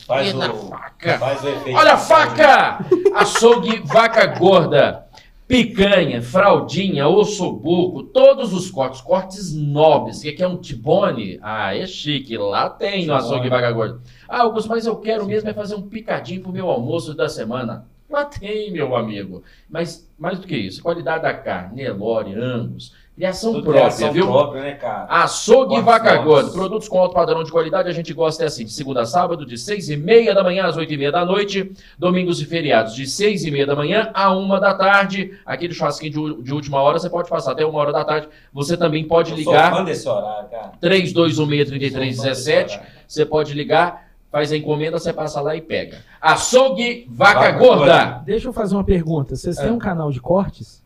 [0.07, 1.18] Faz na o, faca.
[1.18, 1.78] faz o efeito.
[1.78, 2.86] Olha a faca!
[3.15, 5.05] Açougue Vaca Gorda.
[5.48, 10.22] Picanha, fraldinha, ossobuco, todos os cortes, cortes nobres.
[10.22, 11.39] que aqui é um tibone?
[11.41, 12.38] Ah, é chique.
[12.38, 14.02] Lá tem no açougue Gorda.
[14.28, 17.88] Ah, Augusto, mas eu quero mesmo é fazer um picadinho pro meu almoço da semana.
[18.10, 19.41] Lá tem, meu amigo.
[19.70, 24.28] Mas mais do que isso, qualidade da carne, Nelore, Angus, criação Tudo própria, criação viu?
[24.28, 25.05] própria, né, cara?
[25.09, 26.15] Açougue Vaca.
[26.18, 26.51] Gorda.
[26.51, 29.43] Produtos com alto padrão de qualidade, a gente gosta é assim, de segunda a sábado,
[29.45, 32.93] de seis e meia da manhã às oito e meia da noite, domingos e feriados,
[32.93, 35.32] de seis e meia da manhã a uma da tarde.
[35.45, 38.30] Aquele churrasquinho de, de última hora, você pode passar até uma hora da tarde.
[38.53, 40.72] Você também pode Eu sou ligar, fã desse horário, cara.
[40.82, 42.80] 3216-3317.
[43.07, 45.99] Você pode ligar, faz a encomenda, você passa lá e pega.
[46.22, 47.78] Açougue Vaca, Vaca Gorda.
[47.86, 48.22] Gorda.
[48.26, 49.36] Deixa eu fazer uma pergunta.
[49.36, 49.72] Vocês têm É.
[49.72, 50.86] um canal de cortes?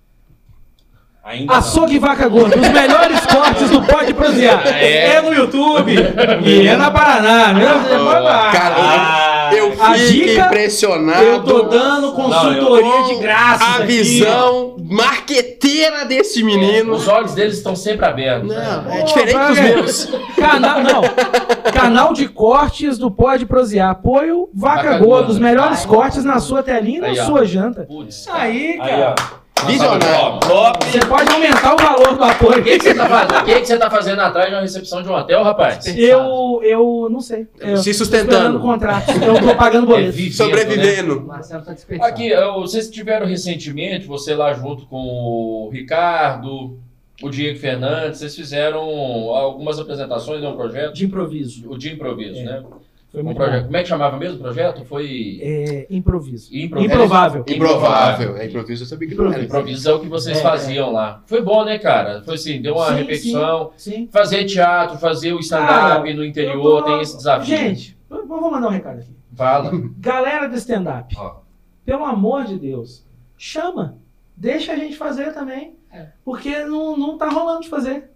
[1.24, 1.60] Ainda não.
[1.60, 4.66] Açougue Vaca Gorda, os melhores cortes do Pode Prosear.
[4.68, 5.16] É.
[5.18, 5.22] É.
[5.22, 5.94] no YouTube
[6.44, 7.66] e é na Paraná, né?
[7.90, 8.52] Pode lá.
[8.52, 11.24] Cara, Ah, eu fico impressionado.
[11.24, 13.64] Eu tô dando consultoria de graça.
[13.64, 16.94] a visão marqueteira desse menino.
[16.94, 18.50] Os olhos deles estão sempre abertos.
[18.50, 19.00] Não, né?
[19.00, 20.06] é diferente dos meus.
[20.36, 21.02] Canal, não.
[21.72, 23.92] Canal de cortes do Pode Prosear.
[23.92, 25.32] Apoio Vaca, Vaca Gorda.
[25.32, 27.26] Os melhores cortes na sua telinha e na Aí, ó.
[27.26, 27.84] sua janta.
[27.84, 28.28] Putz.
[28.28, 29.16] Aí, Aí, cara.
[29.38, 29.41] ó.
[29.68, 30.40] Visionário.
[30.40, 30.86] Top.
[30.86, 32.64] Você pode aumentar o valor do O apoio.
[32.64, 33.32] que, que você tá fazendo?
[33.42, 35.86] O que, que você tá fazendo atrás de uma recepção de um hotel, rapaz?
[35.98, 37.48] Eu, eu não sei.
[37.60, 38.58] Eu Se tô sustentando.
[38.58, 39.12] o contrato.
[39.12, 40.10] Eu tô pagando boleto.
[40.10, 41.20] É vivendo, Sobrevivendo.
[41.20, 42.14] O Marcelo tá desperdiçando.
[42.14, 46.78] Aqui, eu- vocês tiveram recentemente, você lá junto com o Ricardo,
[47.22, 51.70] o Diego Fernandes, vocês fizeram algumas apresentações de um projeto, De improviso.
[51.72, 52.64] o de improviso, É, né?
[53.12, 53.60] Foi Um muito projeto.
[53.60, 53.66] bom.
[53.66, 54.86] Como é que chamava mesmo o projeto?
[54.86, 56.50] Foi É, improviso.
[56.56, 56.94] Improviso.
[56.94, 57.44] Improvável.
[57.48, 58.38] Improvável.
[58.38, 59.44] É improviso, eu sabia que não era.
[59.44, 61.22] Improviso é o que vocês É, faziam lá.
[61.26, 62.22] Foi bom, né, cara?
[62.24, 63.72] Foi assim, deu uma Sim, repetição.
[63.76, 64.08] Sim.
[64.12, 67.58] Fazer teatro, fazer o stand-up Cara, no interior, tô- tem esse desafio.
[67.58, 69.12] Gente, eu vou mandar um recado aqui.
[69.36, 69.72] Fala.
[69.98, 71.14] Galera do stand-up,
[71.86, 73.06] pelo amor de Deus,
[73.38, 73.98] chama.
[74.38, 75.76] Deixa a gente fazer também.
[75.92, 76.08] É.
[76.24, 78.10] Porque não, não tá rolando de fazer.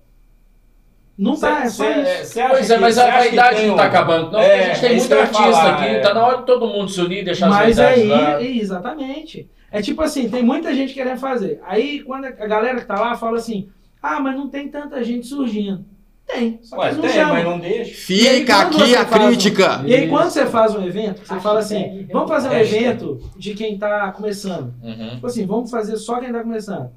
[1.18, 2.26] Não tá, é só isso.
[2.34, 4.32] Cê acha Pois é, que- mas cê a que vaidade não tá um- acabando.
[4.32, 5.86] Não, É, porque a gente tem é muito isso que artista falar, aqui.
[5.86, 6.00] é.
[6.00, 8.42] Tá na hora de todo mundo se unir, deixar Mas as aí, vaidades lá.
[8.64, 9.50] exatamente.
[9.72, 11.62] É tipo assim, tem muita gente querendo fazer.
[11.66, 13.70] Aí quando a galera que tá lá fala assim,
[14.02, 15.86] ah, mas não tem tanta gente surgindo.
[16.28, 17.34] Tem, só que Ué, não tem, chamam.
[17.36, 18.12] mas não deixa.
[18.14, 19.82] E aí, Fica aqui a faz um- crítica.
[19.86, 23.54] E aí quando você faz um evento, você fala assim, vamos fazer um evento de
[23.54, 24.74] quem tá começando.
[24.84, 25.10] Uhum.
[25.16, 26.90] Tipo assim, vamos fazer só quem tá começando.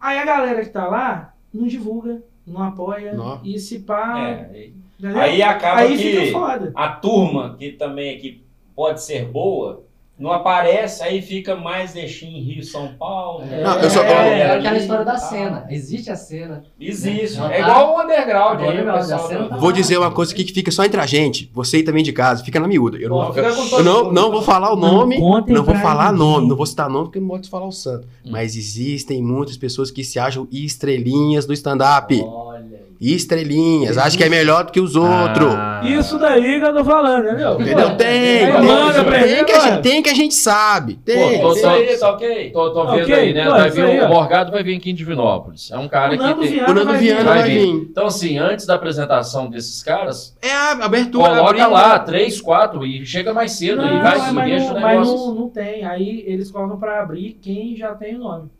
[0.00, 3.14] Aí a galera que tá lá não divulga, não apoia.
[3.14, 3.40] Não.
[3.44, 4.18] E se pá.
[4.52, 4.70] É?
[5.16, 6.72] Aí acaba Aí que fica foda.
[6.74, 8.42] a turma, que também aqui
[8.74, 9.83] pode ser boa,
[10.16, 13.44] não aparece, aí fica mais deixinho em Rio, São Paulo.
[13.50, 15.18] É, Não, eu sou- é, é aquela história da tá.
[15.18, 15.66] cena.
[15.68, 16.62] Existe a cena.
[16.80, 17.36] Existe.
[17.38, 17.68] Não, É tá.
[17.68, 20.52] igual o underground O aí, o pessoal do- tá- Vou dizer uma coisa aqui que
[20.52, 21.50] fica só entre a gente.
[21.52, 22.96] Você aí também de casa, fica na miúda.
[22.96, 25.74] Eu não, Pô, com eu todo não, não vou falar o nome, Não não vou
[25.74, 26.26] falar ninguém.
[26.28, 28.06] nome, não vou citar nome porque não pode falar o santo.
[28.24, 28.30] Hum.
[28.30, 32.22] Mas existem muitas pessoas que se acham estrelinhas do stand-up.
[32.24, 32.53] Olha
[33.00, 35.52] Estrelinhas, acham que é melhor do que os outros.
[35.54, 35.80] Ah.
[35.84, 37.60] Isso daí que eu tô falando, entendeu?
[37.60, 37.96] Entendeu?
[37.96, 40.94] Tem, aí tem, manda pra tem, que a gente, tem que a gente sabe.
[41.04, 41.40] Tem.
[41.40, 42.50] Pô, Isso aí, tá ok?
[42.50, 43.44] Tô, tô vendo Ok, aí, né?
[43.44, 44.08] pô, Vai isso vir, aí, o.
[44.08, 45.70] Morgado vai vir aqui em Divinópolis.
[45.70, 46.52] É um cara O que tem...
[46.52, 47.24] Viana o Nando vai Viana vir.
[47.26, 47.58] vai vai vir.
[47.60, 47.86] vir.
[47.90, 51.28] Então, assim, antes da apresentação desses caras, É a abertura.
[51.36, 54.80] coloca lá, três, quatro, e chega mais cedo Não, e vai, mas, e mas não,
[54.80, 55.16] mas negócio.
[55.28, 55.84] não, não tem.
[55.84, 58.50] Aí eles colocam pra abrir quem já tem o nome.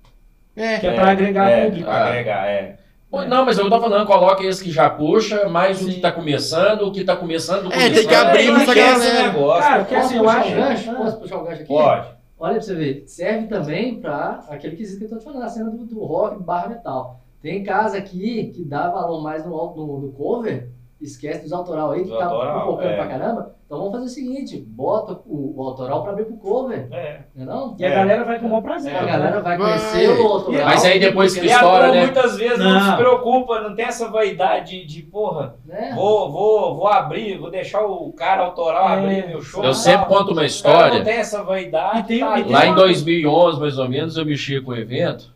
[0.57, 0.79] É.
[0.79, 1.85] Que é, pra agregar é, público.
[1.87, 2.77] pra agregar, é.
[3.15, 6.11] Pô, Não, mas eu tô falando, coloca esse que já puxa, mais o que tá
[6.13, 7.73] começando, o que tá começando.
[7.73, 9.23] É, tem que abrir pra esse galera.
[9.29, 9.63] negócio.
[9.63, 10.55] Cara, porque Posso assim, eu puxar acho.
[10.55, 10.91] gancho?
[10.91, 10.95] Ah.
[10.95, 11.69] Posso puxar um gancho aqui?
[11.69, 12.07] Pode.
[12.39, 15.49] Olha pra você ver, serve também pra aquele quesito que eu tô te falando, a
[15.49, 17.21] cena do, do rock barra metal.
[17.41, 20.69] Tem casa aqui que dá valor mais no, alto- no, no cover,
[21.05, 22.97] esquece dos autoral aí, que Do tá autoral, é.
[22.97, 23.55] pra caramba.
[23.67, 27.21] Então vamos fazer o seguinte, bota o, o autoral pra abrir pro cover, É.
[27.35, 27.77] não é não?
[27.79, 27.95] E a É.
[27.95, 28.93] galera vai com o maior prazer.
[28.93, 29.67] É, A galera vai Vai.
[29.79, 30.65] conhecer o autoral.
[30.67, 32.01] Mas aí depois que a estoura, né?
[32.05, 32.73] muitas vezes não.
[32.75, 32.91] Não.
[32.91, 35.93] se preocupa, não tem essa vaidade de, porra, Né?
[35.97, 38.93] vou, vou, vou abrir, vou deixar o cara autoral É.
[38.99, 39.65] abrir meu show.
[39.65, 40.99] Eu e sempre conto uma história.
[40.99, 42.01] não tem essa vaidade.
[42.01, 44.71] E tem- tá e tem Lá em uma- 2011, mais ou menos, eu mexia com
[44.73, 45.34] o evento.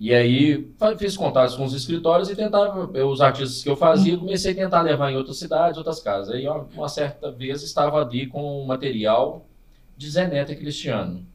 [0.00, 4.52] E aí fiz contatos com os escritórios e tentava, os artistas que eu fazia, comecei
[4.52, 6.34] a tentar levar em outras cidades, outras casas.
[6.34, 9.44] Aí uma certa vez estava ali com um material
[9.98, 11.26] de Zé Neto e Cristiano.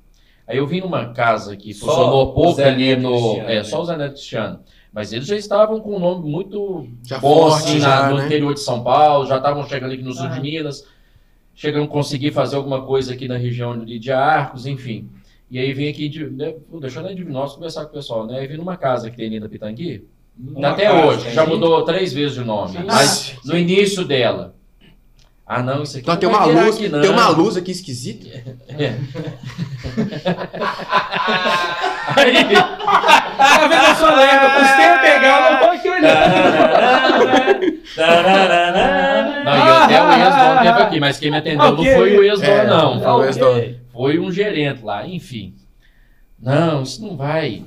[0.47, 3.37] Aí eu vim numa casa que funcionou o pouco ali no.
[3.41, 3.63] É, né?
[3.63, 4.61] só o e Cristiano.
[4.91, 8.17] Mas eles já estavam com um nome muito Já bom forte, assim, já, na- no
[8.17, 8.25] né?
[8.25, 10.41] interior de São Paulo, já estavam chegando aqui no sul de Aham.
[10.41, 10.87] Minas,
[11.53, 15.07] chegando a conseguir fazer alguma coisa aqui na região de Arcos, enfim.
[15.49, 18.39] E aí vim aqui, de, né, pô, deixando de nós conversar com o pessoal, né?
[18.39, 20.05] Aí vim numa casa que tem ali na Pitangui,
[20.37, 24.53] Uma até casa, hoje, já gente- mudou três vezes de nome, mas no início dela.
[25.47, 27.01] Ah, não, isso aqui Então não tem uma luz, aqui, não.
[27.01, 28.27] tem uma luz aqui esquisita.
[32.17, 32.33] Aí,
[33.37, 33.85] Tá vendo?
[33.85, 34.45] Eu sou lerdo.
[34.59, 36.19] Custei pegar, eu tô aqui olhando.
[39.45, 41.93] não, e até o ex-dono teve aqui, mas quem me atendeu não Ok.
[41.95, 42.99] foi o ex-dono, É, não.
[43.01, 43.75] foi o ex-dono.
[43.95, 45.55] Foi um gerente lá, enfim.
[46.37, 47.63] Não, isso não vai.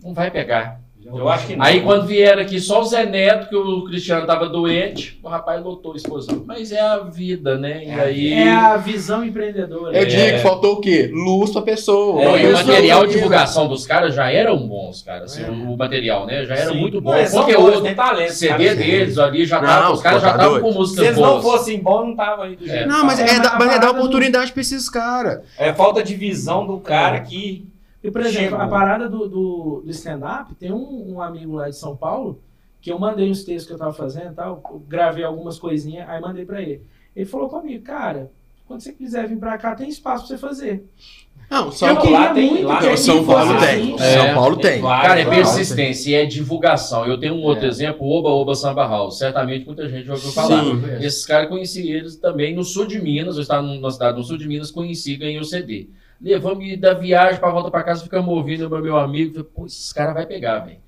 [0.00, 0.80] Não vai pegar.
[1.06, 1.64] Eu acho que não.
[1.64, 5.62] Aí quando vieram aqui só o Zé Neto, que o Cristiano tava doente, o rapaz
[5.62, 6.42] lotou a exposição.
[6.46, 7.84] Mas é a vida, né?
[7.84, 8.32] E aí.
[8.32, 9.96] É a visão empreendedora.
[9.96, 11.10] Eu digo que faltou o quê?
[11.12, 12.24] Luz pra pessoa.
[12.24, 15.24] Não, É, e o material eu de divulgação dos caras já eram bons, cara.
[15.24, 15.50] assim, É.
[15.50, 16.44] O material, né?
[16.46, 16.78] Já era Sim.
[16.80, 17.10] muito bom.
[17.10, 18.32] Não, eles O bons, talento.
[18.32, 18.76] CD cara.
[18.76, 19.92] deles ali já Não, tava.
[19.92, 20.62] Os caras já tá estavam doido.
[20.64, 22.88] com Se músicas eles não fossem bons, não tava aí do jeito.
[22.88, 25.40] Não, mas é, da- mas é dar do- oportunidade pra esses caras.
[25.58, 27.66] É falta de visão do cara que.
[28.04, 28.60] E, por exemplo, Chegou.
[28.60, 32.38] a parada do, do, do stand-up, tem um, um amigo lá de São Paulo
[32.80, 36.20] que eu mandei os textos que eu tava fazendo e tal, gravei algumas coisinhas, aí
[36.20, 36.82] mandei pra ele.
[37.16, 38.30] Ele falou comigo, cara,
[38.68, 40.84] quando você quiser vir pra cá, tem espaço pra você fazer.
[41.50, 43.66] Não, eu São, queria lá tem- muito lá que São fosse Paulo assim.
[43.66, 43.94] tem.
[43.94, 44.18] É.
[44.26, 44.82] São Paulo tem.
[44.82, 47.06] Cara, é persistência e é divulgação.
[47.06, 47.68] Eu tenho um outro É.
[47.68, 49.18] exemplo, Oba Oba Samba House.
[49.18, 50.62] Certamente muita gente já ouviu falar.
[50.64, 50.82] Sim.
[51.04, 53.36] Esses caras conheci eles também no sul de Minas.
[53.36, 55.88] Eu estava numa cidade no sul de Minas, conheci, ganhei o CD.
[56.20, 59.34] Levamos e da viagem para volta para casa, ficamos ouvindo o meu amigo.
[59.34, 60.78] Falei, Pô, esses caras vai pegar, velho.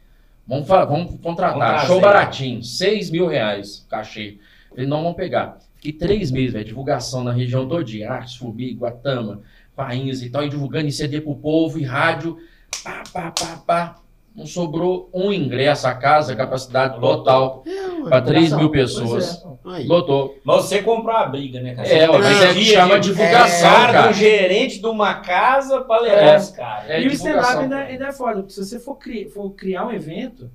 [0.47, 1.87] Vamos, vamos contratar.
[1.87, 4.39] Show baratinho, 6 mil reais, cachê.
[4.71, 5.59] Falei, não, vamos pegar.
[5.75, 8.11] Fiquei três meses, velho, divulgação na região todinha.
[8.11, 9.43] Artes, Fubi, Guatama,
[9.75, 12.39] Painhas e tal, e divulgando em CD pro povo e rádio.
[12.83, 14.01] Pá, pá, pá, pá.
[14.35, 17.65] Não sobrou um ingresso a casa, capacidade total
[18.09, 19.37] para 3 mil pessoas.
[19.37, 19.56] Pois é.
[19.67, 19.87] Aí.
[19.87, 20.39] Lotou.
[20.45, 21.89] Mas você comprou a briga, né, cara?
[21.89, 24.09] É, ó, mas é chama de- divulgação, cara, cara.
[24.09, 26.37] do gerente de uma casa pra levar É.
[26.37, 26.91] os caras.
[26.91, 29.87] É e o stand-up ainda, ainda é foda, porque se você for, cri- for criar
[29.87, 30.49] um evento,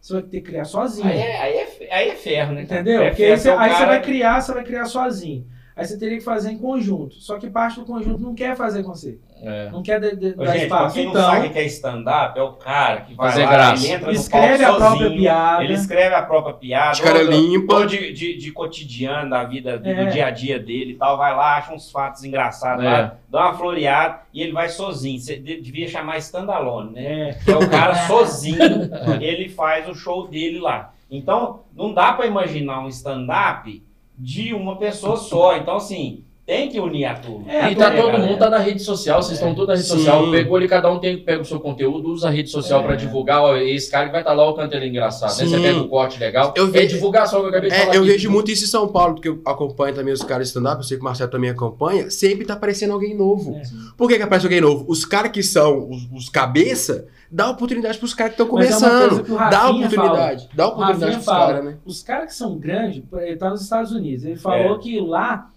[0.00, 1.08] você vai ter que criar sozinho.
[1.08, 2.64] Aí é, aí, é, aí é ferro, né?
[2.66, 2.80] cara?
[2.80, 3.02] Entendeu?
[3.02, 5.44] É Porque aí, você, aí você cara- vai criar, você vai criar sozinho.
[5.76, 7.16] Aí você teria que fazer em conjunto.
[7.16, 9.18] Só que parte do conjunto não quer fazer com você.
[9.42, 9.68] É.
[9.68, 10.94] Não quer de, de, Ô, dar gente, espaço.
[10.94, 13.50] quem não Então, sabe o que é stand-up, é o cara que vai Fazer lá,
[13.52, 13.84] graça.
[13.84, 15.64] ele entra no escreve a palco própria sozinho, piada.
[15.64, 16.92] Ele escreve a própria piada.
[16.92, 17.74] Os cara ou- limpa.
[17.74, 20.06] ou de, de, de cotidiano, da vida, do É.
[20.06, 21.18] dia a dia dele e tal.
[21.18, 22.88] Vai lá, acha uns fatos engraçados É.
[22.88, 25.20] lá, dá uma floreada e ele vai sozinho.
[25.20, 27.02] Você de- devia chamar stand-alone, né?
[27.46, 28.88] é, é o cara sozinho,
[29.20, 30.94] ele faz o show dele lá.
[31.10, 33.84] Então, não dá pra imaginar um stand-up
[34.18, 35.56] de uma pessoa só.
[35.56, 37.50] Então, assim, tem que unir a turma.
[37.50, 38.18] É, e tá é, todo galera.
[38.24, 39.96] mundo tá na rede social, vocês estão todos na rede Sim.
[39.96, 40.30] social.
[40.30, 42.82] Pegou ali, cada um tem, pega o seu conteúdo, usa a rede social É.
[42.84, 43.42] pra divulgar.
[43.42, 45.36] Ó, esse cara que vai estar lá, o canto é engraçado.
[45.36, 45.44] Né?
[45.44, 46.54] Você pega o corte legal.
[46.56, 48.12] Eu É vejo- divulgação, eu acabei de falar É, eu aqui.
[48.12, 50.84] vejo muito isso em São Paulo, porque eu acompanho também os caras de stand-up, eu
[50.84, 53.56] sei que o Marcelo também acompanha, sempre tá aparecendo alguém novo.
[53.56, 53.62] É.
[53.96, 54.84] Por que, que aparece alguém novo?
[54.86, 59.24] Os caras que são os, os cabeça, dá oportunidade pros caras que estão é começando.
[59.24, 60.48] que dá oportunidade.
[60.54, 61.76] Dá O oportunidade pros fala, caras, né?
[61.84, 64.24] Os caras que são grandes, ele tá nos Estados Unidos.
[64.24, 64.78] Ele falou É.
[64.78, 65.48] que lá,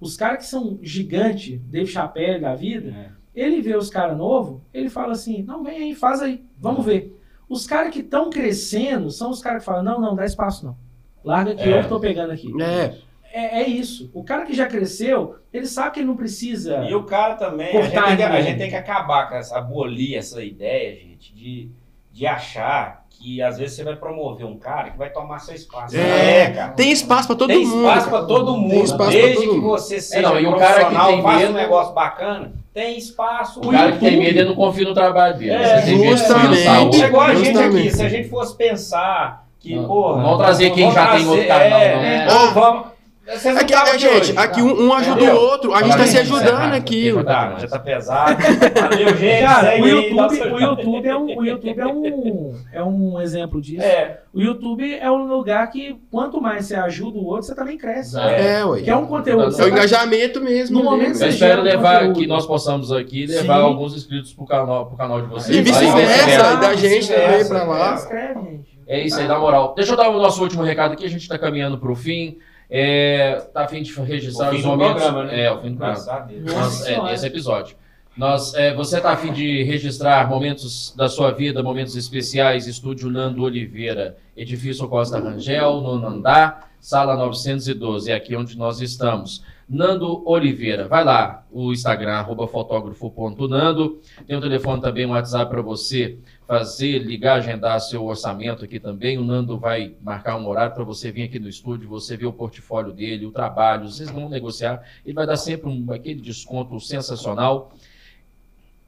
[0.00, 2.90] os caras que são gigantes, Dave Chappelle da vida,
[3.34, 7.16] ele vê os caras novos, ele fala assim: não, vem aí, faz aí, vamos ver.
[7.48, 10.76] Os caras que estão crescendo são os caras que falam: não, não, dá espaço não.
[11.24, 11.78] Larga aqui, É.
[11.78, 12.52] eu que tô pegando aqui.
[12.62, 12.94] É,
[13.32, 14.10] É, é isso.
[14.14, 16.84] O cara que já cresceu, ele sabe que ele não precisa.
[16.84, 20.16] E o cara também, a gente, que, a gente tem que acabar com essa abolir
[20.16, 21.70] essa ideia, gente, de,
[22.12, 25.96] de achar que às vezes você vai promover um cara que vai tomar seu espaço.
[25.96, 26.72] É, Não é, cara.
[26.72, 27.78] tem espaço pra todo Tem mundo.
[27.88, 28.18] espaço cara.
[28.18, 28.70] pra todo mundo.
[28.70, 31.38] Tem espaço Desde todo que você seja não, e o cara que profissional, tem faça
[31.38, 33.60] medo- um negócio bacana, tem espaço.
[33.60, 35.50] O cara que tem medo, ele não confia no trabalho dele.
[35.50, 37.02] É, tem justamente.
[37.02, 37.78] É igual a gente Justamente.
[37.88, 40.22] aqui, se a gente fosse pensar que, Não, porra.
[40.22, 42.40] vamos trazer quem já tem outro canal, é, não.
[42.46, 42.86] Ou vamos.
[43.28, 44.34] Aqui, estavam é, aqui gente, hoje.
[44.38, 45.34] aqui um, um ajuda Entendeu?
[45.36, 47.12] o outro, a gente tá se ajudando aqui.
[47.24, 48.36] Tá, já tá pesado.
[48.80, 49.42] Valeu, gente.
[49.42, 53.82] Cara, o YouTube, o YouTube, é, um, o YouTube é, um, é um exemplo disso.
[53.82, 57.76] É, O YouTube é um lugar que, quanto mais você ajuda o outro, você também
[57.76, 58.18] cresce.
[58.18, 58.60] É.
[58.60, 58.80] É, ué.
[58.80, 59.44] Que é um conteúdo.
[59.44, 60.78] É o vai- engajamento mesmo.
[60.78, 61.26] No momento né?
[61.26, 62.20] Eu espero levar conteúdo.
[62.20, 63.62] que nós possamos aqui levar Sim.
[63.62, 65.54] alguns inscritos pro canal, pro canal de vocês.
[65.54, 67.94] E vice-versa, e da gente também pra lá.
[67.94, 68.78] Escreve, gente.
[68.86, 69.74] É isso aí, na moral.
[69.76, 72.38] Deixa eu dar o nosso último recado aqui, a gente tá caminhando pro fim.
[72.70, 75.02] É, tá a fim de registrar O fim os do momentos.
[75.02, 75.44] programa, né?
[75.44, 76.28] É, o fim do programa.
[76.44, 77.76] Nós, é, nesse episódio.
[78.16, 83.08] Nós, é, você está a fim de registrar momentos da sua vida, momentos especiais, Estúdio
[83.08, 89.44] Nando Oliveira, Edifício Costa Rangel, nono andar, sala 912, é aqui onde nós estamos.
[89.68, 95.60] Nando Oliveira, vai lá, o Instagram, arroba fotógrafo.nando, tem um telefone também, um WhatsApp para
[95.60, 96.16] você
[96.46, 101.12] fazer, ligar, agendar seu orçamento aqui também, o Nando vai marcar um horário para você
[101.12, 105.14] vir aqui no estúdio, você ver o portfólio dele, o trabalho, vocês vão negociar, ele
[105.14, 107.70] vai dar sempre um, aquele desconto sensacional.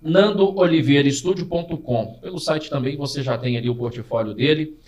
[0.02, 2.20] NandoOliveiraEstúdio.com.
[2.22, 4.78] Pelo site também você já tem ali o portfólio dele.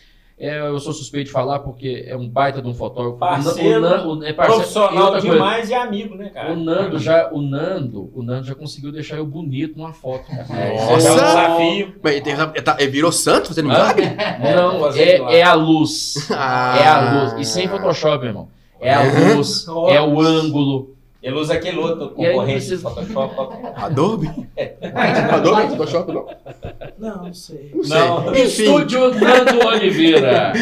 [0.45, 3.17] É, eu sou suspeito de falar porque é um baita de um fotógrafo.
[3.17, 6.53] Parceiro, o, Nan- o, é parceiro- Profissional demais e amigo, né, cara?
[6.53, 10.25] O Nando já, o Nando, o Nando já conseguiu deixar eu bonito numa foto.
[10.33, 11.09] É, Nossa!
[11.09, 11.95] é um desafio.
[12.03, 13.75] Mas ele, tem- tá- virou santo fazendo Hã?
[13.75, 14.07] milagre?
[14.57, 16.15] Não, é, é a luz.
[16.33, 16.77] Ah.
[16.77, 17.35] É a luz.
[17.39, 18.49] E sem Photoshop, meu irmão.
[18.81, 19.03] É a
[19.37, 20.92] luz, é o ângulo.
[21.23, 23.57] Ele usa aquele outro E aí concorrente precisa- do Photoshop.
[23.77, 24.31] Adobe?
[25.31, 25.69] Adobe?
[25.69, 26.27] Photoshop não?
[26.99, 27.71] Não, não sei.
[27.75, 27.99] Não sei.
[27.99, 28.35] Não.
[28.35, 30.53] Estúdio Nando Oliveira.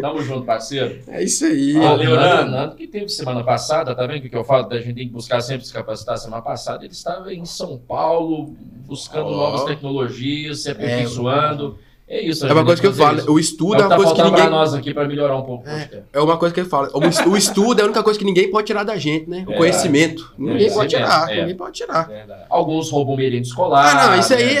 [0.00, 1.00] Tamo junto, parceiro.
[1.08, 1.72] é isso aí.
[1.72, 2.74] Valeu, Nando, Nando.
[2.76, 4.68] Que teve semana passada, tá vendo o que eu falo?
[4.68, 6.18] Da gente tem que buscar sempre se capacitar.
[6.18, 8.54] Semana passada ele estava em São Paulo,
[8.86, 9.36] buscando Ó.
[9.36, 11.78] novas tecnologias, se aperfeiçoando.
[11.86, 12.44] É, isso.
[12.44, 13.18] a É uma coisa que eu falo.
[13.18, 13.32] isso.
[13.32, 14.50] O É estudo é que uma tá coisa que ninguém.
[14.50, 15.68] nós aqui pra melhorar um pouco.
[15.68, 15.88] É.
[16.12, 16.88] É uma coisa que eu falo.
[16.94, 19.44] O es- O estudo é a única coisa que ninguém pode tirar da gente, né?
[19.46, 19.56] O É.
[19.56, 20.32] conhecimento.
[20.38, 21.30] Ninguém pode tirar.
[21.30, 21.40] é.
[21.40, 22.08] Ninguém pode tirar.
[22.08, 22.42] Verdade.
[22.50, 23.96] Alguns roubam merenda escolar.
[23.96, 24.54] Ah, não, isso aí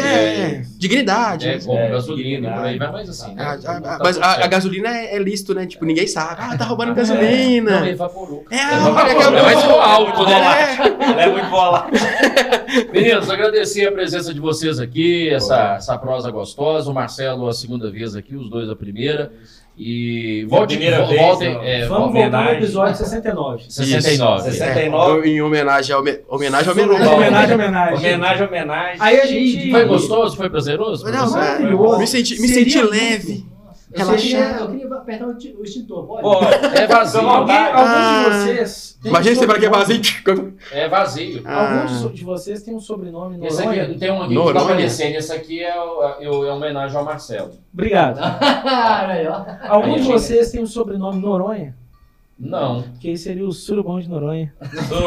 [0.58, 1.48] é dignidade.
[1.48, 3.34] É, como É, gasolina e por aí vai, mas assim.
[3.34, 3.42] né?
[3.44, 5.66] Ah, ah, Tá mas tudo a, gasolina é, é lícito, né?
[5.66, 6.36] Tipo, ninguém sabe.
[6.40, 7.88] Ah, tá roubando Não, gasolina.
[7.88, 8.44] evaporou.
[8.50, 9.42] É, Evaporou.
[9.42, 10.76] Mas ficou alto, né?
[11.18, 11.22] É.
[11.24, 11.88] É muito bolada.
[12.92, 16.90] Meninos, agradecer a presença de vocês aqui, essa, essa prosa gostosa.
[16.90, 19.32] O Marcelo a segunda vez aqui, os dois a primeira.
[19.82, 21.58] E volte, primeira vo- vez, voltem.
[21.62, 23.64] É, Vamos voltar no episódio 69.
[23.68, 24.40] 69.
[24.48, 24.58] Isso.
[24.58, 25.28] 69.
[25.30, 27.14] Em homenagem ao home- homenagem ao Surubão.
[27.14, 27.54] homenagem.
[27.54, 28.46] Homenagem, homenagem.
[28.46, 28.96] Homenagem.
[29.00, 29.70] Aí a gente.
[29.70, 30.36] Foi gostoso?
[30.36, 31.02] Foi prazeroso?
[31.04, 31.98] pra Não, é, Maravilhoso.
[31.98, 33.46] me senti, me senti muito.
[33.98, 34.12] Leve.
[34.12, 36.22] Eu, queria, eu queria apertar o ti- o extintor, pode?
[36.22, 36.38] Pô,
[36.76, 37.20] É vazio.
[37.28, 38.22] À Alguém, Ah.
[38.28, 38.98] de vocês.
[39.02, 40.00] tem Imagina um você para que é vazio.
[40.72, 41.42] É vazio.
[41.44, 41.82] Ah.
[41.82, 43.82] Alguns de vocês têm um sobrenome Esse Noronha?
[43.84, 44.54] aqui tem um aqui que Noronha?
[44.54, 45.14] tá aparecendo.
[45.16, 47.50] Esse aqui é, o, é, é homenagem ao Marcelo.
[47.72, 48.18] Obrigado.
[48.64, 49.44] Olha aí, ó.
[49.68, 51.74] Algum Aí, de vocês tem um sobrenome Noronha?
[52.38, 52.84] Não.
[52.98, 54.50] Que aí seria o Surubão de Noronha.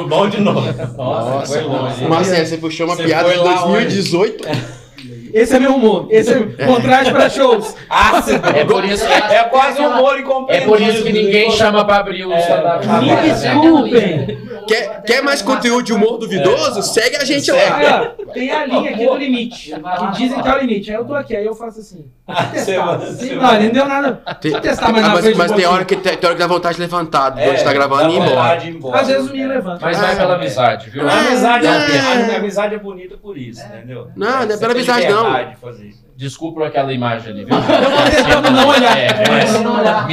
[0.07, 0.61] bom de novo.
[0.61, 2.05] Nossa, Nossa, foi longe.
[2.07, 4.43] Marcelo, você puxou uma Você piada de lá 2018.
[5.33, 6.07] Esse é meu humor.
[6.09, 7.75] Esse é contraste para shows.
[7.89, 8.47] Ácido.
[8.49, 10.69] É por isso, é, É quase um humor é incompreendido.
[10.71, 12.87] por isso que ninguém chama pra abrir o É, stand-up.
[12.87, 13.21] Me bom.
[13.21, 14.43] desculpem.
[14.67, 16.81] Quer, quer mais conteúdo de humor duvidoso?
[16.83, 18.13] Segue a gente lá.
[18.19, 19.73] Ó, tem a linha aqui do limite.
[19.73, 20.89] Que dizem que é o limite.
[20.91, 22.05] Aí eu tô aqui, aí eu faço assim.
[22.53, 22.97] Você Testar.
[23.35, 24.21] Não, não deu nada.
[24.39, 26.41] Tem- testar mais Ah, na mas, frente mas tem hora que tem, tem hora que
[26.41, 29.01] dá vontade de levantar, É, quando a gente tá gravando e ir embora.
[29.01, 29.79] Às vezes me levanta.
[29.85, 30.15] Mas vai É.
[30.15, 31.05] pela amizade, viu?
[31.09, 31.71] A amizade, Ah,
[32.31, 34.07] é, a amizade é bonita por isso, entendeu?
[34.15, 35.53] Não, não é pela tem amizade, não.
[36.15, 37.55] Desculpa aquela imagem ali, viu?
[37.55, 38.97] Eu tô tentando não olhar.
[38.97, 40.07] É, É, mas- não olhar.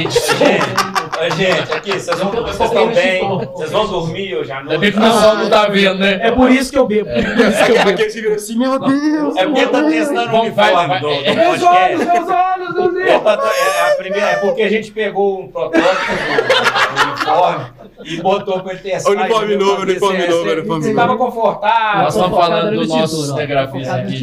[1.21, 3.19] Gente, Mas, gente, aqui, vocês vão- vocês estão bem?
[3.53, 4.91] Vocês vão dormir hoje à noite?
[4.91, 6.19] que o pessoal não tá vendo, né?
[6.21, 7.09] É por isso que eu bebo.
[7.09, 7.17] Por
[7.47, 8.11] isso que eu bebo.
[8.13, 9.35] Viram assim, meu Deus.
[9.37, 11.35] É porque tá testando o uniforme do, do É.
[11.35, 13.21] Meus olhos, meus olhos, meus Ele Deus.
[13.25, 17.65] é, a primeira, é porque a gente pegou um protótipo do, uniforme
[18.05, 19.11] e botou pra ele testar.
[19.11, 20.95] Uniforme novo, uniforme se- novo, se- uniforme novo.
[20.95, 22.01] tava confortável.
[22.03, 24.21] Nós estamos falando do nosso cinegrafista aqui.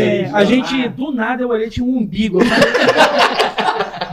[0.00, 2.38] É, a gente, do nada, eu olhei, tinha um umbigo.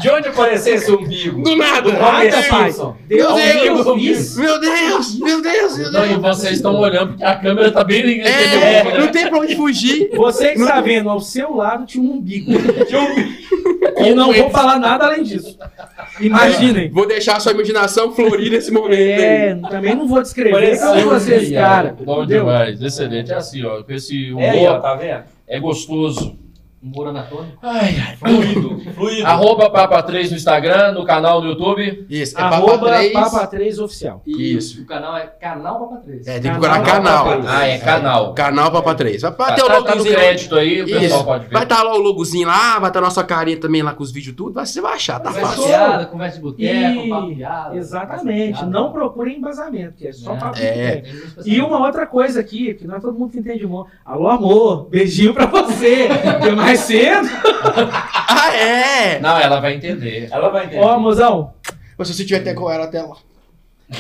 [0.03, 1.41] De onde apareceu esse umbigo?
[1.41, 1.81] Do nada.
[1.81, 2.01] Do Homer
[2.31, 2.71] Nada, pai.
[2.71, 2.95] Simpson.
[3.07, 4.35] Deus, Meu Deus.
[4.38, 6.21] Meu Deus, meu Deus, meu Não, e Deus.
[6.21, 9.11] vocês estão olhando porque a câmera tá bem naquele É, ângulo, não né?
[9.11, 10.09] tem pra onde fugir.
[10.15, 12.51] Você que está vendo, ao seu lado tinha um umbigo.
[12.85, 13.34] Tinha um umbigo.
[14.05, 15.57] E não vou falar nada além disso.
[16.19, 16.89] Imaginem.
[16.89, 19.11] Vou deixar a sua imaginação florir nesse momento aí.
[19.21, 21.95] É, também não vou descrever como vocês, cara.
[22.03, 23.31] Bom demais, excelente.
[23.31, 25.23] É assim, ó, com esse É aí, ó, humor tá vendo?
[25.47, 26.38] é gostoso.
[26.84, 27.57] Humor anatômico.
[27.61, 28.15] Ai, ai.
[28.18, 29.26] Fluido, fluido.
[29.26, 32.05] Arroba Papa 3 no Instagram, no canal no YouTube.
[32.10, 33.14] Isso, é Arroba Papa 3.
[33.14, 34.22] Papa 3 Oficial.
[34.27, 34.81] Isso.
[34.81, 36.27] o canal é Canal Papa 3.
[36.27, 37.26] É, tem que Canal procurar canal.
[37.31, 37.45] 3.
[37.47, 38.34] Ah, é canal.
[38.34, 39.22] Canal Papa 3.
[39.22, 40.14] Vai Tá, ter o tá, tá no logozinho.
[40.15, 41.23] crédito aí, o pessoal Isso.
[41.23, 41.53] pode ver.
[41.53, 44.35] Vai estar lá o logozinho lá, vai estar nossa carinha também lá com os vídeos
[44.35, 44.51] tudo.
[44.53, 45.64] Vai, você vai achar, tá Conversa fácil.
[45.64, 47.77] fiada, conversa de boteco, E- papo fiado.
[47.77, 48.60] Exatamente.
[48.60, 50.38] conversa Não procurem embasamento, que é só É.
[50.38, 51.03] papo É.
[51.45, 53.88] E uma outra coisa aqui, que não é todo mundo que entende humor.
[54.05, 56.10] Alô, amor, beijinho pra você.
[56.57, 57.28] Mais cedo.
[58.36, 59.20] Ah, é!
[59.20, 60.28] Não, ela vai entender.
[60.32, 60.82] Ela vai entender.
[60.84, 61.54] Ó, mozão,
[61.98, 63.16] Mas se você tiver até com ela até lá.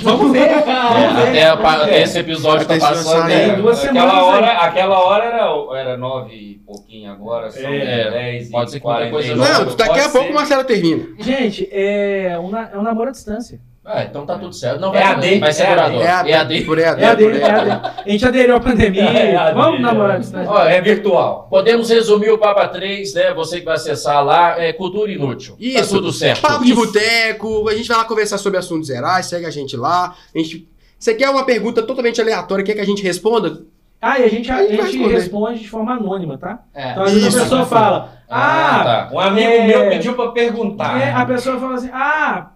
[0.01, 0.39] vamos ver.
[0.49, 1.29] É, Vamos ver.
[1.29, 3.21] até, a pa- esse episódio tá Até esse passando.
[3.21, 3.55] vai né?
[3.55, 8.49] duas aquela semanas hora, aquela hora era, era nove e pouquinho, agora são É, dez
[8.49, 9.35] pode e ser 49.
[9.35, 11.05] Não, daqui a pouco o Marcelo termina.
[11.19, 13.59] Gente, é um, na- é um namoro à distância.
[13.85, 14.79] Ah, então tá tudo certo.
[14.79, 16.03] Não, É vai, AD, vai ser é duradouro.
[16.05, 16.31] É AD.
[16.31, 16.61] EAD.
[16.65, 17.01] Por EAD.
[17.01, 17.65] É a dele, por é a EAD.
[17.65, 17.79] dele.
[18.05, 19.03] A gente aderiu à pandemia.
[19.03, 20.15] É, a Vamos namorar é.
[20.15, 20.49] à distância.
[20.51, 21.47] Ó, É é, virtual.
[21.49, 23.33] podemos resumir o Papa 3, né?
[23.33, 25.55] Você que vai acessar lá, é cultura inútil.
[25.55, 25.95] Tá Isso.
[25.95, 26.41] tudo certo.
[26.41, 30.15] Papo de boteco, a gente vai lá conversar sobre assuntos gerais, segue a gente lá.
[30.33, 30.65] A gente...
[30.97, 33.63] Você quer uma pergunta totalmente aleatória, quer que a gente responda?
[34.01, 36.59] Ah, e a gente, a vai gente responde de forma anônima, tá?
[36.73, 36.91] É.
[36.91, 37.37] Então, às vezes Isso.
[37.39, 39.09] a pessoa fala, Ah, ah, tá.
[39.13, 39.67] Um amigo É.
[39.67, 41.01] meu pediu pra perguntar.
[41.01, 42.47] é, a pessoa fala assim, ah,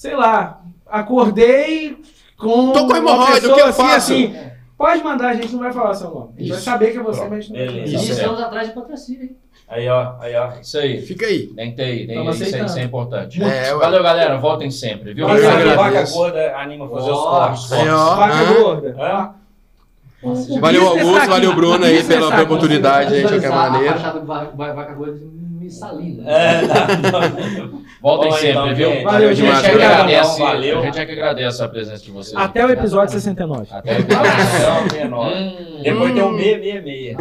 [0.00, 1.98] sei lá, acordei
[2.38, 2.72] com.
[2.72, 4.12] Tô com uma hemorroida, pessoa o que eu assim, faço?
[4.14, 4.34] assim.
[4.78, 6.30] Pode mandar, a gente não vai falar seu nome.
[6.36, 6.64] A gente vai Isso.
[6.64, 7.92] saber que é você, Pronto, mas a gente não vai beleza.
[7.92, 8.02] Falar.
[8.04, 8.12] Isso.
[8.12, 9.36] estamos atrás de patrocínio, hein?
[9.68, 10.48] Aí, ó, aí, ó.
[10.58, 11.02] Isso aí.
[11.02, 11.48] Fica aí.
[11.48, 13.42] Tem que ter, tem, Tamo isso, é- isso é importante.
[13.42, 13.78] É, ué.
[13.78, 14.38] Valeu, galera.
[14.38, 15.28] Voltem sempre, viu?
[15.28, 15.76] Eu Quem sabe agradeço.
[15.76, 17.72] vaca gorda anima a fazer os Ó, cortes.
[17.74, 18.14] Aí, ó.
[18.16, 18.54] Vaca Hã?
[18.62, 18.96] gorda.
[18.98, 19.34] Hã?
[20.22, 23.14] O Valeu, Augusto, valeu, Bruno, aí, pela- pela oportunidade.
[23.14, 23.90] aí, de qualquer maneira.
[23.90, 25.18] A fachada do Va- Va- Vaca Gorda
[25.70, 26.30] salina.
[26.30, 26.86] É, tá.
[28.00, 28.90] Voltem Bom, sempre, então, viu?
[28.90, 29.04] gente.
[29.04, 29.66] Valeu, a gente gente.
[29.66, 30.78] é agradece, Valeu.
[30.78, 32.36] A gente é que agradece a presença de vocês.
[32.36, 33.66] Até o episódio 69.
[33.70, 34.30] Até o episódio.
[34.60, 35.32] Não, menor.
[35.32, 35.80] Hum.
[35.82, 37.16] Depois tem um 666.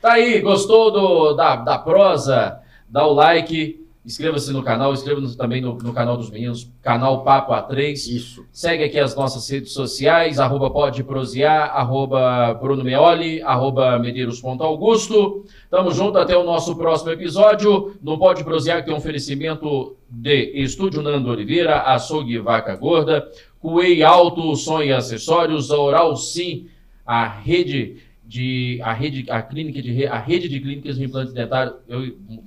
[0.00, 2.58] Tá aí, gostou do, da, da prosa?
[2.88, 7.52] Dá o like, inscreva-se no canal, inscreva-se também no, no canal dos meninos, canal Papo
[7.52, 7.92] A3.
[7.92, 8.44] Isso.
[8.52, 15.44] Segue aqui as nossas redes sociais, arroba pode prosear, arroba Bruno Meoli, arroba medeiros.augusto.
[15.70, 17.96] Tamo junto até o nosso próximo episódio.
[18.02, 23.28] No Pode Prosear, que tem um oferecimento de Estúdio Nando Oliveira, Açougue Vaca Gorda,
[23.60, 26.66] Cuei Alto, Som e Acessórios, a Oral Sim,
[27.06, 27.96] a rede
[28.32, 32.00] de a rede a clínica de re- a rede de clínicas de implantes dentários eu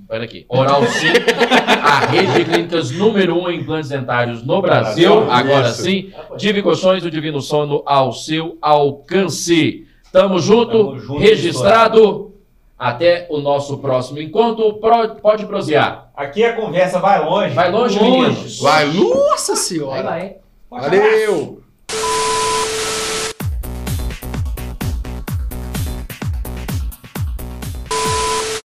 [0.08, 1.06] pera aqui Oral Sim
[1.80, 5.82] a rede de clínicas número um em implantes dentários no Brasil Brasil, agora isso.
[5.82, 12.32] sim Divi Colchões o Divino Sono ao seu alcance tamo junto Tamo junto, registrado
[12.76, 17.54] até o nosso próximo encontro Pro- pode prosear Aqui a conversa vai longe.
[17.54, 18.10] vai longe Longe.
[18.10, 20.02] meninos Vai, nossa senhora.
[20.02, 20.36] vai, hein?
[20.68, 21.60] Valeu.